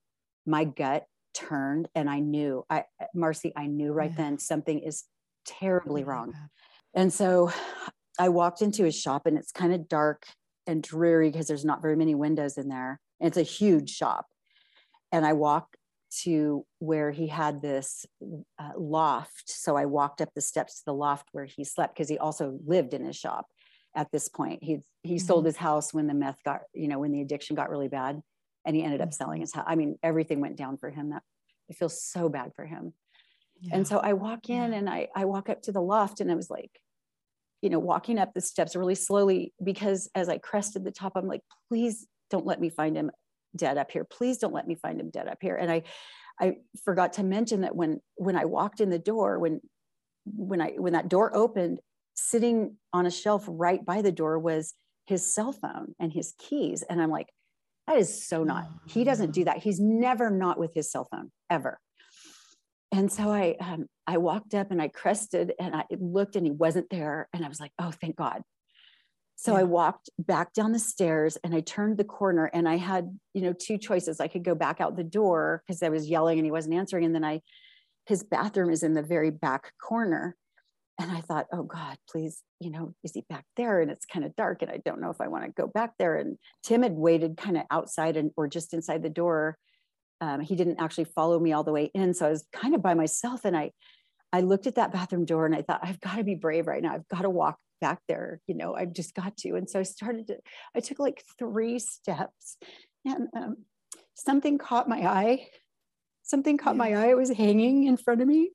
my 0.45 0.65
gut 0.65 1.07
turned 1.39 1.89
and 1.95 2.11
I 2.11 2.19
knew, 2.19 2.65
I, 2.69 2.85
Marcy, 3.15 3.53
I 3.57 3.67
knew 3.67 3.93
right 3.93 4.11
yeah. 4.11 4.17
then 4.25 4.39
something 4.39 4.81
is 4.81 5.05
terribly 5.47 6.05
wrong. 6.05 6.35
And 6.95 7.13
so 7.13 7.53
I 8.19 8.29
walked 8.29 8.63
into 8.63 8.85
his 8.85 8.99
shop 8.99 9.27
and 9.27 9.39
it's 9.39 9.53
kind 9.53 9.73
of 9.73 9.89
dark 9.89 10.27
and 10.67 10.83
dreary 10.83 11.31
because 11.31 11.47
there's 11.47 11.65
not 11.65 11.83
very 11.83 11.97
many 11.97 12.15
windows 12.15 12.59
in 12.59 12.69
there. 12.69 13.01
And 13.21 13.29
it's 13.29 13.37
a 13.37 13.43
huge 13.43 13.91
shop. 13.91 14.27
And 15.13 15.25
I 15.25 15.33
walked 15.33 15.77
to 16.23 16.65
where 16.79 17.11
he 17.11 17.29
had 17.29 17.61
this 17.63 18.07
uh, 18.59 18.71
loft. 18.77 19.45
So 19.47 19.77
I 19.77 19.85
walked 19.85 20.21
up 20.21 20.31
the 20.35 20.41
steps 20.41 20.79
to 20.79 20.83
the 20.87 20.95
loft 20.95 21.29
where 21.33 21.45
he 21.45 21.65
slept 21.65 21.95
because 21.95 22.09
he 22.09 22.19
also 22.19 22.59
lived 22.67 22.95
in 22.95 23.05
his 23.05 23.17
shop 23.17 23.47
at 23.95 24.11
this 24.11 24.29
point. 24.29 24.63
He 24.63 24.79
he 25.03 25.17
mm-hmm. 25.17 25.27
sold 25.27 25.47
his 25.47 25.57
house 25.57 25.95
when 25.95 26.07
the 26.07 26.15
meth 26.15 26.43
got, 26.45 26.63
you 26.75 26.89
know, 26.89 26.99
when 26.99 27.13
the 27.13 27.21
addiction 27.21 27.57
got 27.57 27.71
really 27.71 27.89
bad 27.89 28.21
and 28.69 28.77
he 28.77 28.85
ended 28.85 29.01
up 29.01 29.15
selling 29.15 29.37
mm-hmm. 29.37 29.45
his 29.45 29.55
house. 29.55 29.65
I 29.67 29.75
mean, 29.75 29.99
everything 30.03 30.41
went 30.41 30.57
down 30.57 30.77
for 30.77 30.91
him. 30.91 31.11
That 31.11 31.23
I 31.71 31.73
feel 31.73 31.89
so 31.89 32.29
bad 32.29 32.53
for 32.55 32.67
him. 32.67 32.93
Yeah. 33.63 33.77
And 33.77 33.89
so 33.89 33.99
I 33.99 34.13
walk 34.13 34.51
in 34.51 34.75
and 34.75 34.89
I 34.89 35.09
I 35.17 35.25
walk 35.25 35.49
up 35.49 35.63
to 35.63 35.73
the 35.73 35.81
loft 35.81 36.21
and 36.21 36.31
I 36.31 36.35
was 36.35 36.51
like, 36.51 36.71
you 37.63 37.71
know, 37.71 37.79
walking 37.79 38.19
up 38.19 38.35
the 38.35 38.43
steps 38.43 38.77
really 38.77 38.95
slowly 38.95 39.55
because 39.65 40.11
as 40.15 40.29
I 40.29 40.37
crested 40.37 40.85
the 40.85 40.91
top, 40.91 41.15
I'm 41.17 41.27
like, 41.27 41.41
please 41.69 42.07
don't 42.31 42.45
let 42.45 42.61
me 42.61 42.69
find 42.69 42.95
him 42.95 43.11
dead 43.57 43.79
up 43.79 43.91
here. 43.91 44.05
Please 44.05 44.37
don't 44.37 44.53
let 44.53 44.69
me 44.69 44.75
find 44.75 45.01
him 45.01 45.09
dead 45.09 45.29
up 45.29 45.39
here. 45.41 45.57
And 45.57 45.73
I, 45.73 45.83
I 46.39 46.59
forgot 46.85 47.15
to 47.15 47.25
mention 47.25 47.63
that 47.63 47.75
when 47.75 48.01
when 48.17 48.37
I 48.37 48.45
walked 48.45 48.83
in 48.83 48.91
the 48.91 48.99
door, 48.99 49.39
when 49.39 49.63
when 50.27 50.61
I 50.61 50.73
when 50.77 50.93
that 50.93 51.09
door 51.09 51.35
opened, 51.35 51.81
sitting 52.15 52.77
on 52.93 53.07
a 53.07 53.11
shelf 53.11 53.47
right 53.49 53.83
by 53.83 54.03
the 54.03 54.13
door 54.13 54.39
was 54.39 54.75
his 55.07 55.33
cell 55.33 55.53
phone 55.53 55.95
and 55.99 56.13
his 56.13 56.35
keys. 56.39 56.83
And 56.83 57.01
I'm 57.01 57.11
like, 57.11 57.29
that 57.89 57.97
is 57.97 58.27
so 58.27 58.45
not. 58.45 58.69
He 58.87 59.03
doesn't 59.03 59.33
do 59.33 59.45
that. 59.45 59.59
He's 59.59 59.81
never 59.81 60.31
not 60.31 60.59
with 60.59 60.75
his 60.75 60.91
cell 60.91 61.09
phone 61.11 61.33
ever. 61.49 61.81
And 62.93 63.11
so 63.11 63.31
I 63.31 63.57
um, 63.61 63.87
I 64.07 64.19
walked 64.19 64.55
up 64.55 64.71
and 64.71 64.81
I 64.81 64.89
crested 64.89 65.55
and 65.59 65.75
I 65.75 65.85
looked 65.99 66.37
and 66.37 66.45
he 66.45 66.53
wasn't 66.53 66.91
there. 66.91 67.29
And 67.33 67.45
I 67.45 67.49
was 67.49 67.61
like, 67.61 67.73
oh, 67.79 67.91
thank 67.91 68.17
God. 68.17 68.43
So 69.37 69.53
yeah. 69.53 69.61
I 69.61 69.63
walked 69.63 70.11
back 70.19 70.53
down 70.53 70.73
the 70.73 70.79
stairs 70.79 71.39
and 71.43 71.55
I 71.55 71.61
turned 71.61 71.97
the 71.97 72.05
corner 72.05 72.47
and 72.53 72.69
I 72.69 72.77
had, 72.77 73.17
you 73.33 73.41
know, 73.41 73.55
two 73.55 73.79
choices. 73.79 74.21
I 74.21 74.29
could 74.29 74.45
go 74.45 74.55
back 74.55 74.81
out 74.81 74.97
the 74.97 75.05
door 75.05 75.63
because 75.67 75.83
I 75.83 75.89
was 75.89 76.09
yelling 76.09 76.39
and 76.39 76.45
he 76.45 76.51
wasn't 76.51 76.75
answering. 76.75 77.05
And 77.05 77.15
then 77.15 77.25
I, 77.25 77.41
his 78.07 78.23
bathroom 78.23 78.71
is 78.71 78.83
in 78.83 78.95
the 78.95 79.03
very 79.03 79.31
back 79.31 79.73
corner. 79.81 80.37
And 81.01 81.11
I 81.13 81.21
thought, 81.21 81.47
oh 81.53 81.63
God, 81.63 81.97
please, 82.11 82.43
you 82.61 82.71
know, 82.71 82.93
is 83.05 83.13
he 83.13 83.25
back 83.29 83.45
there? 83.57 83.81
And 83.81 83.91
it's 83.91 84.05
kind 84.05 84.25
of 84.25 84.35
dark 84.35 84.63
and 84.63 84.71
I 84.71 84.81
don't 84.85 85.01
know 85.01 85.11
if 85.11 85.21
I 85.21 85.29
want 85.29 85.45
to 85.45 85.51
go 85.51 85.69
back 85.69 85.93
there. 85.99 86.17
And 86.17 86.39
Tim 86.65 86.83
had 86.83 86.95
waited 86.95 87.37
kind 87.37 87.57
of 87.57 87.65
outside 87.71 88.17
and 88.17 88.33
or 88.37 88.49
just 88.49 88.75
inside 88.75 89.03
the 89.03 89.09
door. 89.09 89.57
Um, 90.21 90.41
he 90.41 90.57
didn't 90.57 90.81
actually 90.81 91.05
follow 91.05 91.39
me 91.39 91.53
all 91.53 91.63
the 91.63 91.73
way 91.73 91.91
in. 91.95 92.15
So 92.15 92.27
I 92.27 92.31
was 92.31 92.47
kind 92.53 92.75
of 92.75 92.83
by 92.83 92.95
myself. 92.95 93.45
And 93.45 93.57
I 93.57 93.71
I 94.33 94.41
looked 94.41 94.67
at 94.67 94.75
that 94.75 94.93
bathroom 94.93 95.25
door 95.25 95.47
and 95.47 95.55
I 95.55 95.63
thought, 95.63 95.81
I've 95.83 96.01
got 96.01 96.17
to 96.17 96.25
be 96.25 96.35
brave 96.35 96.67
right 96.67 96.83
now. 96.83 96.95
I've 96.95 97.09
got 97.09 97.23
to 97.23 97.31
walk 97.31 97.59
back 97.81 98.01
there 98.09 98.41
you 98.47 98.55
know 98.55 98.75
i've 98.75 98.93
just 98.93 99.15
got 99.15 99.37
to 99.37 99.55
and 99.55 99.69
so 99.69 99.79
i 99.79 99.83
started 99.83 100.27
to 100.27 100.37
i 100.75 100.81
took 100.81 100.99
like 100.99 101.23
three 101.39 101.79
steps 101.79 102.57
and 103.05 103.29
um, 103.37 103.57
something 104.15 104.59
caught 104.59 104.89
my 104.89 105.01
eye 105.01 105.47
something 106.23 106.59
caught 106.59 106.75
yeah. 106.75 106.79
my 106.79 106.95
eye 106.95 107.11
it 107.11 107.17
was 107.17 107.31
hanging 107.31 107.85
in 107.85 107.97
front 107.97 108.21
of 108.21 108.29
me 108.29 108.51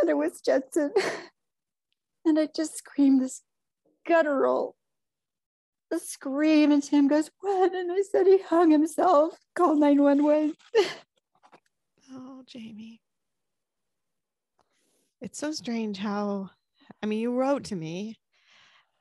and 0.00 0.10
it 0.10 0.16
was 0.16 0.40
judson 0.40 0.92
and 2.24 2.38
i 2.38 2.48
just 2.54 2.78
screamed 2.78 3.22
this 3.22 3.42
guttural 4.06 4.76
a 5.92 5.98
scream 5.98 6.70
and 6.70 6.82
tim 6.82 7.08
goes 7.08 7.30
what 7.40 7.74
and 7.74 7.90
i 7.90 8.02
said 8.02 8.26
he 8.26 8.40
hung 8.42 8.70
himself 8.70 9.36
call 9.54 9.74
911 9.74 10.54
oh 12.12 12.42
jamie 12.46 13.00
it's 15.20 15.38
so 15.38 15.52
strange 15.52 15.98
how 15.98 16.50
I 17.02 17.06
mean, 17.06 17.20
you 17.20 17.32
wrote 17.32 17.64
to 17.64 17.76
me, 17.76 18.18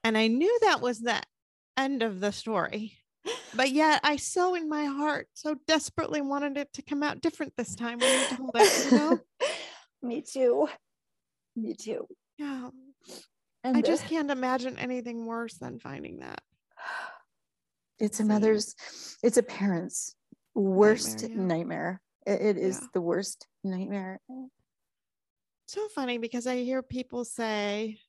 and 0.04 0.18
I 0.18 0.28
knew 0.28 0.58
that 0.62 0.82
was 0.82 1.00
the 1.00 1.22
end 1.78 2.02
of 2.02 2.20
the 2.20 2.32
story. 2.32 2.94
But 3.54 3.72
yet, 3.72 4.00
I 4.04 4.16
so 4.16 4.56
in 4.56 4.70
my 4.70 4.86
heart 4.86 5.28
so 5.34 5.56
desperately 5.68 6.22
wanted 6.22 6.58
it 6.58 6.72
to 6.74 6.82
come 6.82 7.04
out 7.04 7.22
different 7.22 7.54
this 7.58 7.76
time 7.76 8.00
when 8.00 8.20
you 8.20 8.38
told 8.38 8.56
us. 8.56 8.92
You 8.92 8.98
know? 8.98 9.20
Me 10.02 10.22
too. 10.22 10.68
Me 11.56 11.74
too. 11.74 12.08
Yeah. 12.38 12.70
And 13.64 13.78
I 13.78 13.82
just 13.82 14.06
can't 14.06 14.32
imagine 14.32 14.78
anything 14.80 15.26
worse 15.26 15.56
than 15.56 15.80
finding 15.80 16.20
that. 16.20 16.42
It's 18.02 18.22
a 18.22 18.24
mother's, 18.24 18.76
it's 19.22 19.36
a 19.36 19.44
parent's 19.44 20.16
worst 20.56 21.24
nightmare. 21.24 21.36
Yeah. 21.38 21.48
nightmare. 21.48 22.02
it, 22.26 22.42
it 22.42 22.58
is 22.58 22.80
yeah. 22.80 22.88
the 22.94 23.02
worst 23.02 23.46
nightmare 23.62 24.22
so 25.70 25.88
funny 25.90 26.18
because 26.18 26.48
I 26.48 26.58
hear 26.58 26.82
people 26.82 27.24
say 27.24 28.00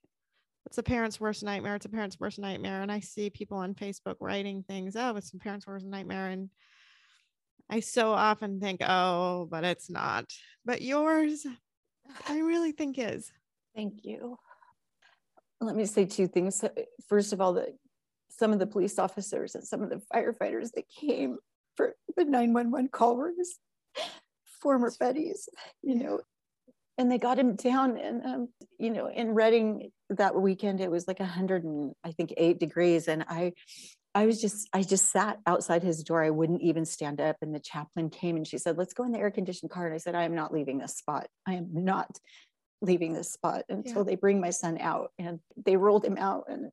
it's 0.67 0.79
a 0.79 0.83
parent's 0.83 1.21
worst 1.21 1.43
nightmare. 1.43 1.75
It's 1.75 1.85
a 1.85 1.91
parent's 1.91 2.19
worst 2.19 2.39
nightmare. 2.39 2.81
And 2.81 2.91
I 2.91 3.01
see 3.01 3.29
people 3.29 3.59
on 3.59 3.75
Facebook 3.75 4.17
writing 4.21 4.63
things, 4.63 4.97
oh, 4.97 5.17
it's 5.17 5.33
a 5.35 5.39
parent's 5.39 5.67
worst 5.67 5.85
nightmare. 5.85 6.29
And 6.29 6.49
I 7.69 7.81
so 7.81 8.13
often 8.13 8.61
think, 8.61 8.81
oh, 8.83 9.47
but 9.51 9.65
it's 9.65 9.91
not. 9.91 10.25
But 10.65 10.81
yours, 10.81 11.47
I 12.29 12.39
really 12.39 12.73
think 12.73 12.99
is. 12.99 13.33
Thank 13.75 14.05
you. 14.05 14.37
Let 15.61 15.77
me 15.77 15.85
say 15.85 16.07
two 16.07 16.27
things. 16.27 16.65
First 17.09 17.33
of 17.33 17.41
all, 17.41 17.55
that 17.55 17.69
some 18.31 18.53
of 18.53 18.59
the 18.59 18.67
police 18.67 18.99
officers 18.99 19.55
and 19.55 19.65
some 19.65 19.83
of 19.83 19.91
the 19.91 20.01
firefighters 20.13 20.73
that 20.73 20.85
came 20.89 21.39
for 21.77 21.95
the 22.17 22.25
911 22.25 22.89
call 22.89 23.17
were 23.17 23.33
former 24.63 24.93
buddies, 24.99 25.49
you 25.83 25.97
know, 25.97 26.21
and 27.01 27.11
they 27.11 27.19
got 27.19 27.39
him 27.39 27.57
down 27.57 27.97
and 27.97 28.25
um, 28.27 28.49
you 28.79 28.91
know 28.91 29.09
in 29.09 29.31
Redding 29.31 29.91
that 30.11 30.35
weekend 30.35 30.81
it 30.81 30.91
was 30.91 31.09
like 31.09 31.19
100 31.19 31.65
and 31.65 31.95
i 32.05 32.13
think 32.13 32.35
eight 32.37 32.61
degrees 32.61 33.09
and 33.09 33.25
i 33.29 33.53
i 34.15 34.27
was 34.27 34.41
just 34.41 34.69
i 34.73 34.83
just 34.83 35.11
sat 35.11 35.39
outside 35.47 35.83
his 35.83 36.03
door 36.03 36.23
i 36.23 36.31
wouldn't 36.31 36.63
even 36.63 36.85
stand 36.85 37.21
up 37.21 37.37
and 37.43 37.55
the 37.55 37.61
chaplain 37.61 38.11
came 38.11 38.37
and 38.37 38.47
she 38.47 38.59
said 38.59 38.77
let's 38.77 38.93
go 38.93 39.05
in 39.05 39.13
the 39.13 39.19
air 39.19 39.31
conditioned 39.31 39.71
car 39.71 39.87
and 39.87 39.95
i 39.95 39.99
said 39.99 40.15
i 40.15 40.25
am 40.25 40.35
not 40.35 40.53
leaving 40.53 40.79
this 40.79 40.97
spot 40.97 41.27
i 41.47 41.55
am 41.55 41.69
not 41.73 42.19
leaving 42.83 43.13
this 43.13 43.33
spot 43.33 43.63
until 43.69 43.99
yeah. 43.99 44.03
they 44.05 44.17
bring 44.17 44.41
my 44.41 44.51
son 44.51 44.79
out 44.81 45.11
and 45.19 45.39
they 45.65 45.77
rolled 45.77 46.05
him 46.05 46.17
out 46.17 46.45
and 46.49 46.71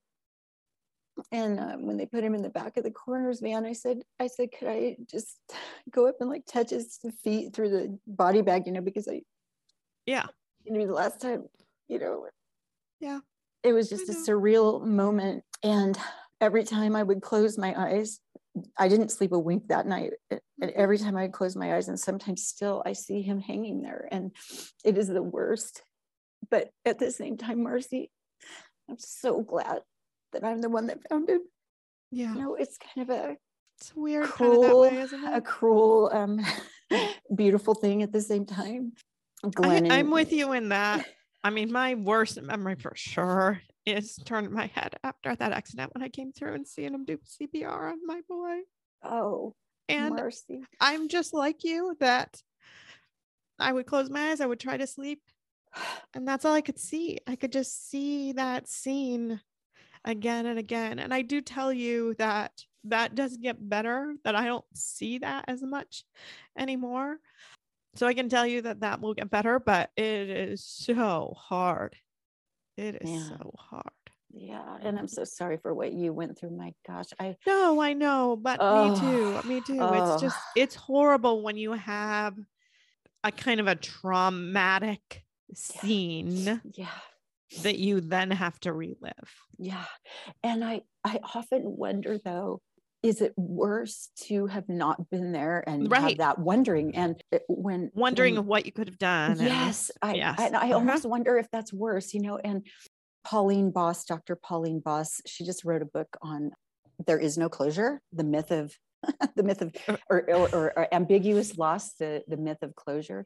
and 1.31 1.59
um, 1.59 1.87
when 1.87 1.97
they 1.97 2.05
put 2.05 2.23
him 2.23 2.35
in 2.35 2.43
the 2.43 2.49
back 2.49 2.77
of 2.77 2.83
the 2.83 2.91
coroner's 2.91 3.39
van 3.39 3.65
i 3.65 3.73
said 3.73 4.01
i 4.19 4.27
said 4.27 4.49
could 4.57 4.67
i 4.67 4.95
just 5.09 5.39
go 5.89 6.07
up 6.07 6.15
and 6.19 6.29
like 6.29 6.45
touch 6.45 6.69
his 6.69 6.99
feet 7.23 7.53
through 7.53 7.69
the 7.69 7.99
body 8.05 8.41
bag 8.41 8.67
you 8.67 8.71
know 8.71 8.81
because 8.81 9.07
i 9.07 9.21
yeah. 10.07 10.25
You 10.63 10.73
know, 10.73 10.87
the 10.87 10.93
last 10.93 11.21
time, 11.21 11.43
you 11.87 11.99
know. 11.99 12.25
Yeah. 12.99 13.19
It 13.63 13.73
was 13.73 13.89
just 13.89 14.09
a 14.09 14.13
surreal 14.13 14.83
moment. 14.83 15.43
And 15.61 15.97
every 16.41 16.63
time 16.63 16.95
I 16.95 17.03
would 17.03 17.21
close 17.21 17.57
my 17.57 17.73
eyes, 17.75 18.19
I 18.77 18.87
didn't 18.87 19.11
sleep 19.11 19.31
a 19.31 19.39
wink 19.39 19.67
that 19.67 19.87
night. 19.87 20.13
And 20.31 20.39
mm-hmm. 20.61 20.69
every 20.75 20.97
time 20.97 21.15
I 21.15 21.27
close 21.27 21.55
my 21.55 21.75
eyes, 21.75 21.87
and 21.87 21.99
sometimes 21.99 22.43
still, 22.43 22.83
I 22.85 22.93
see 22.93 23.21
him 23.21 23.39
hanging 23.39 23.81
there. 23.81 24.07
And 24.11 24.31
it 24.83 24.97
is 24.97 25.07
the 25.07 25.21
worst. 25.21 25.83
But 26.49 26.69
at 26.85 26.99
the 26.99 27.11
same 27.11 27.37
time, 27.37 27.63
Marcy, 27.63 28.11
I'm 28.89 28.99
so 28.99 29.41
glad 29.41 29.81
that 30.33 30.43
I'm 30.43 30.61
the 30.61 30.69
one 30.69 30.87
that 30.87 31.07
found 31.09 31.29
him. 31.29 31.41
Yeah. 32.11 32.33
You 32.33 32.41
know, 32.41 32.55
it's 32.55 32.77
kind 32.77 33.09
of 33.09 33.15
a 33.15 33.37
it's 33.79 33.95
weird 33.95 34.25
cruel, 34.25 34.89
kind 34.89 35.03
of 35.03 35.11
way, 35.11 35.33
a 35.33 35.41
cruel, 35.41 36.09
um, 36.11 36.39
beautiful 37.35 37.75
thing 37.75 38.01
at 38.01 38.11
the 38.11 38.21
same 38.21 38.45
time 38.45 38.93
Glenn. 39.43 39.91
I, 39.91 39.99
I'm 39.99 40.11
with 40.11 40.31
you 40.31 40.53
in 40.53 40.69
that. 40.69 41.05
I 41.43 41.49
mean, 41.49 41.71
my 41.71 41.95
worst 41.95 42.41
memory 42.41 42.75
for 42.75 42.93
sure 42.95 43.61
is 43.87 44.19
turning 44.25 44.51
my 44.51 44.67
head 44.67 44.95
after 45.03 45.33
that 45.35 45.53
accident 45.53 45.93
when 45.93 46.03
I 46.03 46.09
came 46.09 46.33
through 46.33 46.55
and 46.55 46.67
seeing 46.67 46.93
him 46.93 47.05
do 47.05 47.17
CPR 47.17 47.91
on 47.91 48.05
my 48.05 48.19
boy. 48.27 48.59
Oh, 49.01 49.55
And 49.87 50.15
mercy. 50.15 50.61
I'm 50.81 51.07
just 51.07 51.33
like 51.33 51.63
you 51.63 51.95
that 52.01 52.41
I 53.57 53.71
would 53.71 53.85
close 53.85 54.09
my 54.09 54.31
eyes, 54.31 54.41
I 54.41 54.45
would 54.45 54.59
try 54.59 54.75
to 54.75 54.85
sleep, 54.85 55.21
and 56.13 56.27
that's 56.27 56.43
all 56.43 56.53
I 56.53 56.61
could 56.61 56.77
see. 56.77 57.19
I 57.25 57.37
could 57.37 57.51
just 57.51 57.89
see 57.89 58.33
that 58.33 58.67
scene 58.67 59.39
again 60.03 60.45
and 60.45 60.59
again. 60.59 60.99
And 60.99 61.13
I 61.13 61.21
do 61.21 61.41
tell 61.41 61.71
you 61.71 62.13
that 62.15 62.51
that 62.83 63.15
does 63.15 63.37
get 63.37 63.69
better, 63.69 64.13
that 64.25 64.35
I 64.35 64.45
don't 64.45 64.65
see 64.73 65.19
that 65.19 65.45
as 65.47 65.63
much 65.63 66.03
anymore. 66.57 67.19
So 67.95 68.05
I 68.05 68.13
can 68.13 68.29
tell 68.29 68.45
you 68.45 68.61
that 68.63 68.81
that 68.81 69.01
will 69.01 69.13
get 69.13 69.29
better, 69.29 69.59
but 69.59 69.91
it 69.95 70.29
is 70.29 70.63
so 70.63 71.33
hard. 71.37 71.95
It 72.77 72.95
is 73.01 73.09
Yeah. 73.09 73.29
so 73.29 73.51
hard. 73.57 73.83
Yeah, 74.29 74.77
and 74.81 74.99
I'm 74.99 75.07
so 75.07 75.23
sorry 75.23 75.57
for 75.57 75.73
what 75.73 75.93
you 75.93 76.13
went 76.13 76.37
through. 76.37 76.51
My 76.51 76.73
gosh, 76.85 77.07
I 77.19 77.37
No, 77.47 77.81
I 77.81 77.93
know, 77.93 78.35
but 78.35 78.59
me 78.59 78.99
too. 78.99 79.41
Me 79.49 79.61
too. 79.61 79.79
It's 79.81 80.21
just 80.21 80.37
oh. 80.37 80.51
it's 80.55 80.75
horrible 80.75 81.41
when 81.41 81.57
you 81.57 81.71
have 81.73 82.37
a 83.23 83.31
kind 83.31 83.59
of 83.59 83.67
a 83.67 83.75
traumatic 83.75 85.23
scene 85.53 86.61
yeah, 86.73 86.99
that 87.63 87.79
you 87.79 88.01
then 88.01 88.31
have 88.31 88.59
to 88.61 88.73
relive. 88.73 89.41
yeah, 89.57 89.85
and 90.43 90.63
I 90.63 90.81
I 91.03 91.19
often 91.35 91.63
wonder 91.77 92.17
though, 92.23 92.61
is 93.03 93.21
it 93.21 93.33
worse 93.37 94.09
to 94.25 94.47
have 94.47 94.67
not 94.67 95.09
been 95.09 95.31
there 95.31 95.63
and 95.67 95.91
have 95.93 96.17
that 96.17 96.39
wondering 96.39 96.95
and 96.95 97.21
when 97.47 97.91
Wondering 97.93 98.33
when- 98.33 98.39
of 98.39 98.45
what 98.47 98.65
you 98.65 98.71
could 98.71 98.87
have 98.87 98.97
done. 98.97 99.31
and- 99.31 99.41
yes, 99.41 99.91
I 100.01 100.15
yes. 100.15 100.39
I, 100.39 100.45
I 100.47 100.47
Uh-huh. 100.47 100.73
almost 100.75 101.05
wonder 101.05 101.37
if 101.37 101.47
that's 101.51 101.71
worse, 101.71 102.13
you 102.13 102.21
know. 102.21 102.37
And 102.37 102.65
Pauline 103.23 103.71
Boss, 103.71 104.03
Dr. 104.05 104.35
Pauline 104.35 104.79
Boss, 104.79 105.21
she 105.25 105.45
just 105.45 105.63
wrote 105.63 105.81
a 105.81 105.85
book 105.85 106.07
on 106.21 106.51
there 107.05 107.19
is 107.19 107.37
no 107.37 107.49
closure, 107.49 108.01
the 108.11 108.23
myth 108.23 108.51
of 108.51 108.73
the 109.35 109.43
myth 109.43 109.61
of 109.61 109.75
Uh. 109.87 109.97
or, 110.09 110.23
or, 110.29 110.55
or, 110.55 110.73
or 110.79 110.93
ambiguous 110.93 111.57
loss, 111.57 111.93
the 111.95 112.23
the 112.27 112.37
myth 112.37 112.63
of 112.63 112.75
closure. 112.75 113.25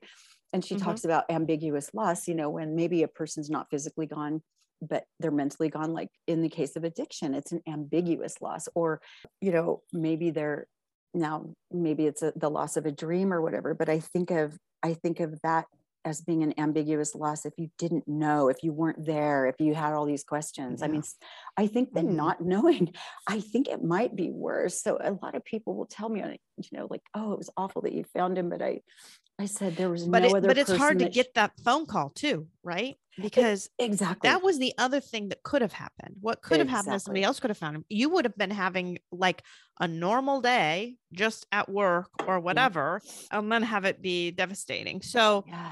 And 0.54 0.66
she 0.66 0.76
Mhm. 0.76 0.82
talks 0.84 1.06
about 1.06 1.24
ambiguous 1.30 1.94
loss, 1.94 2.28
you 2.28 2.36
know, 2.36 2.50
when 2.50 2.76
maybe 2.76 3.04
a 3.04 3.08
person's 3.08 3.50
not 3.50 3.70
physically 3.72 4.06
gone, 4.06 4.42
but 4.82 5.04
they're 5.20 5.32
mentally 5.32 5.70
gone. 5.70 5.94
Like 5.94 6.10
in 6.28 6.42
the 6.42 6.50
case 6.50 6.76
of 6.76 6.84
addiction, 6.84 7.34
it's 7.34 7.52
an 7.52 7.62
ambiguous 7.68 8.42
loss, 8.42 8.68
or 8.76 9.02
you 9.40 9.52
know, 9.52 9.82
maybe 9.94 10.32
they're 10.32 10.68
now 11.14 11.54
maybe 11.72 12.06
it's 12.08 12.22
a, 12.22 12.34
the 12.36 12.50
loss 12.50 12.78
of 12.78 12.86
a 12.86 12.92
dream 12.92 13.34
or 13.34 13.42
whatever. 13.42 13.74
But 13.74 13.90
I 13.90 14.00
think 14.00 14.32
of 14.32 14.58
I 14.84 14.94
think 14.94 15.20
of 15.20 15.40
that 15.42 15.66
as 16.04 16.22
being 16.22 16.42
an 16.42 16.54
ambiguous 16.58 17.14
loss 17.14 17.46
if 17.46 17.54
you 17.58 17.70
didn't 17.78 18.08
know 18.08 18.48
if 18.48 18.64
you 18.64 18.74
weren't 18.74 19.06
there 19.06 19.46
if 19.46 19.56
you 19.60 19.76
had 19.76 19.94
all 19.94 20.06
these 20.06 20.24
questions 20.24 20.82
i 20.82 20.88
mean 20.88 21.04
i 21.58 21.68
think 21.68 21.94
that 21.94 22.06
Mhm. 22.06 22.16
not 22.16 22.42
knowing 22.42 22.92
i 23.28 23.40
think 23.40 23.68
it 23.68 23.84
might 23.84 24.16
be 24.16 24.32
worse 24.32 24.82
so 24.82 24.98
a 25.00 25.12
lot 25.22 25.36
of 25.36 25.46
people 25.46 25.76
will 25.76 25.86
tell 25.86 26.10
me 26.10 26.22
you 26.72 26.78
know 26.78 26.88
like 26.90 27.02
oh 27.14 27.32
it 27.34 27.38
was 27.38 27.50
awful 27.58 27.82
that 27.82 27.94
you 27.94 28.04
found 28.14 28.38
him 28.38 28.50
but 28.50 28.62
i 28.62 28.82
i 29.40 29.46
said 29.46 29.76
there 29.76 29.90
was 29.90 30.06
But 30.06 30.24
no 30.24 30.30
it, 30.30 30.36
other 30.36 30.48
but 30.48 30.58
it's 30.58 30.76
hard 30.76 31.00
to 31.00 31.10
get 31.10 31.34
that 31.36 31.52
phone 31.64 31.86
call 31.86 32.10
too, 32.10 32.48
right? 32.64 32.96
Because 33.20 33.70
exactly 33.80 34.30
that 34.30 34.44
was 34.44 34.60
the 34.60 34.74
other 34.78 35.00
thing 35.00 35.30
that 35.30 35.42
could 35.44 35.62
have 35.62 35.74
happened. 35.74 36.16
What 36.22 36.42
could 36.42 36.60
have 36.60 36.70
happened 36.70 36.96
is 36.96 37.04
somebody 37.04 37.24
else 37.24 37.40
could 37.40 37.50
have 37.50 37.58
found 37.58 37.76
him. 37.76 37.86
You 37.90 38.10
would 38.10 38.26
have 38.26 38.38
been 38.38 38.52
having 38.52 39.00
like 39.12 39.44
a 39.80 39.88
normal 39.88 40.42
day 40.42 40.98
just 41.12 41.48
at 41.52 41.70
work 41.70 42.10
or 42.28 42.40
whatever, 42.40 43.02
and 43.32 43.52
then 43.52 43.64
have 43.64 43.86
it 43.86 44.02
be 44.02 44.32
devastating. 44.32 45.02
So 45.02 45.44
yeah 45.48 45.72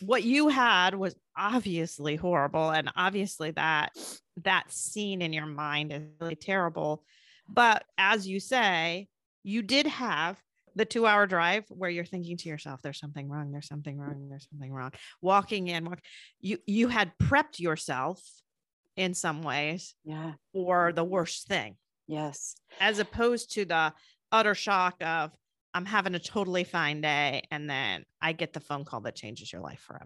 what 0.00 0.22
you 0.22 0.48
had 0.48 0.94
was 0.94 1.14
obviously 1.36 2.16
horrible 2.16 2.70
and 2.70 2.90
obviously 2.96 3.50
that 3.52 3.92
that 4.42 4.72
scene 4.72 5.22
in 5.22 5.32
your 5.32 5.46
mind 5.46 5.92
is 5.92 6.02
really 6.20 6.36
terrible 6.36 7.04
but 7.48 7.84
as 7.98 8.26
you 8.26 8.40
say 8.40 9.08
you 9.42 9.62
did 9.62 9.86
have 9.86 10.38
the 10.76 10.84
two 10.84 11.06
hour 11.06 11.26
drive 11.26 11.64
where 11.68 11.90
you're 11.90 12.04
thinking 12.04 12.36
to 12.36 12.48
yourself 12.48 12.80
there's 12.82 12.98
something 12.98 13.28
wrong 13.28 13.50
there's 13.50 13.66
something 13.66 13.98
wrong 13.98 14.28
there's 14.28 14.48
something 14.50 14.72
wrong. 14.72 14.92
Walking 15.20 15.68
in 15.68 15.84
walk, 15.84 16.00
you 16.40 16.58
you 16.66 16.88
had 16.88 17.12
prepped 17.22 17.58
yourself 17.58 18.22
in 18.96 19.14
some 19.14 19.42
ways 19.42 19.94
yeah. 20.04 20.32
for 20.52 20.92
the 20.92 21.04
worst 21.04 21.48
thing. 21.48 21.76
Yes. 22.06 22.56
As 22.80 22.98
opposed 22.98 23.52
to 23.54 23.64
the 23.64 23.92
utter 24.32 24.54
shock 24.54 24.94
of 25.00 25.32
i'm 25.74 25.86
having 25.86 26.14
a 26.14 26.18
totally 26.18 26.64
fine 26.64 27.00
day 27.00 27.42
and 27.50 27.68
then 27.68 28.04
i 28.20 28.32
get 28.32 28.52
the 28.52 28.60
phone 28.60 28.84
call 28.84 29.00
that 29.00 29.16
changes 29.16 29.52
your 29.52 29.62
life 29.62 29.80
forever. 29.80 30.04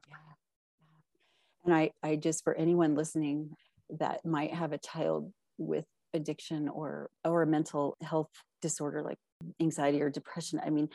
And 1.65 1.75
i 1.75 1.91
i 2.03 2.17
just 2.17 2.45
for 2.45 2.55
anyone 2.55 2.95
listening 2.95 3.51
that 3.99 4.25
might 4.25 4.55
have 4.55 4.73
a 4.73 4.79
child 4.79 5.33
with 5.59 5.85
addiction 6.15 6.69
or 6.69 7.11
or 7.25 7.43
a 7.43 7.47
mental 7.47 7.97
health 8.03 8.31
disorder 8.63 9.03
like 9.03 9.19
anxiety 9.61 10.01
or 10.01 10.09
depression 10.11 10.61
i 10.65 10.71
mean 10.71 10.89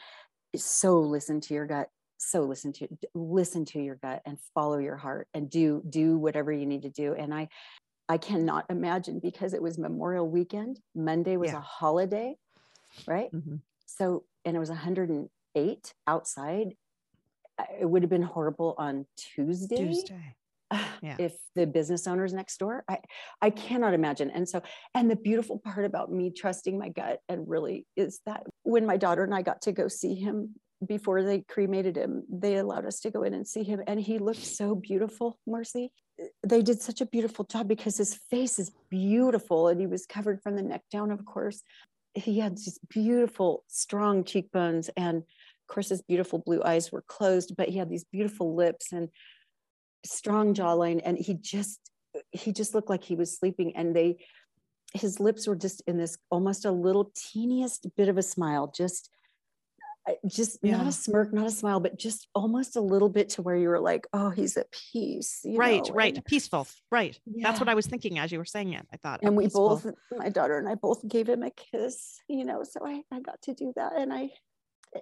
so 0.56 1.00
listen 1.00 1.40
to 1.42 1.54
your 1.54 1.68
gut 1.68 1.90
so 2.18 2.42
listen 2.42 2.74
to 2.74 2.88
listen 3.14 3.64
to 3.66 3.82
your 3.82 3.96
gut 3.96 4.22
and 4.26 4.38
follow 4.56 4.78
your 4.78 4.98
heart 4.98 5.28
and 5.34 5.50
do 5.50 5.84
do 5.90 6.18
whatever 6.18 6.52
you 6.52 6.66
need 6.66 6.82
to 6.82 6.90
do 6.90 7.14
and 7.14 7.34
i 7.34 7.48
i 8.10 8.18
cannot 8.18 8.66
imagine 8.70 9.20
because 9.20 9.54
it 9.54 9.62
was 9.62 9.78
memorial 9.78 10.28
weekend 10.28 10.80
monday 10.96 11.38
was 11.38 11.52
Yeah. 11.52 11.58
a 11.60 11.62
holiday 11.62 12.36
right 13.08 13.32
Mhm. 13.34 13.62
so 13.86 14.24
and 14.46 14.56
it 14.56 14.60
was 14.60 14.70
108 14.70 15.94
outside 16.08 16.76
it 17.80 17.86
would 17.90 18.04
have 18.04 18.10
been 18.10 18.22
horrible 18.22 18.74
on 18.78 19.06
tuesday 19.18 19.76
Tuesday. 19.78 20.36
Yeah. 21.02 21.16
if 21.18 21.34
the 21.56 21.66
business 21.66 22.08
owners 22.08 22.34
next 22.34 22.58
door 22.58 22.84
i 22.90 22.98
i 23.42 23.50
cannot 23.50 23.94
imagine. 23.94 24.30
And 24.30 24.48
so 24.48 24.62
and 24.94 25.10
the 25.10 25.16
beautiful 25.16 25.58
part 25.58 25.86
about 25.86 26.12
me 26.12 26.30
trusting 26.30 26.78
my 26.78 26.90
gut 26.90 27.22
and 27.30 27.48
really 27.48 27.86
is 27.96 28.20
that 28.26 28.44
when 28.64 28.86
my 28.86 28.98
daughter 28.98 29.24
and 29.24 29.34
i 29.34 29.42
got 29.42 29.62
to 29.64 29.72
go 29.72 29.88
see 29.88 30.16
him 30.16 30.56
before 30.86 31.24
they 31.24 31.42
cremated 31.42 31.96
him 31.98 32.24
they 32.30 32.56
allowed 32.58 32.86
us 32.86 33.00
to 33.02 33.12
go 33.12 33.24
in 33.24 33.34
and 33.34 33.48
see 33.48 33.64
him 33.64 33.82
and 33.88 34.00
he 34.00 34.18
looked 34.18 34.44
so 34.44 34.76
beautiful 34.76 35.40
marcy. 35.48 35.92
They 36.46 36.62
did 36.62 36.82
such 36.82 37.00
a 37.00 37.06
beautiful 37.06 37.46
job 37.46 37.68
because 37.68 37.98
his 37.98 38.16
face 38.30 38.60
is 38.60 38.72
beautiful 38.90 39.70
and 39.70 39.80
he 39.80 39.88
was 39.88 40.06
covered 40.06 40.42
from 40.42 40.56
the 40.56 40.64
neck 40.64 40.84
down 40.92 41.12
of 41.12 41.26
course. 41.26 41.64
He 42.14 42.40
had 42.40 42.58
these 42.58 42.80
beautiful 42.90 43.64
strong 43.68 44.24
cheekbones 44.26 44.90
and 44.98 45.18
of 45.18 45.74
course 45.74 45.90
his 45.90 46.02
beautiful 46.02 46.40
blue 46.40 46.62
eyes 46.64 46.92
were 46.92 47.04
closed 47.08 47.56
but 47.56 47.70
he 47.70 47.78
had 47.78 47.90
these 47.90 48.06
beautiful 48.06 48.56
lips 48.56 48.92
and 48.92 49.10
strong 50.06 50.54
jawline 50.54 51.02
and 51.04 51.18
he 51.18 51.34
just 51.34 51.80
he 52.32 52.52
just 52.52 52.74
looked 52.74 52.90
like 52.90 53.04
he 53.04 53.16
was 53.16 53.38
sleeping 53.38 53.76
and 53.76 53.96
they 53.96 54.18
his 54.94 55.20
lips 55.20 55.48
were 55.48 55.56
just 55.56 55.82
in 55.88 55.98
this 55.98 56.18
almost 56.32 56.66
a 56.66 56.72
little 56.72 57.12
teeniest 57.16 57.88
bit 57.96 58.10
of 58.10 58.18
a 58.18 58.24
smile 58.24 58.72
just 58.76 59.10
uh, 60.10 60.14
just 60.28 60.64
not 60.64 60.88
a 60.88 60.92
smirk 60.92 61.32
not 61.34 61.46
a 61.46 61.52
smile 61.52 61.80
but 61.80 62.00
just 62.00 62.28
almost 62.34 62.76
a 62.76 62.82
little 62.82 63.10
bit 63.10 63.30
to 63.30 63.42
where 63.42 63.56
you 63.56 63.68
were 63.70 63.80
like 63.80 64.08
oh 64.14 64.30
he's 64.30 64.58
at 64.58 64.72
peace 64.72 65.42
you 65.44 65.58
right, 65.58 65.86
know, 65.88 65.94
right. 65.94 66.16
and- 66.16 66.26
Peaceful. 66.26 66.68
Right. 66.92 67.20
That's 67.28 67.60
what 67.60 67.70
I 67.70 67.76
was 67.76 67.86
thinking 67.86 68.18
as 68.18 68.32
you 68.32 68.40
were 68.40 68.46
saying 68.46 68.74
it. 68.74 68.88
I 68.92 68.98
thought. 68.98 69.20
and 69.22 69.36
we 69.36 69.44
peaceful. 69.46 69.70
both 69.70 69.94
my 70.18 70.30
daughter 70.30 70.58
and 70.58 70.68
i 70.68 70.76
both 70.76 71.08
gave 71.08 71.28
him 71.30 71.44
a 71.44 71.52
kiss 71.52 72.20
you 72.28 72.46
know 72.46 72.64
so 72.64 72.80
i 72.86 73.04
i 73.12 73.20
got 73.20 73.42
to 73.44 73.54
do 73.54 73.74
that 73.76 73.94
and 73.98 74.12
i 74.14 74.30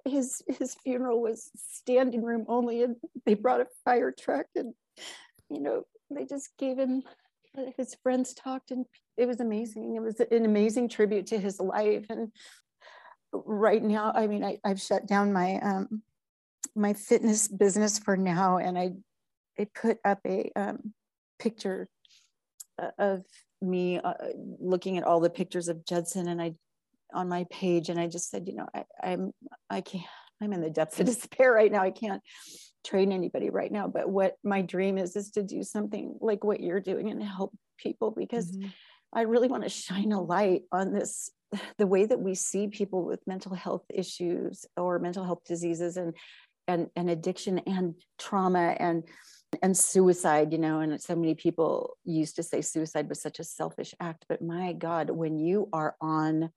his 0.06 0.42
his 0.48 0.76
funeral 0.84 1.22
was 1.22 1.50
standing 1.56 2.24
room 2.24 2.46
only 2.48 2.84
and 2.84 2.96
they 3.26 3.34
brought 3.34 3.62
a 3.62 3.68
fire 3.86 4.12
truck 4.12 4.46
and 4.56 4.74
you 5.50 5.62
know 5.62 5.84
they 6.10 6.26
just 6.26 6.50
gave 6.58 6.78
him 6.78 7.04
his 7.76 7.96
friends 8.04 8.34
talked 8.34 8.72
and 8.72 8.86
it 9.18 9.26
was 9.26 9.40
amazing. 9.40 9.96
It 9.96 10.02
was 10.02 10.20
an 10.20 10.46
amazing 10.46 10.90
tribute 10.90 11.26
to 11.28 11.40
his 11.40 11.60
life 11.60 12.06
and 12.10 12.32
right 13.34 13.84
now 13.84 14.12
i 14.16 14.26
mean 14.26 14.44
I, 14.44 14.58
i've 14.64 14.80
shut 14.80 15.06
down 15.06 15.34
my 15.34 15.60
um 15.60 16.02
my 16.76 16.94
fitness 16.94 17.48
business 17.50 18.00
for 18.00 18.16
now 18.16 18.58
and 18.58 18.78
i 18.78 18.92
i 19.60 19.68
put 19.76 19.98
up 20.06 20.20
a 20.26 20.50
um 20.56 20.94
picture 21.38 21.90
uh, 22.82 22.92
of 22.98 23.24
me 23.62 24.00
uh, 24.00 24.14
looking 24.60 24.98
at 24.98 25.04
all 25.04 25.20
the 25.20 25.30
pictures 25.30 25.68
of 25.68 25.86
Judson 25.86 26.28
and 26.28 26.42
I 26.42 26.54
on 27.14 27.30
my 27.30 27.46
page 27.50 27.90
and 27.90 28.00
I 28.00 28.08
just 28.08 28.30
said, 28.30 28.48
you 28.48 28.56
know, 28.56 28.68
I, 28.74 28.86
I'm 29.02 29.32
I 29.70 29.82
can't 29.82 30.06
I'm 30.42 30.54
in 30.54 30.62
the 30.62 30.70
depths 30.70 31.00
of 31.00 31.06
despair 31.08 31.52
right 31.52 31.72
now. 31.72 31.82
I 31.82 31.92
can't 31.92 32.22
train 32.86 33.12
anybody 33.12 33.50
right 33.50 33.72
now. 33.72 33.88
But 33.88 34.10
what 34.10 34.36
my 34.44 34.62
dream 34.62 34.98
is 34.98 35.16
is 35.16 35.32
to 35.32 35.44
do 35.44 35.64
something 35.64 36.18
like 36.22 36.44
what 36.44 36.60
you're 36.62 36.80
doing 36.80 37.10
and 37.10 37.22
help 37.24 37.56
people 37.78 38.12
because 38.12 38.52
Mhm. 38.52 38.74
I 39.14 39.22
really 39.22 39.48
want 39.48 39.64
to 39.64 39.70
shine 39.70 40.12
a 40.12 40.22
light 40.22 40.64
on 40.72 40.94
this 40.94 41.32
the 41.78 41.88
way 41.88 42.06
that 42.06 42.20
we 42.20 42.36
see 42.36 42.68
people 42.68 43.06
with 43.06 43.26
mental 43.26 43.56
health 43.56 43.86
issues 43.94 44.66
or 44.76 45.00
mental 45.00 45.24
health 45.24 45.44
diseases 45.46 45.98
and 45.98 46.14
and 46.68 46.88
and 46.96 47.10
addiction 47.10 47.60
and 47.60 47.96
trauma 48.18 48.76
and 48.80 49.04
and 49.62 49.78
suicide 49.78 50.52
you 50.52 50.58
know 50.58 50.82
and 50.82 51.02
so 51.02 51.16
many 51.16 51.34
people 51.34 51.96
used 52.04 52.36
to 52.36 52.44
say 52.44 52.62
suicide 52.62 53.08
was 53.08 53.22
such 53.22 53.40
a 53.40 53.44
selfish 53.46 53.96
act 54.02 54.26
but 54.28 54.42
my 54.42 54.74
god 54.74 55.10
when 55.10 55.40
you 55.40 55.70
are 55.72 55.96
on 56.02 56.52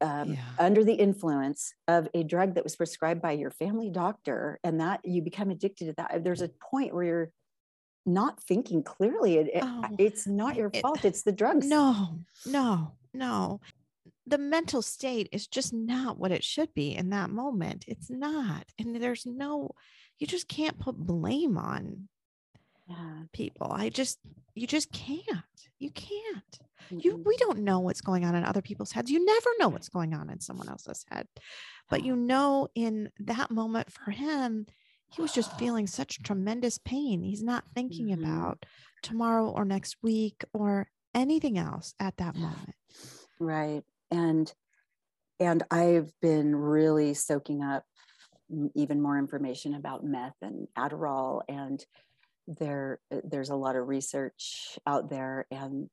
um, 0.00 0.32
Yeah. 0.34 0.38
under 0.58 0.84
the 0.84 0.94
influence 0.94 1.72
of 1.88 2.08
a 2.14 2.22
drug 2.22 2.54
that 2.54 2.64
was 2.64 2.76
prescribed 2.76 3.22
by 3.22 3.32
your 3.32 3.50
family 3.50 3.90
doctor 3.90 4.58
and 4.64 4.80
that 4.80 5.00
you 5.04 5.22
become 5.22 5.50
addicted 5.50 5.86
to 5.86 5.92
that 5.96 6.22
there's 6.24 6.42
a 6.42 6.48
point 6.70 6.94
where 6.94 7.04
you're 7.04 7.30
not 8.04 8.40
thinking 8.42 8.82
clearly 8.82 9.36
it, 9.38 9.48
it- 9.54 9.64
Oh, 9.64 9.84
it's 9.98 10.26
not 10.26 10.56
your 10.56 10.70
it- 10.72 10.82
fault 10.82 11.04
it's 11.04 11.22
the 11.22 11.32
drugs 11.32 11.66
No, 11.68 12.18
no, 12.46 12.92
no. 13.14 13.60
The 14.28 14.38
mental 14.38 14.82
state 14.82 15.28
is 15.32 15.46
just 15.46 15.72
not 15.72 16.18
what 16.18 16.32
it 16.32 16.42
should 16.42 16.74
be 16.74 16.94
in 16.96 17.10
that 17.10 17.30
moment. 17.30 17.84
It's 17.86 18.10
not. 18.10 18.64
And 18.78 18.96
there's 18.96 19.24
no, 19.24 19.70
you 20.18 20.26
just 20.26 20.48
can't 20.48 20.78
put 20.80 20.96
blame 20.96 21.56
on 21.56 22.08
yeah. 22.86 23.22
people. 23.32 23.68
I 23.70 23.88
just, 23.88 24.18
you 24.54 24.66
just 24.66 24.92
can't. 24.92 25.22
You 25.78 25.90
can't. 25.90 26.58
You, 26.90 27.18
Mm-mm. 27.18 27.24
we 27.26 27.36
don't 27.38 27.60
know 27.60 27.80
what's 27.80 28.00
going 28.00 28.24
on 28.24 28.34
in 28.34 28.44
other 28.44 28.62
people's 28.62 28.92
heads. 28.92 29.10
You 29.10 29.24
never 29.24 29.50
know 29.58 29.68
what's 29.68 29.88
going 29.88 30.14
on 30.14 30.30
in 30.30 30.40
someone 30.40 30.68
else's 30.68 31.04
head. 31.10 31.26
But 31.90 32.04
you 32.04 32.14
know, 32.16 32.68
in 32.74 33.10
that 33.20 33.50
moment 33.50 33.92
for 33.92 34.10
him, 34.10 34.66
he 35.10 35.22
was 35.22 35.32
just 35.32 35.58
feeling 35.58 35.86
such 35.86 36.22
tremendous 36.22 36.78
pain. 36.78 37.22
He's 37.22 37.42
not 37.42 37.64
thinking 37.74 38.08
Mhm. 38.08 38.20
about 38.22 38.66
tomorrow 39.02 39.48
or 39.48 39.64
next 39.64 39.96
week 40.02 40.44
or 40.52 40.88
anything 41.14 41.58
else 41.58 41.94
at 42.00 42.16
that 42.18 42.36
moment. 42.36 42.74
right 43.38 43.82
and 44.10 44.52
and 45.40 45.62
i've 45.70 46.10
been 46.22 46.54
really 46.56 47.12
soaking 47.14 47.62
up 47.62 47.84
even 48.74 49.00
more 49.02 49.18
information 49.18 49.74
about 49.74 50.04
meth 50.04 50.36
and 50.40 50.66
adderall 50.78 51.42
and 51.48 51.84
there 52.46 53.00
uh, 53.12 53.20
there's 53.24 53.50
a 53.50 53.56
lot 53.56 53.76
of 53.76 53.88
research 53.88 54.78
out 54.86 55.10
there 55.10 55.46
and 55.50 55.88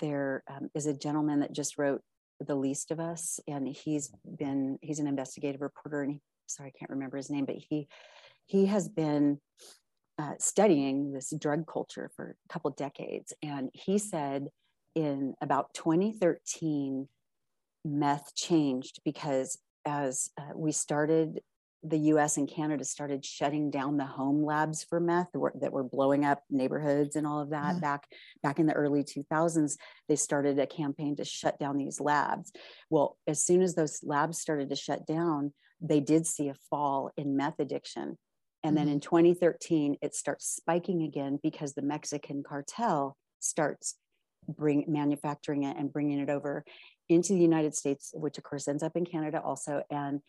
there 0.00 0.42
um, 0.48 0.70
is 0.74 0.86
a 0.86 0.94
gentleman 0.94 1.40
that 1.40 1.52
just 1.52 1.78
wrote 1.78 2.02
the 2.40 2.54
least 2.54 2.90
of 2.90 3.00
us 3.00 3.40
and 3.48 3.66
he's 3.66 4.12
been 4.38 4.78
he's 4.82 4.98
an 4.98 5.06
investigative 5.06 5.62
reporter 5.62 6.02
and 6.02 6.12
he 6.12 6.20
sorry 6.46 6.72
i 6.74 6.78
can't 6.78 6.90
remember 6.90 7.16
his 7.16 7.30
name 7.30 7.44
but 7.44 7.56
he 7.56 7.88
he 8.44 8.66
has 8.66 8.88
been 8.88 9.40
uh, 10.18 10.34
studying 10.38 11.12
this 11.12 11.32
drug 11.38 11.66
culture 11.66 12.10
for 12.14 12.36
a 12.48 12.52
couple 12.52 12.70
decades 12.70 13.32
and 13.42 13.70
he 13.72 13.98
said 13.98 14.48
in 14.94 15.34
about 15.40 15.72
2013 15.74 17.08
meth 17.84 18.34
changed 18.34 19.00
because 19.04 19.58
as 19.86 20.30
uh, 20.38 20.50
we 20.54 20.72
started 20.72 21.40
the 21.88 21.98
us 21.98 22.36
and 22.36 22.48
canada 22.48 22.84
started 22.84 23.24
shutting 23.24 23.70
down 23.70 23.96
the 23.96 24.04
home 24.04 24.44
labs 24.44 24.84
for 24.84 25.00
meth 25.00 25.28
that 25.32 25.38
were, 25.38 25.52
that 25.60 25.72
were 25.72 25.84
blowing 25.84 26.24
up 26.24 26.42
neighborhoods 26.50 27.16
and 27.16 27.26
all 27.26 27.40
of 27.40 27.50
that 27.50 27.74
Yeah. 27.74 27.80
back 27.80 28.08
back 28.42 28.58
in 28.58 28.66
the 28.66 28.72
early 28.72 29.04
2000s 29.04 29.76
they 30.08 30.16
started 30.16 30.58
a 30.58 30.66
campaign 30.66 31.16
to 31.16 31.24
shut 31.24 31.58
down 31.58 31.76
these 31.76 32.00
labs 32.00 32.52
well 32.90 33.18
as 33.26 33.44
soon 33.44 33.62
as 33.62 33.74
those 33.74 34.00
labs 34.02 34.38
started 34.38 34.70
to 34.70 34.76
shut 34.76 35.06
down 35.06 35.52
they 35.80 36.00
did 36.00 36.26
see 36.26 36.48
a 36.48 36.54
fall 36.70 37.10
in 37.16 37.36
meth 37.36 37.58
addiction 37.58 38.16
and 38.64 38.76
then 38.76 38.88
in 38.88 38.98
mm. 38.98 39.02
2013 39.02 39.96
it 40.02 40.14
starts 40.14 40.56
spiking 40.56 41.02
again 41.02 41.38
because 41.42 41.74
the 41.74 41.82
mexican 41.82 42.42
cartel 42.42 43.16
starts 43.40 43.96
bring 44.48 44.84
manufacturing 44.86 45.64
it 45.64 45.76
and 45.76 45.92
bringing 45.92 46.20
it 46.20 46.30
over 46.30 46.64
into 47.08 47.32
the 47.32 47.40
United 47.40 47.74
States, 47.74 48.12
which 48.14 48.38
of 48.38 48.44
course 48.44 48.68
ends 48.68 48.82
up 48.82 48.96
in 48.96 49.04
Canada 49.04 49.40
also. 49.44 49.82
And 49.90 50.20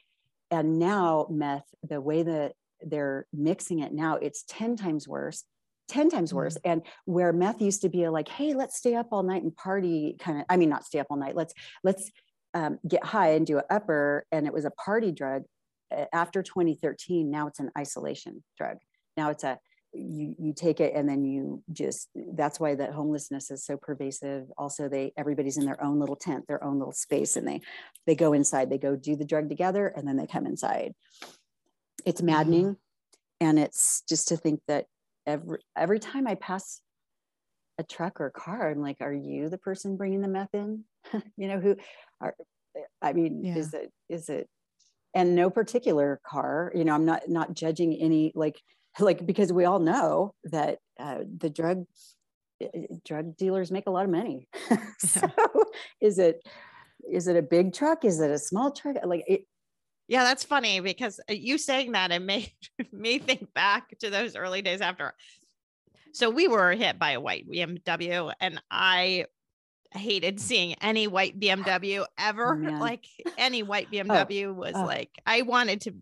and 0.52 0.80
now 0.80 1.28
meth, 1.30 1.66
the 1.84 2.02
way 2.02 2.24
that 2.24 2.54
they're 2.82 3.26
mixing 3.34 3.80
it 3.80 3.93
now, 3.93 4.16
it's 4.16 4.43
10 4.48 4.76
times 4.76 5.08
worse, 5.08 5.43
10 5.89 6.10
times 6.10 6.34
worse. 6.34 6.58
And 6.64 6.82
where 7.06 7.34
meth 7.34 7.62
used 7.62 7.82
to 7.82 7.89
be 7.89 8.04
a 8.04 8.12
like, 8.12 8.28
hey, 8.28 8.54
let's 8.54 8.78
stay 8.78 8.95
up 8.95 9.08
all 9.12 9.24
night 9.24 9.43
and 9.43 9.56
party 9.56 10.16
kind 10.20 10.39
of, 10.39 10.45
I 10.50 10.58
mean, 10.58 10.70
not 10.70 10.86
stay 10.86 11.00
up 11.00 11.08
all 11.10 11.18
night, 11.18 11.36
let's 11.36 11.54
let's 11.84 12.12
um, 12.54 12.80
get 12.88 13.04
high 13.04 13.32
and 13.32 13.45
do 13.45 13.58
an 13.58 13.64
upper. 13.70 14.26
And 14.32 14.48
it 14.48 14.54
was 14.54 14.66
a 14.66 14.72
party 14.72 15.12
drug. 15.12 15.43
Uh, 15.95 16.06
After 16.14 16.43
2013, 16.43 17.30
now 17.30 17.48
it's 17.48 17.60
an 17.60 17.72
isolation 17.78 18.43
drug. 18.58 18.78
Now 19.16 19.30
it's 19.30 19.43
a 19.43 19.58
you 19.94 20.36
you 20.38 20.54
take 20.54 20.80
it 20.80 20.94
and 20.94 21.08
then 21.08 21.26
you 21.26 21.64
just 21.72 22.10
that's 22.34 22.60
why 22.60 22.76
that 22.76 22.94
homelessness 22.94 23.52
is 23.52 23.66
so 23.66 23.78
pervasive. 23.78 24.46
Also 24.58 24.90
they 24.90 25.14
everybody's 25.18 25.58
in 25.58 25.66
their 25.66 25.82
own 25.84 26.00
little 26.00 26.16
tent 26.16 26.46
their 26.48 26.64
own 26.64 26.78
little 26.78 26.94
space 26.94 27.36
and 27.36 27.48
they 27.48 27.62
they 28.06 28.16
go 28.16 28.34
inside. 28.34 28.70
They 28.70 28.78
go 28.78 28.96
do 28.96 29.16
the 29.16 29.26
drug 29.26 29.50
together 29.50 29.88
and 29.88 30.08
then 30.08 30.18
they 30.18 30.28
come 30.28 30.46
inside. 30.46 30.94
It's 32.06 32.22
mm-hmm. 32.22 32.28
maddening 32.28 32.78
and 33.40 33.60
it's 33.60 34.04
just 34.08 34.28
to 34.30 34.38
think 34.38 34.62
that 34.68 34.86
every 35.26 35.60
every 35.76 36.00
time 36.00 36.28
i 36.28 36.36
pass 36.36 36.82
a 37.78 37.84
truck 37.84 38.20
or 38.20 38.28
a 38.28 38.32
car 38.32 38.70
i'm 38.70 38.82
like 38.82 38.98
are 39.02 39.14
you 39.14 39.50
the 39.50 39.58
person 39.58 39.98
bringing 39.98 40.22
the 40.22 40.28
meth 40.28 40.54
in? 40.54 40.84
You 41.38 41.48
know 41.48 41.60
who 41.60 41.76
are 42.22 42.36
i 43.02 43.14
mean 43.14 43.44
Yeah. 43.44 43.58
is 43.58 43.74
it 43.74 43.92
is 44.10 44.30
it 44.30 44.50
and 45.14 45.36
no 45.36 45.50
particular 45.50 46.20
car 46.26 46.72
you 46.76 46.86
know 46.86 46.94
i'm 46.94 47.06
not 47.06 47.30
not 47.30 47.54
judging 47.54 47.94
any 47.94 48.32
like 48.36 48.60
like 49.00 49.26
because 49.26 49.52
we 49.54 49.66
all 49.66 49.80
know 49.80 50.34
that 50.45 50.80
uh, 51.00 51.20
the 51.38 51.50
drug 51.50 51.86
uh, 52.64 52.68
drug 53.06 53.36
dealers 53.38 53.72
make 53.72 53.88
a 53.88 53.91
lot 53.91 54.06
of 54.06 54.12
money 54.12 54.48
so 55.00 55.30
is 56.02 56.20
it 56.20 56.48
is 57.10 57.28
it 57.28 57.36
a 57.36 57.41
big 57.41 57.74
truck 57.74 58.04
is 58.04 58.20
it 58.20 58.32
a 58.32 58.39
small 58.39 58.72
truck 58.72 58.95
like 59.06 59.24
it, 59.28 59.45
Yeah, 60.08 60.24
that's 60.24 60.43
funny 60.43 60.80
because 60.80 61.20
uh, 61.30 61.34
you 61.34 61.58
saying 61.58 61.91
that 61.91 62.12
it 62.12 62.22
made 62.22 62.52
me 62.91 63.20
think 63.20 63.54
back 63.54 63.98
to 64.00 64.10
those 64.10 64.36
early 64.36 64.62
days 64.62 64.82
after. 64.82 65.14
So 66.14 66.30
we 66.30 66.48
were 66.48 66.72
hit 66.72 66.98
by 66.98 67.12
a 67.12 67.20
white 67.20 67.48
BMW, 67.48 68.34
and 68.39 68.62
I 68.72 69.26
hated 69.91 70.39
seeing 70.39 70.74
any 70.76 71.08
white 71.08 71.39
BMW 71.39 72.06
ever. 72.18 72.56
like 72.80 73.06
any 73.38 73.64
white 73.64 73.91
BMW 73.91 74.54
was 74.54 74.74
oh. 74.76 74.86
like 74.86 75.12
I 75.26 75.41
wanted 75.41 75.82
to, 75.82 75.93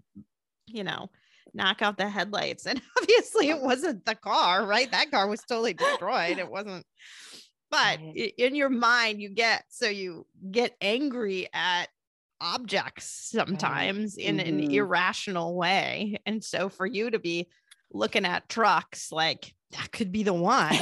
you 0.68 0.84
know, 0.84 1.10
knock 1.56 1.82
out 1.82 1.97
the 1.97 2.10
headlights, 2.10 2.66
and 2.66 2.82
obviously 3.01 3.49
it 3.49 3.62
wasn't 3.62 4.06
the 4.06 4.16
car, 4.16 4.66
right? 4.66 4.91
That 4.91 5.10
car 5.12 5.28
was 5.28 5.41
totally 5.41 5.74
destroyed. 5.74 6.38
It 6.38 6.49
wasn't. 6.49 6.86
But 7.72 7.99
in 8.16 8.56
your 8.56 8.70
mind, 8.70 9.22
you 9.22 9.30
get 9.30 9.66
so 9.70 9.88
you 9.88 10.28
get 10.51 10.76
angry 10.82 11.47
at 11.53 11.88
objects 12.41 13.06
sometimes 13.32 14.18
in 14.18 14.39
an 14.39 14.60
Mhm. 14.60 14.72
irrational 14.72 15.56
way. 15.56 16.18
And 16.26 16.43
so 16.43 16.70
for 16.70 16.86
you 16.86 17.10
to 17.10 17.20
be 17.20 17.47
looking 17.91 18.26
at 18.26 18.49
trucks 18.49 19.12
like 19.12 19.53
that 19.78 19.91
could 19.91 20.11
be 20.11 20.23
the 20.23 20.34
one. 20.34 20.76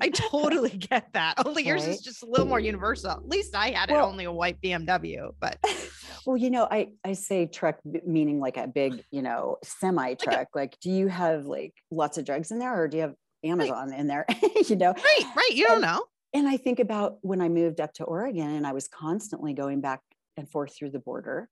I 0.00 0.08
totally 0.10 0.70
get 0.90 1.12
that. 1.12 1.34
Only 1.44 1.64
yours 1.66 1.86
is 1.86 2.00
just 2.00 2.22
a 2.22 2.26
little 2.26 2.46
more 2.46 2.60
universal. 2.60 3.10
At 3.10 3.28
least 3.28 3.54
I 3.54 3.70
had 3.70 3.90
it 3.90 3.96
only 3.96 4.24
a 4.24 4.32
white 4.32 4.60
BMW, 4.60 5.30
but 5.40 5.58
well 6.26 6.36
you 6.36 6.50
know 6.50 6.66
i 6.70 6.88
i 7.04 7.12
say 7.14 7.46
truck 7.46 7.78
meaning 8.04 8.38
like 8.40 8.56
a 8.56 8.66
big 8.66 9.02
you 9.10 9.22
know 9.22 9.56
semi 9.62 10.14
truck 10.14 10.48
like 10.54 10.76
do 10.80 10.90
you 10.90 11.08
have 11.08 11.46
like 11.46 11.72
lots 11.90 12.18
of 12.18 12.24
drugs 12.24 12.50
in 12.50 12.58
there 12.58 12.74
or 12.82 12.88
do 12.88 12.96
you 12.98 13.02
have 13.04 13.14
amazon 13.44 13.92
in 13.94 14.08
there 14.08 14.26
you 14.68 14.76
know 14.76 14.92
right, 14.92 15.24
right. 15.36 15.50
You 15.52 15.64
don't 15.66 15.74
And- 15.74 15.82
know. 15.82 16.04
and 16.34 16.48
i 16.48 16.56
think 16.56 16.80
about 16.80 17.18
when 17.22 17.40
i 17.40 17.48
moved 17.48 17.80
up 17.80 17.94
to 17.94 18.04
oregon 18.04 18.50
and 18.50 18.66
i 18.66 18.72
was 18.72 18.88
constantly 18.88 19.54
going 19.54 19.80
back 19.80 20.00
and 20.36 20.48
forth 20.50 20.76
through 20.76 20.90
the 20.90 20.98
border 20.98 21.48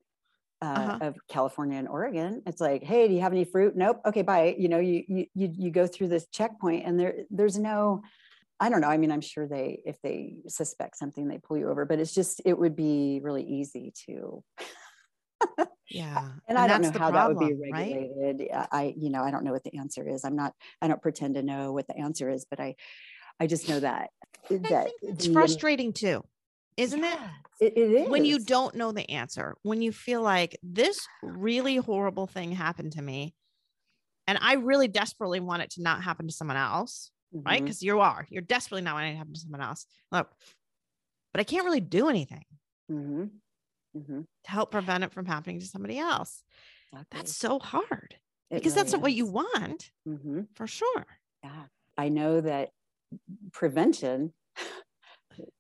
uh, 0.63 0.65
Uh-huh. 0.65 0.99
of 1.03 1.15
california 1.29 1.79
and 1.79 1.89
oregon 1.89 2.43
it's 2.47 2.61
like 2.61 2.83
hey 2.83 3.09
do 3.09 3.15
you 3.15 3.21
have 3.21 3.33
any 3.33 3.45
fruit 3.45 3.77
nope 3.77 4.01
okay 4.07 4.23
bye 4.23 4.55
you 4.59 4.69
know 4.69 4.79
you 4.79 5.05
you 5.07 5.27
you, 5.35 5.71
go 5.71 5.87
through 5.87 6.09
this 6.09 6.27
checkpoint 6.29 6.87
and 6.87 6.99
there 6.99 7.25
there's 7.31 7.59
no 7.59 8.03
i 8.59 8.69
don't 8.71 8.81
know 8.81 8.89
i 8.89 8.97
mean 8.97 9.13
i'm 9.13 9.21
sure 9.21 9.47
they 9.47 9.81
if 9.85 10.01
they 10.03 10.37
suspect 10.49 10.97
something 10.97 11.29
they 11.29 11.39
pull 11.39 11.59
you 11.59 11.69
over 11.69 11.85
but 11.85 11.99
it's 11.99 12.15
just 12.15 12.41
it 12.47 12.59
would 12.59 12.75
be 12.75 13.21
really 13.23 13.45
easy 13.45 13.93
to 14.07 14.43
Yeah. 15.91 16.33
and, 16.49 16.59
I 16.59 16.67
don't 16.67 16.83
know 16.83 16.91
how 16.99 17.11
that 17.11 17.29
would 17.29 17.39
be 17.39 17.47
problem, 17.55 17.61
right? 17.71 17.93
regulated. 17.93 18.51
I- 18.53 18.95
you 18.97 19.11
know, 19.11 19.23
I 19.23 19.31
don't 19.31 19.45
know 19.45 19.53
what 19.53 19.63
the 19.63 19.79
answer 19.79 20.07
is. 20.09 20.25
I'm 20.25 20.37
not, 20.37 20.53
I 20.83 20.89
don't 20.89 21.01
pretend 21.01 21.37
to 21.37 21.43
know 21.43 21.73
what 21.73 21.87
the 21.87 21.97
answer 21.97 22.29
is, 22.29 22.45
but 22.49 22.61
I, 22.61 22.75
I 23.39 23.47
just 23.47 23.69
know 23.69 23.81
that 23.81 24.11
I 24.51 24.57
think 24.57 24.95
it's 25.03 25.27
the, 25.27 25.33
frustrating 25.33 25.93
too, 25.93 26.25
isn't 26.77 27.05
it? 27.05 27.19
It, 27.61 27.73
it 27.77 27.91
is 27.93 28.09
when 28.09 28.25
you 28.25 28.39
don't 28.39 28.75
know 28.75 28.93
the 28.93 29.09
answer, 29.11 29.57
when 29.63 29.83
you 29.83 29.93
feel 29.93 30.23
like 30.23 30.57
this 30.63 30.99
really 31.23 31.77
horrible 31.77 32.27
thing 32.27 32.53
happened 32.53 32.93
to 32.93 33.03
me, 33.03 33.35
and 34.27 34.39
I 34.41 34.55
really 34.55 34.89
desperately 34.89 35.41
want 35.41 35.63
it 35.63 35.71
to 35.73 35.83
not 35.83 36.03
happen 36.03 36.27
to 36.29 36.33
someone 36.35 36.57
else, 36.57 37.11
right? 37.47 37.61
Mhm. 37.61 37.65
Because 37.65 37.83
you 37.83 38.01
are, 38.01 38.27
you're 38.31 38.43
desperately 38.43 38.83
not 38.83 38.95
wanting 38.95 39.11
it 39.11 39.15
to 39.15 39.19
happen 39.19 39.35
to 39.35 39.41
someone 39.41 39.61
else. 39.63 39.87
Look, 40.13 40.31
but 41.33 41.41
I 41.41 41.45
can't 41.45 41.65
really 41.65 41.81
do 41.81 42.09
anything 42.09 42.45
Mhm. 42.91 43.41
Mhm. 43.95 44.27
to 44.45 44.51
help 44.51 44.71
prevent 44.71 45.05
it 45.05 45.13
from 45.13 45.27
happening 45.27 45.61
to 45.61 45.67
somebody 45.67 45.99
else. 45.99 46.43
Exactly. 46.93 47.17
That's 47.19 47.37
so 47.37 47.59
hard 47.59 48.17
It 48.51 48.57
because 48.57 48.75
that's 48.75 48.93
really 48.93 48.99
not 48.99 49.03
what 49.03 49.13
you 49.13 49.27
is. 49.27 49.33
want 49.33 49.93
Mhm. 50.07 50.49
for 50.55 50.67
sure. 50.67 51.07
Yeah, 51.43 51.67
I 51.97 52.09
know 52.09 52.41
that 52.41 52.73
prevention. 53.53 54.35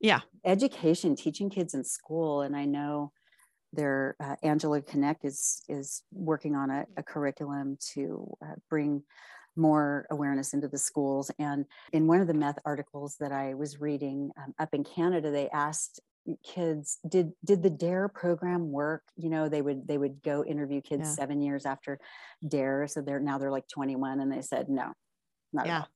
Yeah. 0.00 0.20
Education, 0.44 1.16
teaching 1.16 1.50
kids 1.50 1.74
in 1.74 1.84
school, 1.84 2.42
and 2.42 2.56
I 2.56 2.64
know 2.64 3.12
their 3.72 4.16
uh, 4.20 4.36
Angela 4.42 4.80
Connect 4.82 5.24
is 5.24 5.62
is 5.68 6.02
working 6.12 6.54
on 6.54 6.70
a, 6.70 6.86
a 6.96 7.02
curriculum 7.02 7.76
to 7.94 8.32
uh, 8.44 8.54
bring 8.70 9.02
more 9.56 10.06
awareness 10.10 10.52
into 10.54 10.68
the 10.68 10.78
schools. 10.78 11.30
And 11.38 11.64
in 11.92 12.06
one 12.06 12.20
of 12.20 12.26
the 12.26 12.34
meth 12.34 12.58
articles 12.64 13.16
that 13.20 13.32
I 13.32 13.54
was 13.54 13.80
reading 13.80 14.30
um, 14.38 14.54
up 14.58 14.74
in 14.74 14.84
Canada, 14.84 15.30
they 15.30 15.48
asked 15.50 16.00
kids 16.44 16.98
did 17.08 17.30
did 17.44 17.62
the 17.62 17.70
dare 17.70 18.08
program 18.08 18.72
work 18.72 19.02
you 19.16 19.30
know 19.30 19.48
they 19.48 19.62
would 19.62 19.86
they 19.86 19.96
would 19.96 20.20
go 20.24 20.44
interview 20.44 20.80
kids 20.80 21.02
Yeah. 21.08 21.14
seven 21.14 21.40
years 21.40 21.64
after 21.64 22.00
dare 22.46 22.88
so 22.88 23.00
they're 23.00 23.20
now 23.20 23.38
they're 23.38 23.52
like 23.52 23.68
21 23.68 24.18
and 24.18 24.32
they 24.32 24.42
said 24.42 24.68
no 24.68 24.92
not 25.52 25.66
Yeah. 25.66 25.76
at 25.76 25.80
all. 25.82 25.88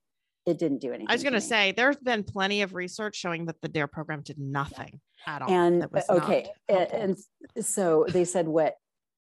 It 0.46 0.58
didn't 0.58 0.78
do 0.80 0.88
anything 0.88 1.06
I 1.08 1.12
was 1.12 1.22
going 1.22 1.34
to 1.34 1.40
say 1.40 1.72
there's 1.72 1.96
been 1.96 2.24
plenty 2.24 2.62
of 2.62 2.74
research 2.74 3.16
showing 3.16 3.46
that 3.46 3.60
the 3.60 3.68
DARE 3.68 3.86
program 3.86 4.22
did 4.22 4.38
nothing 4.38 5.00
at 5.26 5.42
all. 5.42 5.50
and 5.50 5.82
that 5.82 5.92
was 5.92 6.04
uh, 6.08 6.14
okay 6.14 6.48
and 6.68 7.16
so 7.60 8.06
they 8.08 8.24
said 8.24 8.48
what 8.48 8.74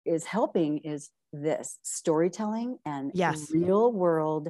is 0.05 0.23
helping 0.25 0.79
is 0.79 1.09
this 1.33 1.79
storytelling 1.83 2.77
and 2.85 3.11
Yes. 3.13 3.51
real 3.51 3.91
world 3.91 4.49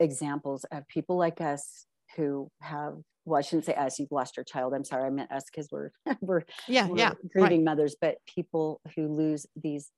examples 0.00 0.64
of 0.72 0.86
people 0.88 1.16
like 1.16 1.40
us 1.40 1.86
who 2.16 2.48
have 2.60 2.94
well 3.24 3.38
i 3.38 3.42
shouldn't 3.42 3.64
say 3.64 3.74
us 3.74 3.98
you've 3.98 4.10
lost 4.10 4.36
your 4.36 4.44
child 4.44 4.74
i'm 4.74 4.84
sorry 4.84 5.04
i 5.04 5.10
meant 5.10 5.30
us 5.30 5.44
because 5.50 5.68
we're 5.70 5.90
we're 6.20 6.42
yeah, 6.68 6.86
we're 6.88 6.98
yeah, 6.98 7.12
grieving 7.32 7.60
right. 7.60 7.64
mothers 7.64 7.96
but 8.00 8.16
people 8.26 8.80
who 8.96 9.08
lose 9.08 9.46
these 9.62 9.90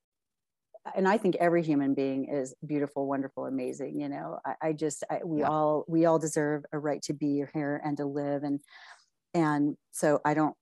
and 0.95 1.09
i 1.09 1.19
think 1.19 1.37
every 1.37 1.63
human 1.63 1.95
being 1.95 2.27
is 2.29 2.55
beautiful 2.67 3.07
wonderful 3.07 3.47
amazing 3.47 4.01
you 4.01 4.09
know 4.09 4.39
i, 4.45 4.55
I 4.69 4.73
just 4.73 5.05
I, 5.11 5.21
we 5.25 5.41
Yeah. 5.41 5.49
all 5.49 5.85
we 5.89 6.07
all 6.07 6.19
deserve 6.19 6.65
a 6.73 6.79
right 6.79 7.03
to 7.03 7.13
be 7.13 7.45
here 7.53 7.81
and 7.85 7.97
to 7.97 8.05
live 8.05 8.43
and 8.45 8.61
and 9.35 9.77
so 9.93 10.21
i 10.25 10.35
don't 10.35 10.55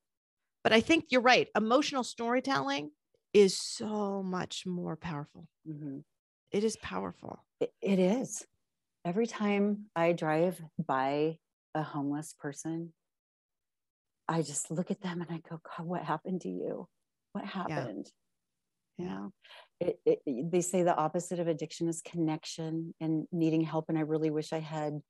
But 0.63 0.73
I 0.73 0.81
think 0.81 1.07
you're 1.11 1.21
right. 1.21 1.49
Emotional 1.55 2.05
storytelling 2.05 2.91
is 3.33 3.57
so 3.59 4.23
much 4.23 4.65
more 4.67 4.97
powerful. 4.97 5.47
mhm. 5.69 6.05
It 6.51 6.65
is 6.65 6.77
powerful. 6.77 7.45
It, 7.61 7.71
it 7.83 7.99
is. 7.99 8.47
Every 9.05 9.27
time 9.27 9.91
I 9.95 10.13
drive 10.13 10.63
by 10.79 11.39
a 11.75 11.83
homeless 11.83 12.33
person, 12.39 12.95
I 14.29 14.41
just 14.43 14.71
look 14.71 14.91
at 14.91 15.01
them 15.03 15.21
and 15.21 15.31
I 15.31 15.41
go, 15.49 15.61
God, 15.61 15.87
what 15.87 16.03
happened 16.03 16.41
to 16.43 16.49
you? 16.49 16.87
What 17.33 17.45
happened? 17.45 18.07
You 18.99 19.07
Yeah. 19.07 19.15
know, 19.15 19.33
it, 19.81 19.99
it, 20.07 20.51
they 20.51 20.61
say 20.61 20.83
the 20.83 20.97
opposite 20.97 21.41
of 21.41 21.49
addiction 21.49 21.89
is 21.89 22.03
connection 22.03 22.95
and 23.01 23.27
needing 23.33 23.61
help. 23.63 23.87
And 23.89 23.99
I 23.99 24.03
really 24.03 24.31
wish 24.31 24.53
I 24.53 24.61
had, 24.61 25.01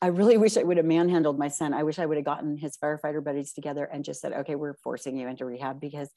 I 0.00 0.08
really 0.08 0.36
wish 0.44 0.56
I 0.56 0.62
would 0.62 0.76
have 0.76 0.86
manhandled 0.86 1.38
my 1.38 1.48
son. 1.48 1.74
I 1.74 1.82
wish 1.82 1.98
I 1.98 2.06
would 2.06 2.16
have 2.18 2.26
gotten 2.26 2.56
his 2.56 2.76
firefighter 2.76 3.22
buddies 3.22 3.52
together 3.52 3.84
and 3.84 4.04
just 4.04 4.20
said, 4.20 4.32
okay, 4.32 4.54
we're 4.54 4.74
forcing 4.82 5.16
you 5.16 5.28
into 5.28 5.44
rehab 5.44 5.80
because 5.80 6.10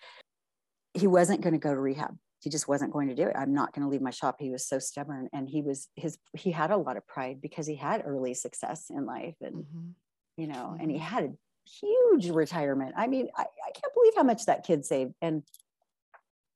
he 0.94 1.08
wasn't 1.08 1.42
going 1.42 1.54
to 1.54 1.60
go 1.60 1.74
to 1.74 1.80
rehab 1.80 2.18
he 2.42 2.50
just 2.50 2.68
wasn't 2.68 2.92
going 2.92 3.08
to 3.08 3.16
do 3.16 3.28
it 3.28 3.36
i'm 3.38 3.54
not 3.54 3.74
going 3.74 3.84
to 3.84 3.90
leave 3.90 4.02
my 4.02 4.10
shop 4.10 4.38
he 4.40 4.50
was 4.50 4.66
so 4.68 4.80
stubborn 4.80 5.30
and 5.34 5.48
he 5.48 5.62
was 5.62 5.88
his 5.96 6.18
he 6.34 6.52
had 6.52 6.72
a 6.72 6.78
lot 6.78 6.98
of 6.98 7.08
pride 7.08 7.40
because 7.42 7.66
he 7.68 7.76
had 7.76 8.04
early 8.06 8.34
success 8.34 8.90
in 8.90 9.06
life 9.06 9.36
and 9.42 9.64
Mhm. 9.64 9.94
you 10.38 10.48
know 10.48 10.76
and 10.80 10.92
he 10.92 10.98
had 10.98 11.24
a 11.24 11.34
huge 11.70 12.30
retirement 12.30 12.94
i 12.98 13.08
mean 13.08 13.30
I, 13.36 13.44
I 13.44 13.72
can't 13.72 13.94
believe 13.94 14.14
how 14.16 14.24
much 14.24 14.46
that 14.48 14.66
kid 14.66 14.86
saved 14.86 15.14
and 15.22 15.44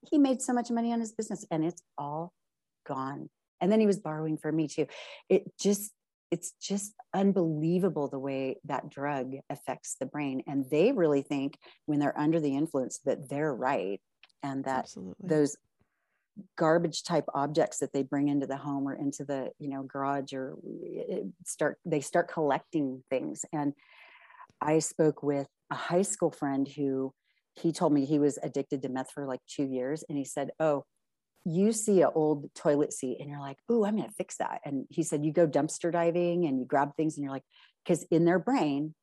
he 0.09 0.17
made 0.17 0.41
so 0.41 0.53
much 0.53 0.71
money 0.71 0.91
on 0.91 0.99
his 0.99 1.11
business 1.11 1.45
and 1.51 1.63
it's 1.63 1.81
all 1.97 2.33
gone. 2.87 3.29
And 3.61 3.71
then 3.71 3.79
he 3.79 3.87
was 3.87 3.99
borrowing 3.99 4.37
from 4.37 4.55
me 4.55 4.67
too. 4.67 4.87
It 5.29 5.43
just 5.59 5.91
it's 6.31 6.53
just 6.61 6.93
unbelievable 7.13 8.07
the 8.09 8.19
way 8.19 8.57
that 8.65 8.89
drug 8.89 9.35
affects 9.49 9.95
the 9.99 10.05
brain. 10.05 10.43
And 10.47 10.65
they 10.69 10.91
really 10.91 11.21
think 11.21 11.57
when 11.85 11.99
they're 11.99 12.17
under 12.17 12.39
the 12.39 12.55
influence 12.55 12.99
that 13.05 13.29
they're 13.29 13.53
right 13.53 14.01
and 14.43 14.63
that 14.65 14.79
Absolutely. 14.79 15.15
those 15.27 15.55
garbage 16.57 17.03
type 17.03 17.25
objects 17.33 17.77
that 17.79 17.93
they 17.93 18.03
bring 18.03 18.27
into 18.27 18.47
the 18.47 18.57
home 18.57 18.87
or 18.87 18.93
into 18.93 19.23
the 19.23 19.51
you 19.59 19.69
know 19.69 19.83
garage 19.83 20.33
or 20.33 20.55
start 21.45 21.77
they 21.85 22.01
start 22.01 22.31
collecting 22.31 23.03
things. 23.09 23.45
And 23.53 23.73
i 24.61 24.79
spoke 24.79 25.21
with 25.23 25.47
a 25.71 25.75
high 25.75 26.01
school 26.01 26.31
friend 26.31 26.67
who 26.67 27.13
he 27.55 27.71
told 27.71 27.93
me 27.93 28.05
he 28.05 28.19
was 28.19 28.37
addicted 28.41 28.81
to 28.81 28.89
meth 28.89 29.11
for 29.11 29.25
like 29.25 29.41
two 29.47 29.65
years 29.65 30.03
and 30.07 30.17
he 30.17 30.25
said 30.25 30.51
oh 30.59 30.83
you 31.45 31.71
see 31.71 32.01
an 32.01 32.09
old 32.15 32.53
toilet 32.55 32.91
seat 32.91 33.17
and 33.19 33.29
you're 33.29 33.39
like 33.39 33.57
oh 33.69 33.85
i'm 33.85 33.95
going 33.95 34.07
to 34.07 34.15
fix 34.15 34.37
that 34.37 34.61
and 34.65 34.85
he 34.89 35.03
said 35.03 35.23
you 35.23 35.31
go 35.31 35.47
dumpster 35.47 35.91
diving 35.91 36.45
and 36.45 36.59
you 36.59 36.65
grab 36.65 36.95
things 36.95 37.17
and 37.17 37.23
you're 37.23 37.33
like 37.33 37.43
because 37.83 38.03
in 38.11 38.25
their 38.25 38.39
brain 38.39 38.93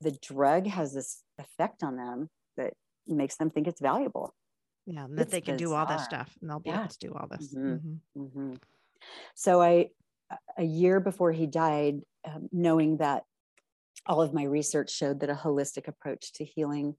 the 0.00 0.16
drug 0.22 0.66
has 0.66 0.92
this 0.92 1.22
effect 1.38 1.82
on 1.82 1.96
them 1.96 2.28
that 2.56 2.74
makes 3.06 3.36
them 3.36 3.50
think 3.50 3.66
it's 3.66 3.80
valuable 3.80 4.34
yeah, 4.86 5.04
and 5.04 5.18
that 5.18 5.22
it's 5.22 5.32
they 5.32 5.40
can 5.40 5.56
do 5.56 5.74
all 5.74 5.84
this 5.84 6.02
stuff 6.04 6.32
and 6.40 6.48
they'll 6.48 6.60
be 6.60 6.70
Yeah. 6.70 6.80
able 6.80 6.88
to 6.88 6.98
do 6.98 7.14
all 7.14 7.26
this. 7.26 7.48
Mhm. 7.54 8.00
Mhm. 8.16 8.30
hmm 8.30 8.54
So 9.34 9.60
I, 9.60 9.90
a 10.56 10.62
year 10.62 11.00
before 11.00 11.32
he 11.32 11.46
died, 11.46 12.02
um, 12.24 12.48
knowing 12.52 12.98
that 12.98 13.24
all 14.06 14.22
of 14.22 14.32
my 14.32 14.44
research 14.44 14.90
showed 14.90 15.20
that 15.20 15.30
a 15.30 15.34
holistic 15.34 15.88
approach 15.88 16.32
to 16.34 16.44
healing 16.44 16.96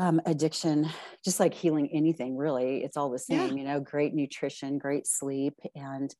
um, 0.00 0.20
addiction, 0.24 0.88
just 1.24 1.38
like 1.38 1.54
healing 1.54 1.88
anything, 1.92 2.36
really, 2.36 2.82
it's 2.82 2.96
all 2.96 3.10
the 3.10 3.22
Yeah. 3.28 3.46
same. 3.46 3.58
You 3.58 3.64
know, 3.64 3.80
great 3.80 4.14
nutrition, 4.14 4.78
great 4.78 5.06
sleep, 5.06 5.54
and 5.74 6.14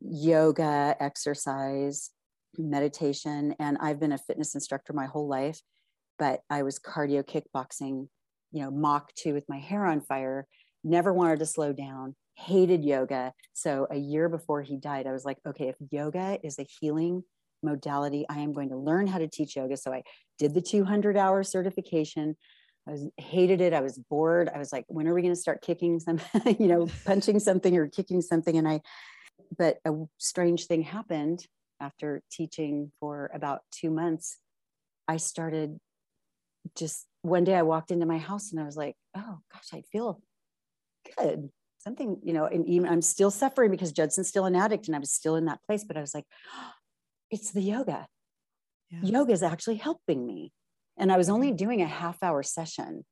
yoga, 0.00 0.96
exercise, 0.98 2.10
meditation. 2.56 3.54
And 3.58 3.76
I've 3.80 4.00
been 4.00 4.12
a 4.12 4.18
fitness 4.18 4.54
instructor 4.54 4.92
my 4.92 5.06
whole 5.06 5.28
life, 5.28 5.60
but 6.18 6.40
I 6.48 6.62
was 6.62 6.78
cardio 6.78 7.22
kickboxing, 7.22 8.08
you 8.50 8.62
know, 8.62 8.70
Mach 8.70 9.14
two 9.14 9.34
with 9.34 9.48
my 9.48 9.58
hair 9.58 9.84
on 9.86 10.00
fire 10.00 10.46
never 10.84 11.12
wanted 11.12 11.38
to 11.40 11.46
slow 11.46 11.72
down, 11.72 12.14
hated 12.34 12.84
yoga. 12.84 13.32
So 13.52 13.86
a 13.90 13.96
year 13.96 14.28
before 14.28 14.62
he 14.62 14.76
died, 14.76 15.06
I 15.06 15.12
was 15.12 15.24
like, 15.24 15.38
okay, 15.46 15.68
if 15.68 15.76
yoga 15.90 16.38
is 16.42 16.58
a 16.58 16.66
healing 16.80 17.22
modality, 17.62 18.24
I 18.28 18.38
am 18.38 18.52
going 18.52 18.70
to 18.70 18.76
learn 18.76 19.06
how 19.06 19.18
to 19.18 19.28
teach 19.28 19.56
yoga. 19.56 19.76
So 19.76 19.92
I 19.92 20.02
did 20.38 20.54
the 20.54 20.62
200 20.62 21.16
hour 21.16 21.42
certification. 21.42 22.36
I 22.88 22.92
was 22.92 23.06
hated 23.18 23.60
it. 23.60 23.74
I 23.74 23.82
was 23.82 23.98
bored. 23.98 24.48
I 24.52 24.58
was 24.58 24.72
like, 24.72 24.86
when 24.88 25.06
are 25.06 25.14
we 25.14 25.20
going 25.20 25.34
to 25.34 25.40
start 25.40 25.60
kicking 25.60 26.00
some, 26.00 26.20
you 26.58 26.68
know, 26.68 26.88
punching 27.04 27.38
something 27.38 27.76
or 27.76 27.86
kicking 27.86 28.22
something? 28.22 28.56
And 28.56 28.66
I, 28.66 28.80
but 29.56 29.78
a 29.84 29.92
strange 30.16 30.66
thing 30.66 30.82
happened 30.82 31.46
after 31.80 32.22
teaching 32.30 32.90
for 32.98 33.30
about 33.34 33.60
two 33.70 33.90
months. 33.90 34.38
I 35.06 35.18
started 35.18 35.78
just 36.76 37.06
one 37.22 37.44
day 37.44 37.54
I 37.54 37.62
walked 37.62 37.90
into 37.90 38.06
my 38.06 38.18
house 38.18 38.52
and 38.52 38.60
I 38.60 38.64
was 38.64 38.76
like, 38.76 38.94
oh 39.16 39.38
gosh, 39.52 39.68
I 39.72 39.82
feel 39.92 40.20
good. 41.16 41.50
Something, 41.78 42.18
you 42.22 42.32
know, 42.32 42.46
and 42.46 42.66
even 42.66 42.88
I'm 42.88 43.02
still 43.02 43.30
suffering 43.30 43.70
because 43.70 43.92
Judson's 43.92 44.28
still 44.28 44.46
an 44.46 44.56
addict 44.56 44.86
and 44.86 44.96
I 44.96 44.98
was 44.98 45.12
still 45.12 45.36
in 45.36 45.44
that 45.44 45.60
place, 45.66 45.84
but 45.84 45.96
I 45.96 46.00
was 46.00 46.14
like, 46.14 46.24
oh, 46.54 46.70
it's 47.30 47.52
the 47.52 47.60
yoga. 47.60 48.06
Yeah. 48.90 49.00
Yoga 49.02 49.32
is 49.32 49.42
actually 49.42 49.76
helping 49.76 50.26
me. 50.26 50.52
And 50.98 51.12
I 51.12 51.16
was 51.16 51.28
only 51.28 51.48
mm-hmm. 51.48 51.56
doing 51.56 51.82
a 51.82 51.86
half 51.86 52.22
hour 52.22 52.42
session, 52.42 53.04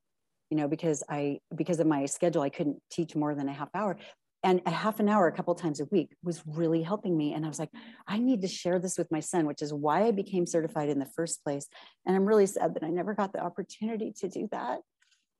you 0.51 0.57
know, 0.57 0.68
because 0.68 1.03
I, 1.09 1.39
because 1.55 1.80
of 1.80 1.87
my 1.87 2.07
schedule, 2.07 2.43
I 2.43 2.51
couldn't 2.51 2.80
teach 2.91 3.14
more 3.16 3.34
than 3.34 3.49
a 3.49 3.53
half 3.53 3.70
hour. 3.74 3.97
And 4.43 4.61
a 4.64 4.70
half 4.70 5.01
an 5.01 5.09
hour, 5.09 5.26
a 5.26 5.32
couple 5.32 5.55
times 5.55 5.80
a 5.80 5.87
week 5.87 6.11
was 6.22 6.43
really 6.47 6.82
helping 6.82 7.16
me. 7.16 7.32
And 7.32 7.45
I 7.45 7.49
was 7.49 7.59
like, 7.59 7.70
I 8.07 8.18
need 8.18 8.43
to 8.43 8.49
share 8.49 8.78
this 8.78 8.97
with 8.97 9.11
my 9.11 9.18
son, 9.18 9.47
which 9.47 9.62
is 9.62 9.72
why 9.72 10.07
I 10.07 10.12
became 10.12 10.47
certified 10.47 10.89
in 10.89 11.01
the 11.01 11.11
first 11.16 11.43
place. 11.43 11.66
And 12.05 12.14
I'm 12.14 12.26
really 12.26 12.47
sad 12.47 12.74
that 12.74 12.84
I 12.84 12.91
never 12.91 13.14
got 13.14 13.32
the 13.32 13.41
opportunity 13.41 14.12
to 14.20 14.28
do 14.28 14.49
that 14.53 14.80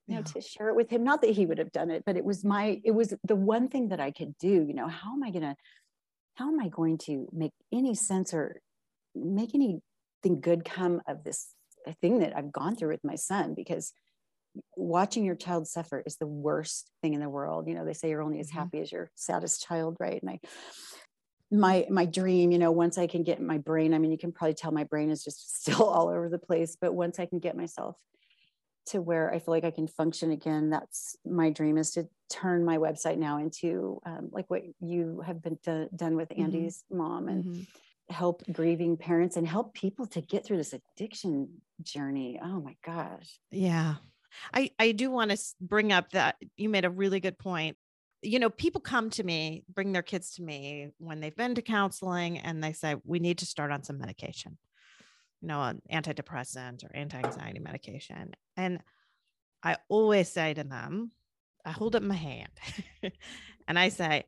you 0.07 0.15
know 0.15 0.21
Yeah. 0.21 0.33
to 0.35 0.41
share 0.41 0.69
it 0.69 0.77
with 0.77 0.91
him 0.91 1.05
not 1.05 1.21
that 1.23 1.31
he 1.31 1.47
would 1.47 1.59
have 1.59 1.73
done 1.73 1.91
it 1.91 2.05
but 2.05 2.17
it 2.17 2.25
was 2.25 2.45
my 2.45 2.81
it 2.85 2.93
was 2.93 3.15
the 3.25 3.37
one 3.37 3.69
thing 3.69 3.89
that 3.89 4.01
i 4.01 4.11
could 4.11 4.37
do 4.39 4.49
you 4.49 4.75
know 4.75 4.89
how 4.89 5.13
am 5.13 5.23
i 5.23 5.31
going 5.31 5.43
to 5.43 5.57
how 6.35 6.49
am 6.49 6.61
i 6.61 6.69
going 6.69 6.99
to 6.99 7.29
make 7.33 7.53
any 7.73 7.95
sense 7.95 8.33
or 8.33 8.61
make 9.15 9.55
anything 9.55 10.41
good 10.41 10.65
come 10.65 11.01
of 11.07 11.25
this 11.25 11.56
thing 11.95 12.19
that 12.21 12.37
i've 12.37 12.53
gone 12.53 12.77
through 12.77 12.91
with 12.91 13.05
my 13.05 13.15
son 13.15 13.55
because 13.55 13.93
watching 14.77 15.25
your 15.25 15.35
child 15.35 15.67
suffer 15.69 16.03
is 16.07 16.17
the 16.17 16.27
worst 16.27 16.91
thing 17.03 17.15
in 17.15 17.21
the 17.21 17.29
world 17.29 17.69
you 17.69 17.75
know 17.75 17.85
they 17.85 17.93
say 17.93 18.09
you're 18.09 18.23
only 18.23 18.41
as 18.41 18.51
Mhm. 18.51 18.55
happy 18.55 18.81
as 18.81 18.91
your 18.93 19.11
saddest 19.15 19.63
child 19.67 19.97
right 20.01 20.23
and 20.23 20.31
i 20.31 20.41
my 21.51 21.87
my 21.91 22.05
dream 22.07 22.51
you 22.51 22.59
know 22.59 22.73
once 22.73 22.99
i 22.99 23.07
can 23.07 23.23
get 23.23 23.41
my 23.41 23.59
brain 23.59 23.95
i 23.95 23.99
mean 23.99 24.11
you 24.11 24.19
can 24.19 24.33
probably 24.33 24.55
tell 24.55 24.73
my 24.73 24.85
brain 24.85 25.11
is 25.11 25.23
just 25.23 25.55
still 25.63 25.85
all 25.85 26.09
over 26.09 26.29
the 26.29 26.39
place 26.39 26.77
but 26.81 26.95
once 26.95 27.19
i 27.19 27.27
can 27.27 27.39
get 27.39 27.57
myself 27.57 27.97
to 28.87 29.03
where 29.03 29.35
I 29.35 29.41
feel 29.41 29.53
like 29.53 29.65
I 29.65 29.73
can 29.73 29.89
function 29.89 30.31
again. 30.31 30.71
That's 30.71 31.17
my 31.27 31.51
dream 31.51 31.77
is 31.77 31.91
to 31.95 32.09
turn 32.31 32.65
my 32.65 32.79
website 32.79 33.19
now 33.19 33.39
into 33.39 34.01
um, 34.07 34.29
like 34.31 34.49
what 34.49 34.63
you 34.81 35.25
have 35.27 35.43
been 35.43 35.59
do- 35.65 35.89
done 35.97 36.15
with 36.15 36.29
Mhm. 36.29 36.39
Andy's 36.45 36.85
mom 36.89 37.27
and 37.27 37.45
Mhm. 37.45 37.67
Help 38.09 38.43
grieving 38.53 38.97
parents 38.97 39.37
and 39.37 39.47
help 39.47 39.75
people 39.75 40.07
to 40.07 40.21
get 40.21 40.45
through 40.45 40.59
this 40.59 40.75
addiction 40.75 41.49
journey. 41.83 42.41
Oh 42.43 42.61
my 42.61 42.77
gosh. 42.85 43.39
Yeah. 43.51 43.97
I, 44.53 44.71
I 44.79 44.93
do 44.93 45.11
want 45.11 45.31
to 45.31 45.39
bring 45.61 45.93
up 45.93 46.11
that 46.11 46.37
you 46.57 46.69
made 46.69 46.85
a 46.85 46.91
really 46.91 47.21
good 47.21 47.39
point. 47.39 47.77
You 48.23 48.39
know, 48.39 48.51
people 48.51 48.81
come 48.81 49.11
to 49.11 49.25
me, 49.25 49.65
bring 49.73 49.93
their 49.93 50.03
kids 50.03 50.35
to 50.35 50.43
me 50.43 50.91
when 50.99 51.21
they've 51.21 51.37
been 51.37 51.55
to 51.55 51.63
counseling 51.63 52.39
and 52.39 52.63
they 52.63 52.73
say, 52.73 52.97
we 53.05 53.19
need 53.19 53.39
to 53.39 53.47
start 53.47 53.71
on 53.71 53.83
some 53.83 53.99
medication, 53.99 54.59
you 55.41 55.49
know, 55.49 55.63
an 55.63 55.83
antidepressant 55.93 56.85
or 56.85 56.95
anti 56.95 57.19
anxiety 57.19 57.61
medication. 57.61 58.33
And 58.57 58.81
I 59.63 59.77
always 59.89 60.29
say 60.31 60.55
to 60.55 60.65
them, 60.65 61.13
I 61.65 61.71
hold 61.71 61.97
up 61.97 62.03
my 62.03 62.15
hand 62.15 62.53
and 63.69 63.79
I 63.79 63.89
say, 63.89 64.25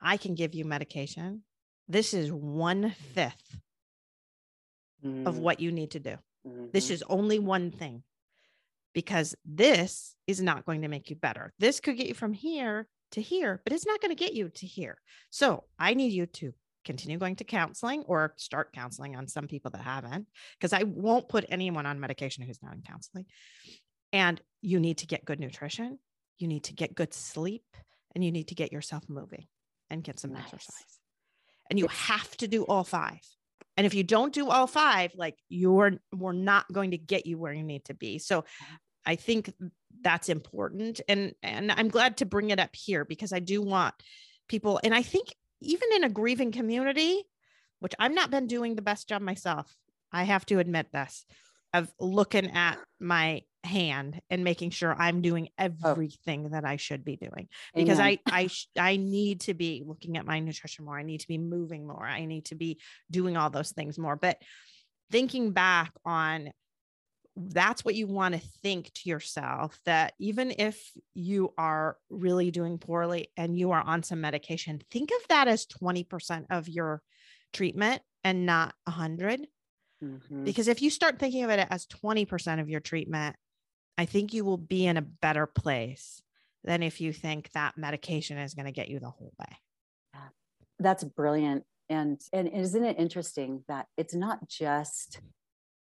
I 0.00 0.16
can 0.16 0.34
give 0.34 0.54
you 0.54 0.64
medication. 0.64 1.42
This 1.88 2.12
is 2.14 2.30
one 2.32 2.90
fifth 2.90 3.58
of 5.02 5.36
Mm, 5.36 5.40
what 5.40 5.60
you 5.60 5.72
need 5.72 5.92
to 5.92 6.00
do. 6.00 6.16
This 6.72 6.88
Mhm. 6.88 6.90
is 6.90 7.02
only 7.04 7.38
one 7.38 7.70
thing 7.70 8.02
because 8.92 9.34
this 9.44 10.16
is 10.26 10.40
not 10.40 10.64
going 10.64 10.82
to 10.82 10.88
make 10.88 11.08
you 11.08 11.16
better. 11.16 11.52
This 11.58 11.80
could 11.80 11.96
get 11.96 12.06
you 12.08 12.14
from 12.14 12.32
here 12.32 12.88
to 13.12 13.22
here, 13.22 13.62
but 13.64 13.72
it's 13.72 13.86
not 13.86 14.00
going 14.00 14.10
to 14.10 14.14
get 14.24 14.34
you 14.34 14.48
to 14.50 14.66
here. 14.66 15.00
So 15.30 15.64
I 15.78 15.94
need 15.94 16.12
you 16.12 16.26
to 16.26 16.54
continue 16.84 17.18
going 17.18 17.36
to 17.36 17.44
counseling 17.44 18.02
or 18.04 18.34
start 18.36 18.72
counseling 18.72 19.14
on 19.16 19.28
some 19.28 19.46
people 19.46 19.70
that 19.70 19.82
haven't, 19.82 20.26
because 20.58 20.72
I 20.72 20.82
won't 20.84 21.28
put 21.28 21.44
anyone 21.48 21.86
on 21.86 22.00
medication 22.00 22.44
who's 22.44 22.62
not 22.62 22.74
in 22.74 22.82
counseling. 22.82 23.26
And 24.12 24.42
you 24.62 24.80
need 24.80 24.98
to 24.98 25.06
get 25.06 25.24
good 25.24 25.38
nutrition, 25.40 25.98
you 26.38 26.48
need 26.48 26.64
to 26.64 26.72
get 26.72 26.94
good 26.94 27.12
sleep, 27.14 27.64
and 28.14 28.24
you 28.24 28.32
need 28.32 28.48
to 28.48 28.54
get 28.54 28.72
yourself 28.72 29.08
moving 29.08 29.48
and 29.90 30.02
get 30.02 30.18
some 30.18 30.32
Nice. 30.32 30.44
exercise. 30.44 30.97
And 31.70 31.78
you 31.78 31.86
have 31.88 32.36
to 32.38 32.48
do 32.48 32.64
all 32.64 32.84
five. 32.84 33.20
And 33.76 33.86
if 33.86 33.94
you 33.94 34.02
don't 34.02 34.32
do 34.32 34.48
all 34.48 34.66
five, 34.66 35.12
like 35.14 35.36
you're 35.48 35.92
we're 36.12 36.32
not 36.32 36.70
going 36.72 36.90
to 36.90 36.98
get 36.98 37.26
you 37.26 37.38
where 37.38 37.52
you 37.52 37.62
need 37.62 37.84
to 37.84 37.94
be. 37.94 38.18
So 38.18 38.44
I 39.06 39.16
think 39.16 39.52
that's 40.00 40.28
important. 40.28 41.00
And 41.08 41.34
and 41.42 41.70
I'm 41.70 41.88
glad 41.88 42.18
to 42.18 42.26
bring 42.26 42.50
it 42.50 42.58
up 42.58 42.74
here 42.74 43.04
because 43.04 43.32
I 43.32 43.38
do 43.38 43.62
want 43.62 43.94
people, 44.48 44.80
and 44.82 44.94
I 44.94 45.02
think 45.02 45.34
even 45.60 45.88
in 45.94 46.04
a 46.04 46.08
grieving 46.08 46.52
community, 46.52 47.22
which 47.80 47.94
I've 47.98 48.14
not 48.14 48.30
been 48.30 48.46
doing 48.46 48.74
the 48.74 48.82
best 48.82 49.08
job 49.08 49.22
myself, 49.22 49.72
I 50.12 50.24
have 50.24 50.44
to 50.46 50.58
admit 50.58 50.88
this, 50.92 51.24
of 51.72 51.92
looking 52.00 52.50
at 52.50 52.78
my 52.98 53.42
hand 53.64 54.20
and 54.30 54.44
making 54.44 54.70
sure 54.70 54.94
I'm 54.94 55.20
doing 55.20 55.48
everything 55.58 56.50
that 56.50 56.64
I 56.64 56.76
should 56.76 57.04
be 57.04 57.16
doing 57.16 57.48
because 57.74 57.98
Amen. 57.98 58.00
I 58.00 58.18
I 58.30 58.46
sh- 58.46 58.68
I 58.78 58.96
need 58.96 59.40
to 59.42 59.54
be 59.54 59.82
looking 59.86 60.16
at 60.16 60.26
my 60.26 60.40
nutrition 60.40 60.84
more. 60.84 60.98
I 60.98 61.02
need 61.02 61.20
to 61.20 61.28
be 61.28 61.38
moving 61.38 61.86
more. 61.86 62.04
I 62.06 62.24
need 62.24 62.46
to 62.46 62.54
be 62.54 62.80
doing 63.10 63.36
all 63.36 63.50
those 63.50 63.72
things 63.72 63.98
more. 63.98 64.16
But 64.16 64.40
thinking 65.10 65.52
back 65.52 65.92
on 66.04 66.52
that's 67.36 67.84
what 67.84 67.94
you 67.94 68.06
want 68.08 68.34
to 68.34 68.40
think 68.40 68.92
to 68.94 69.08
yourself 69.08 69.78
that 69.84 70.14
even 70.18 70.52
if 70.58 70.92
you 71.14 71.54
are 71.56 71.96
really 72.10 72.50
doing 72.50 72.78
poorly 72.78 73.28
and 73.36 73.56
you 73.56 73.70
are 73.70 73.82
on 73.82 74.02
some 74.02 74.20
medication, 74.20 74.80
think 74.90 75.10
of 75.10 75.28
that 75.28 75.46
as 75.46 75.64
20% 75.66 76.46
of 76.50 76.68
your 76.68 77.02
treatment 77.52 78.02
and 78.24 78.44
not 78.44 78.74
100 78.86 79.46
Mhm. 80.00 80.44
because 80.44 80.68
if 80.68 80.82
you 80.82 80.90
start 80.90 81.18
thinking 81.18 81.44
of 81.44 81.50
it 81.50 81.66
as 81.70 81.86
20% 81.86 82.60
of 82.60 82.68
your 82.68 82.80
treatment, 82.80 83.36
I 83.98 84.04
think 84.04 84.32
you 84.32 84.44
will 84.44 84.56
be 84.56 84.86
in 84.86 84.96
a 84.96 85.02
better 85.02 85.44
place 85.44 86.22
than 86.64 86.82
if 86.82 87.00
you 87.00 87.12
think 87.12 87.50
that 87.52 87.76
medication 87.76 88.38
is 88.38 88.54
going 88.54 88.66
to 88.66 88.72
get 88.72 88.88
you 88.88 89.00
the 89.00 89.10
whole 89.10 89.32
way. 89.38 89.56
that's 90.80 91.02
brilliant 91.02 91.64
and 91.88 92.20
and 92.32 92.46
isn't 92.48 92.84
it 92.84 92.96
interesting 92.98 93.64
that 93.66 93.86
it's 93.96 94.14
not 94.14 94.48
just 94.48 95.20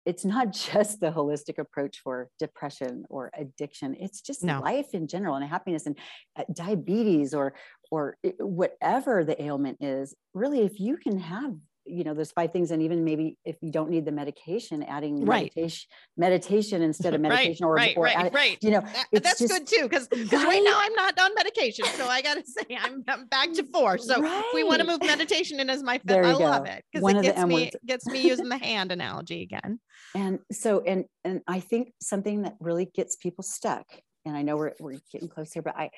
it's 0.05 0.24
not 0.24 0.51
just 0.74 1.01
the 1.01 1.11
holistic 1.11 1.57
approach 1.57 1.99
for 1.99 2.30
depression 2.39 3.03
or 3.09 3.32
addiction 3.38 3.95
it's 3.99 4.22
just 4.22 4.41
No. 4.43 4.61
life 4.61 4.93
in 4.93 5.07
general 5.07 5.36
and 5.36 5.43
happiness 5.45 5.86
and 5.86 5.97
uh, 6.38 6.43
diabetes 6.53 7.34
or 7.34 7.55
or 7.91 8.18
whatever 8.39 9.26
the 9.26 9.41
ailment 9.41 9.78
is 9.82 10.16
really 10.34 10.61
if 10.61 10.80
you 10.80 10.95
can 10.97 11.20
have 11.20 11.53
you 11.86 12.04
know 12.04 12.14
those 12.14 12.32
five 12.32 12.52
things 12.52 12.72
and 12.72 12.82
even 12.82 13.04
maybe 13.04 13.38
if 13.46 13.56
you 13.62 13.72
don't 13.72 13.90
need 13.90 14.06
the 14.06 14.12
medication 14.12 14.82
adding 14.84 15.24
Right. 15.26 15.52
meditation 15.56 15.88
meditation 16.18 16.82
instead 16.82 17.14
of 17.14 17.22
medication 17.28 17.66
or, 17.66 17.74
right, 17.74 17.96
or 17.96 18.06
right, 18.06 18.18
add- 18.18 18.34
right. 18.34 18.58
you 18.62 18.72
know 18.72 18.82
That- 18.82 19.24
that's 19.24 19.40
just- 19.40 19.52
good 19.54 19.68
too, 19.68 19.84
because 19.84 20.08
right? 20.12 20.32
Right? 20.34 20.64
now 20.64 20.80
I'm 20.84 20.94
not 20.94 21.20
on 21.20 21.32
medication, 21.36 21.86
so 21.86 22.08
I 22.08 22.22
got 22.22 22.36
to 22.36 22.44
say 22.46 22.78
I'm, 22.80 23.04
I'm 23.08 23.28
back 23.28 23.52
to 23.54 23.64
four. 23.72 23.98
So 23.98 24.24
if 24.26 24.46
we 24.54 24.64
want 24.64 24.82
to 24.82 24.88
move 24.88 25.00
meditation 25.02 25.60
in 25.60 25.70
as 25.70 25.84
my 25.84 26.00
There 26.04 26.24
I 26.26 26.32
you 26.32 26.40
love 26.40 26.66
go. 26.66 26.72
it 26.72 26.84
because 26.92 27.14
it 27.14 27.22
gets 27.24 27.46
me 27.46 27.72
gets 27.86 28.06
me 28.08 28.22
using 28.28 28.50
the 28.50 28.58
hand 28.58 28.92
analogy 28.92 29.44
again. 29.44 29.80
and 30.16 30.40
so 30.52 30.82
and 30.86 31.06
and 31.24 31.42
i 31.48 31.60
think 31.60 31.92
something 32.02 32.44
that 32.44 32.56
really 32.60 32.86
gets 32.96 33.16
people 33.16 33.44
stuck 33.44 33.86
and 34.26 34.36
i 34.36 34.42
know 34.42 34.56
we're, 34.58 34.74
we're 34.80 35.00
getting 35.12 35.28
close 35.28 35.52
here 35.54 35.62
but 35.62 35.76
i 35.78 35.90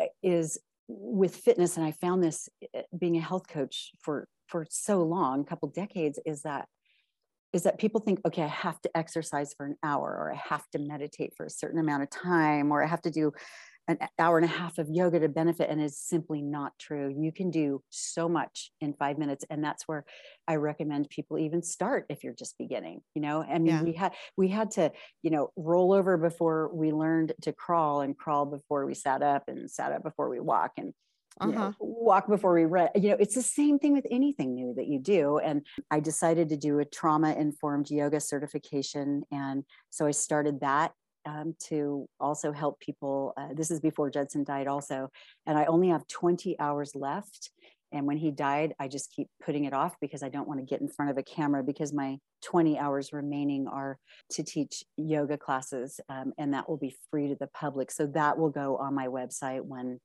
I- 0.00 0.08
is 0.22 0.58
with 0.88 1.34
fitness 1.36 1.76
and 1.76 1.84
i 1.86 1.92
found 1.92 2.22
this 2.22 2.48
eh, 2.74 2.82
being 2.98 3.16
a 3.16 3.20
health 3.20 3.46
coach 3.48 3.90
for 4.00 4.26
for 4.46 4.66
so 4.70 5.02
long 5.02 5.40
a 5.40 5.44
couple 5.44 5.68
decades 5.68 6.18
is 6.26 6.42
that 6.42 6.68
is 7.52 7.62
that 7.62 7.78
people 7.78 8.00
think 8.00 8.20
okay 8.26 8.42
i 8.42 8.48
have 8.48 8.80
to 8.80 8.90
exercise 8.96 9.54
for 9.56 9.66
an 9.66 9.76
hour 9.82 10.08
or 10.08 10.32
i 10.32 10.36
have 10.48 10.68
to 10.70 10.78
meditate 10.78 11.32
for 11.36 11.46
a 11.46 11.50
certain 11.50 11.78
amount 11.80 12.02
of 12.02 12.10
time 12.10 12.70
or 12.72 12.82
i 12.82 12.86
have 12.86 13.02
to 13.02 13.10
do 13.10 13.32
an 13.86 13.98
hour 14.18 14.38
and 14.38 14.46
a 14.46 14.48
half 14.48 14.78
of 14.78 14.88
yoga 14.88 15.20
to 15.20 15.28
benefit 15.28 15.68
and 15.68 15.78
it's 15.80 16.00
simply 16.00 16.40
not 16.40 16.72
true 16.78 17.14
you 17.14 17.30
can 17.30 17.50
do 17.50 17.82
so 17.90 18.28
much 18.30 18.70
in 18.80 18.94
five 18.94 19.18
minutes 19.18 19.44
and 19.50 19.62
that's 19.62 19.86
where 19.86 20.04
i 20.48 20.56
recommend 20.56 21.08
people 21.10 21.38
even 21.38 21.62
start 21.62 22.06
if 22.08 22.24
you're 22.24 22.32
just 22.34 22.56
beginning 22.58 23.00
you 23.14 23.20
know 23.20 23.42
i 23.42 23.58
mean 23.58 23.66
Yeah. 23.66 23.82
we 23.82 23.92
had 23.92 24.12
we 24.38 24.48
had 24.48 24.70
to 24.72 24.90
you 25.22 25.30
know 25.30 25.50
roll 25.56 25.92
over 25.92 26.16
before 26.16 26.70
we 26.74 26.92
learned 26.92 27.34
to 27.42 27.52
crawl 27.52 28.00
and 28.00 28.16
crawl 28.16 28.46
before 28.46 28.86
we 28.86 28.94
sat 28.94 29.22
up 29.22 29.44
and 29.48 29.70
sat 29.70 29.92
up 29.92 30.02
before 30.02 30.30
we 30.30 30.40
walk 30.40 30.72
and 30.78 30.94
you 31.42 31.52
know, 31.52 31.58
Uh-huh. 31.58 31.72
walk 31.80 32.28
before 32.28 32.54
we 32.54 32.64
read 32.64 32.90
you 32.94 33.10
know 33.10 33.16
it's 33.18 33.34
the 33.34 33.42
same 33.42 33.78
thing 33.78 33.92
with 33.92 34.06
anything 34.10 34.54
new 34.54 34.72
that 34.74 34.86
you 34.86 35.00
do 35.00 35.38
and 35.38 35.66
i 35.90 35.98
decided 35.98 36.48
to 36.48 36.56
do 36.56 36.78
a 36.78 36.84
trauma 36.84 37.32
informed 37.34 37.90
yoga 37.90 38.20
certification 38.20 39.22
and 39.32 39.64
so 39.90 40.06
i 40.06 40.10
started 40.12 40.60
that 40.60 40.92
um, 41.26 41.54
to 41.68 42.06
also 42.20 42.52
help 42.52 42.78
people 42.80 43.32
uh, 43.36 43.48
this 43.54 43.70
is 43.70 43.80
before 43.80 44.10
judson 44.10 44.44
died 44.44 44.68
also 44.68 45.08
and 45.46 45.58
i 45.58 45.64
only 45.64 45.88
have 45.88 46.06
20 46.06 46.58
hours 46.60 46.94
left 46.94 47.50
and 47.90 48.06
when 48.06 48.16
he 48.16 48.30
died 48.30 48.72
i 48.78 48.86
just 48.86 49.10
keep 49.10 49.28
putting 49.44 49.64
it 49.64 49.72
off 49.72 49.96
because 50.00 50.22
i 50.22 50.28
don't 50.28 50.46
want 50.46 50.60
to 50.60 50.66
get 50.66 50.80
in 50.80 50.88
front 50.88 51.10
of 51.10 51.18
a 51.18 51.22
camera 51.22 51.64
because 51.64 51.92
my 51.92 52.16
20 52.42 52.78
hours 52.78 53.12
remaining 53.12 53.66
are 53.66 53.98
to 54.30 54.44
teach 54.44 54.84
yoga 54.96 55.36
classes 55.36 55.98
um, 56.08 56.32
and 56.38 56.54
that 56.54 56.68
will 56.68 56.76
be 56.76 56.94
free 57.10 57.26
to 57.28 57.36
the 57.40 57.48
public 57.48 57.90
so 57.90 58.06
that 58.06 58.38
will 58.38 58.50
go 58.50 58.76
on 58.76 58.94
my 58.94 59.08
website 59.08 59.62
when 59.62 59.98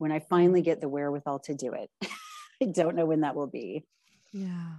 when 0.00 0.10
i 0.10 0.18
finally 0.18 0.62
get 0.62 0.80
the 0.80 0.88
wherewithal 0.88 1.38
to 1.38 1.54
do 1.54 1.72
it 1.72 1.90
i 2.62 2.66
don't 2.66 2.96
know 2.96 3.06
when 3.06 3.20
that 3.20 3.36
will 3.36 3.46
be 3.46 3.84
Yeah. 4.32 4.72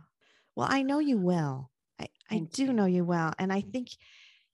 Well, 0.56 0.68
I 0.70 0.82
know 0.82 1.00
you 1.00 1.18
will. 1.18 1.70
I, 2.00 2.04
I 2.04 2.08
Thank 2.30 2.54
do 2.54 2.66
you. 2.66 2.74
know 2.74 2.86
you 2.86 3.04
well. 3.06 3.34
And 3.40 3.52
I 3.52 3.62
think 3.62 3.90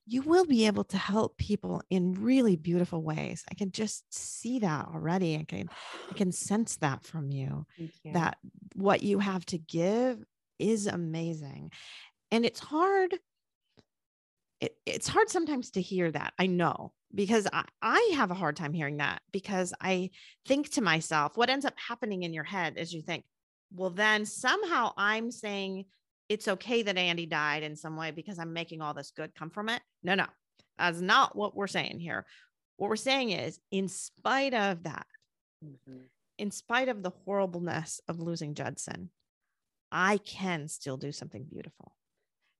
you 0.06 0.22
will 0.22 0.44
be 0.46 0.66
able 0.66 0.84
to 0.84 0.96
help 0.96 1.36
people 1.36 1.82
in 1.90 2.14
really 2.14 2.56
beautiful 2.56 3.02
ways. 3.02 3.44
I 3.50 3.54
can 3.54 3.70
just 3.70 4.04
see 4.12 4.60
that 4.60 4.86
already. 4.94 5.36
I 5.36 5.44
can 5.44 5.68
I 6.10 6.14
can 6.14 6.32
sense 6.50 6.76
that 6.78 7.04
from 7.04 7.30
you. 7.30 7.66
You. 7.76 8.12
That 8.12 8.38
what 8.74 9.02
you 9.02 9.18
have 9.18 9.44
to 9.46 9.58
give 9.58 10.24
is 10.58 10.86
amazing. 10.86 11.72
And 12.30 12.44
it's 12.44 12.60
hard. 12.60 13.14
It, 14.60 14.76
it's 14.86 15.08
hard 15.08 15.28
sometimes 15.28 15.70
to 15.72 15.80
hear 15.80 16.10
that. 16.10 16.32
I 16.38 16.46
know 16.46 16.92
because 17.14 17.46
I, 17.52 17.64
I 17.80 18.12
have 18.16 18.30
a 18.30 18.34
hard 18.34 18.56
time 18.56 18.72
hearing 18.72 18.96
that 18.98 19.22
because 19.32 19.72
I 19.80 20.10
think 20.46 20.70
to 20.72 20.80
myself, 20.82 21.36
what 21.36 21.50
ends 21.50 21.64
up 21.64 21.74
happening 21.76 22.22
in 22.24 22.32
your 22.32 22.44
head 22.44 22.76
is 22.76 22.92
you 22.92 23.02
think, 23.02 23.24
well, 23.72 23.90
then 23.90 24.24
somehow 24.26 24.92
I'm 24.96 25.30
saying 25.30 25.84
it's 26.28 26.48
okay 26.48 26.82
that 26.82 26.98
Andy 26.98 27.26
died 27.26 27.62
in 27.62 27.76
some 27.76 27.96
way 27.96 28.10
because 28.10 28.38
I'm 28.38 28.52
making 28.52 28.80
all 28.82 28.94
this 28.94 29.12
good 29.14 29.34
come 29.34 29.50
from 29.50 29.68
it. 29.68 29.80
No, 30.02 30.14
no, 30.14 30.26
that's 30.78 31.00
not 31.00 31.36
what 31.36 31.54
we're 31.56 31.66
saying 31.66 32.00
here. 32.00 32.26
What 32.76 32.90
we're 32.90 32.96
saying 32.96 33.30
is, 33.30 33.58
in 33.70 33.88
spite 33.88 34.54
of 34.54 34.82
that, 34.84 35.06
Mhm. 35.64 36.08
in 36.36 36.50
spite 36.50 36.88
of 36.88 37.02
the 37.02 37.10
horribleness 37.10 38.00
of 38.08 38.20
losing 38.20 38.54
Judson, 38.54 39.10
I 39.90 40.18
can 40.18 40.68
still 40.68 40.96
do 40.96 41.12
something 41.12 41.44
beautiful. 41.44 41.96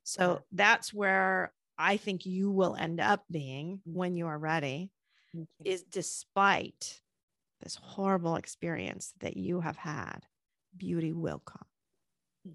So 0.04 0.42
that's 0.52 0.92
where 0.92 1.52
I 1.78 1.96
think 1.96 2.26
you 2.26 2.50
will 2.50 2.74
end 2.76 3.00
up 3.00 3.24
being 3.30 3.80
when 3.84 4.16
you 4.16 4.26
are 4.26 4.38
ready, 4.38 4.90
you. 5.32 5.46
is 5.64 5.84
despite 5.84 7.00
this 7.62 7.76
horrible 7.76 8.36
experience 8.36 9.12
that 9.20 9.36
you 9.36 9.60
have 9.60 9.76
had, 9.76 10.20
beauty 10.76 11.12
will 11.12 11.40
come. 11.40 11.66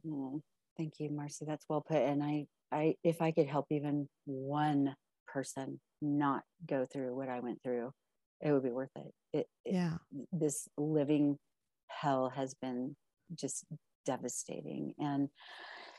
Mhm. 0.06 0.42
Thank 0.78 1.00
you, 1.00 1.10
Marcy. 1.12 1.46
That's 1.46 1.66
well 1.70 1.82
put. 1.82 1.98
And 2.02 2.24
I, 2.24 2.48
I, 2.72 2.96
if 3.04 3.22
I 3.22 3.32
could 3.32 3.48
help 3.48 3.68
even 3.70 4.10
one 4.26 4.96
person 5.28 5.80
not 6.02 6.44
go 6.66 6.86
through 6.86 7.16
what 7.16 7.30
I 7.30 7.40
went 7.40 7.62
through, 7.64 7.92
it 8.42 8.52
would 8.52 8.64
be 8.64 8.72
worth 8.72 8.90
it. 8.96 9.14
It, 9.34 9.48
it 9.66 9.74
Yeah. 9.74 9.98
this 10.32 10.68
living 10.78 11.38
hell 11.88 12.30
has 12.30 12.56
been 12.56 12.96
just 13.36 13.66
devastating. 14.06 14.94
And 15.00 15.30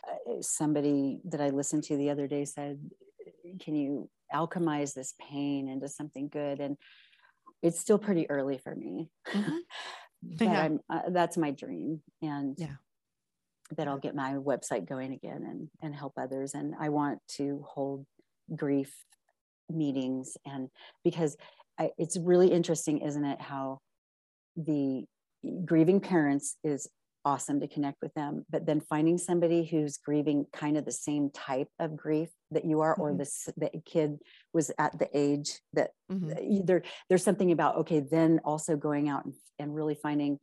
uh, 0.09 0.41
somebody 0.41 1.20
that 1.27 1.41
I 1.41 1.51
listened 1.51 1.85
to 1.85 1.97
the 1.97 2.11
other 2.11 2.27
day 2.27 2.45
said, 2.45 2.79
"Can 3.61 3.74
you 3.76 4.11
alchemize 4.32 4.95
this 4.95 5.14
pain 5.20 5.68
into 5.68 5.88
something 5.88 6.28
good?" 6.28 6.61
And 6.61 6.76
it's 7.62 7.80
still 7.80 7.99
pretty 7.99 8.28
early 8.30 8.59
for 8.59 8.74
me, 8.74 9.11
Mhm. 9.34 9.61
but 10.22 10.47
Yeah. 10.49 10.61
I'm 10.64 10.80
uh, 10.90 11.11
that's 11.11 11.36
my 11.36 11.51
dream, 11.51 12.03
and 12.22 12.59
Yeah. 12.59 12.76
that 13.76 13.88
I'll 13.88 13.99
get 13.99 14.14
my 14.14 14.34
website 14.34 14.86
going 14.86 15.12
again 15.12 15.42
and 15.45 15.68
and 15.82 15.95
help 15.95 16.12
others. 16.16 16.55
And 16.55 16.74
I 16.78 16.90
want 16.90 17.20
to 17.36 17.64
hold 17.68 18.07
grief 18.55 18.95
meetings 19.70 20.36
and 20.47 20.68
because 21.05 21.36
I, 21.78 21.90
it's 21.99 22.18
really 22.18 22.53
interesting, 22.53 23.01
isn't 23.01 23.24
it? 23.24 23.40
How 23.40 23.80
the 24.57 25.05
grieving 25.64 26.01
parents 26.01 26.57
is 26.64 26.88
awesome 27.25 27.61
to 27.61 27.68
connect 27.68 28.01
with 28.03 28.12
them. 28.14 28.45
But 28.51 28.66
then 28.66 28.81
finding 28.81 29.18
somebody 29.18 29.64
who's 29.64 29.99
grieving 29.99 30.47
kind 30.53 30.77
of 30.77 30.85
the 30.85 30.93
same 30.93 31.31
type 31.31 31.68
of 31.79 31.97
grief 31.97 32.29
that 32.51 32.64
you 32.64 32.81
are, 32.81 32.95
mm-hmm. 32.95 33.03
or 33.03 33.16
this 33.16 33.49
the 33.57 33.70
kid 33.85 34.18
was 34.53 34.70
at 34.79 34.99
the 34.99 35.09
age 35.14 35.61
that 35.72 35.91
mm-hmm. 36.11 36.64
there, 36.64 36.83
there's 37.09 37.25
something 37.25 37.53
about 37.53 37.77
okay, 37.77 38.01
then 38.01 38.41
also 38.45 38.77
going 38.77 39.09
out 39.09 39.25
and, 39.25 39.35
and 39.59 39.75
really 39.75 39.95
finding 39.95 40.39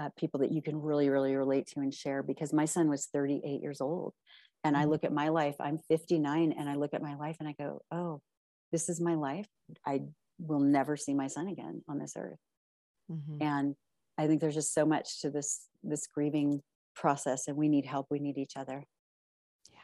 uh, 0.00 0.08
people 0.16 0.40
that 0.40 0.52
you 0.52 0.62
can 0.62 0.80
really, 0.80 1.08
really 1.08 1.34
relate 1.34 1.66
to 1.68 1.80
and 1.80 1.92
share. 1.92 2.22
Because 2.22 2.52
my 2.52 2.64
son 2.64 2.88
was 2.88 3.06
38 3.12 3.60
years 3.60 3.80
old, 3.80 4.14
and 4.64 4.74
mm-hmm. 4.74 4.82
I 4.82 4.86
look 4.86 5.04
at 5.04 5.12
my 5.12 5.28
life. 5.28 5.56
I'm 5.60 5.78
59, 5.88 6.52
and 6.52 6.68
I 6.68 6.74
look 6.74 6.94
at 6.94 7.02
my 7.02 7.14
life 7.16 7.36
and 7.40 7.48
I 7.48 7.54
go, 7.58 7.82
oh, 7.90 8.20
this 8.72 8.88
is 8.88 9.00
my 9.00 9.14
life. 9.14 9.46
I 9.86 10.02
will 10.38 10.60
never 10.60 10.96
see 10.96 11.14
my 11.14 11.26
son 11.28 11.48
again 11.48 11.82
on 11.88 11.98
this 11.98 12.14
earth. 12.16 12.38
Mm-hmm. 13.10 13.42
And 13.42 13.74
I 14.18 14.26
think 14.26 14.40
there's 14.40 14.54
just 14.54 14.74
so 14.74 14.84
much 14.84 15.20
to 15.22 15.30
this 15.30 15.68
this 15.82 16.06
grieving 16.06 16.62
process 16.94 17.48
and 17.48 17.56
we 17.56 17.68
need 17.68 17.86
help. 17.86 18.06
We 18.10 18.18
need 18.18 18.38
each 18.38 18.56
other. 18.56 18.84
Yeah. 19.72 19.78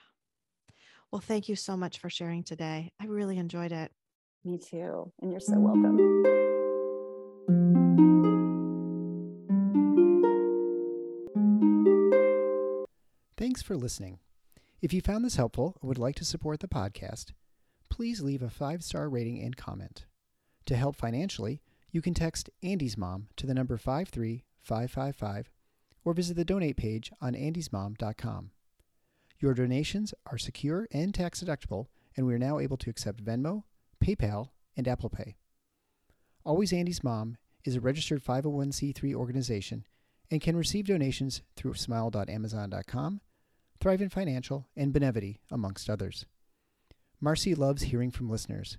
Well, 1.11 1.21
thank 1.21 1.49
you 1.49 1.57
so 1.57 1.77
much 1.77 1.99
for 1.99 2.11
sharing 2.11 2.45
today. 2.45 2.93
I 3.01 3.07
really 3.07 3.39
enjoyed 3.39 3.73
it. 3.73 3.91
Me 4.45 4.59
too. 4.59 5.13
And 5.21 5.31
you're 5.31 5.41
so 5.41 5.55
welcome. 5.59 5.99
Thanks 13.37 13.63
for 13.63 13.77
listening. 13.77 14.19
If 14.81 14.93
you 14.93 15.01
found 15.01 15.25
this 15.25 15.37
helpful 15.37 15.77
or 15.81 15.89
would 15.89 15.99
like 15.99 16.15
to 16.17 16.25
support 16.25 16.61
the 16.61 16.69
podcast, 16.69 17.33
please 17.89 18.21
leave 18.21 18.43
a 18.43 18.51
five 18.51 18.85
star 18.85 19.09
rating 19.09 19.43
and 19.43 19.57
comment. 19.57 20.07
To 20.67 20.77
help 20.77 20.97
financially, 20.97 21.63
you 21.91 22.03
can 22.03 22.15
text 22.15 22.51
Andy's 22.63 22.97
mom 22.97 23.29
to 23.37 23.47
the 23.47 23.55
number 23.55 23.77
53555 23.77 25.51
or 26.05 26.15
visit 26.15 26.37
the 26.37 26.45
donate 26.45 26.77
page 26.77 27.11
on 27.21 27.35
andysmom.com. 27.35 28.51
Your 29.41 29.55
donations 29.55 30.15
are 30.27 30.39
secure 30.39 30.89
and 30.93 31.15
tax 31.15 31.43
deductible, 31.43 31.87
and 32.17 32.27
we 32.27 32.35
are 32.35 32.39
now 32.39 32.59
able 32.59 32.77
to 32.79 32.91
accept 32.91 33.25
Venmo, 33.25 33.63
PayPal, 34.03 34.51
and 34.77 34.89
Apple 34.89 35.11
Pay. 35.11 35.37
Always 36.45 36.73
Andy's 36.73 37.05
Mom 37.05 37.37
is 37.65 37.77
a 37.77 37.81
registered 37.81 38.25
501c3 38.25 39.15
organization 39.15 39.85
and 40.31 40.41
can 40.41 40.57
receive 40.57 40.87
donations 40.87 41.43
through 41.57 41.75
smile.amazon.com, 41.75 43.21
Thrivent 43.81 44.13
Financial, 44.13 44.67
and 44.77 44.93
Benevity, 44.93 45.39
amongst 45.51 45.89
others. 45.89 46.27
Marcy 47.21 47.55
loves 47.55 47.83
hearing 47.83 48.11
from 48.11 48.31
listeners. 48.31 48.79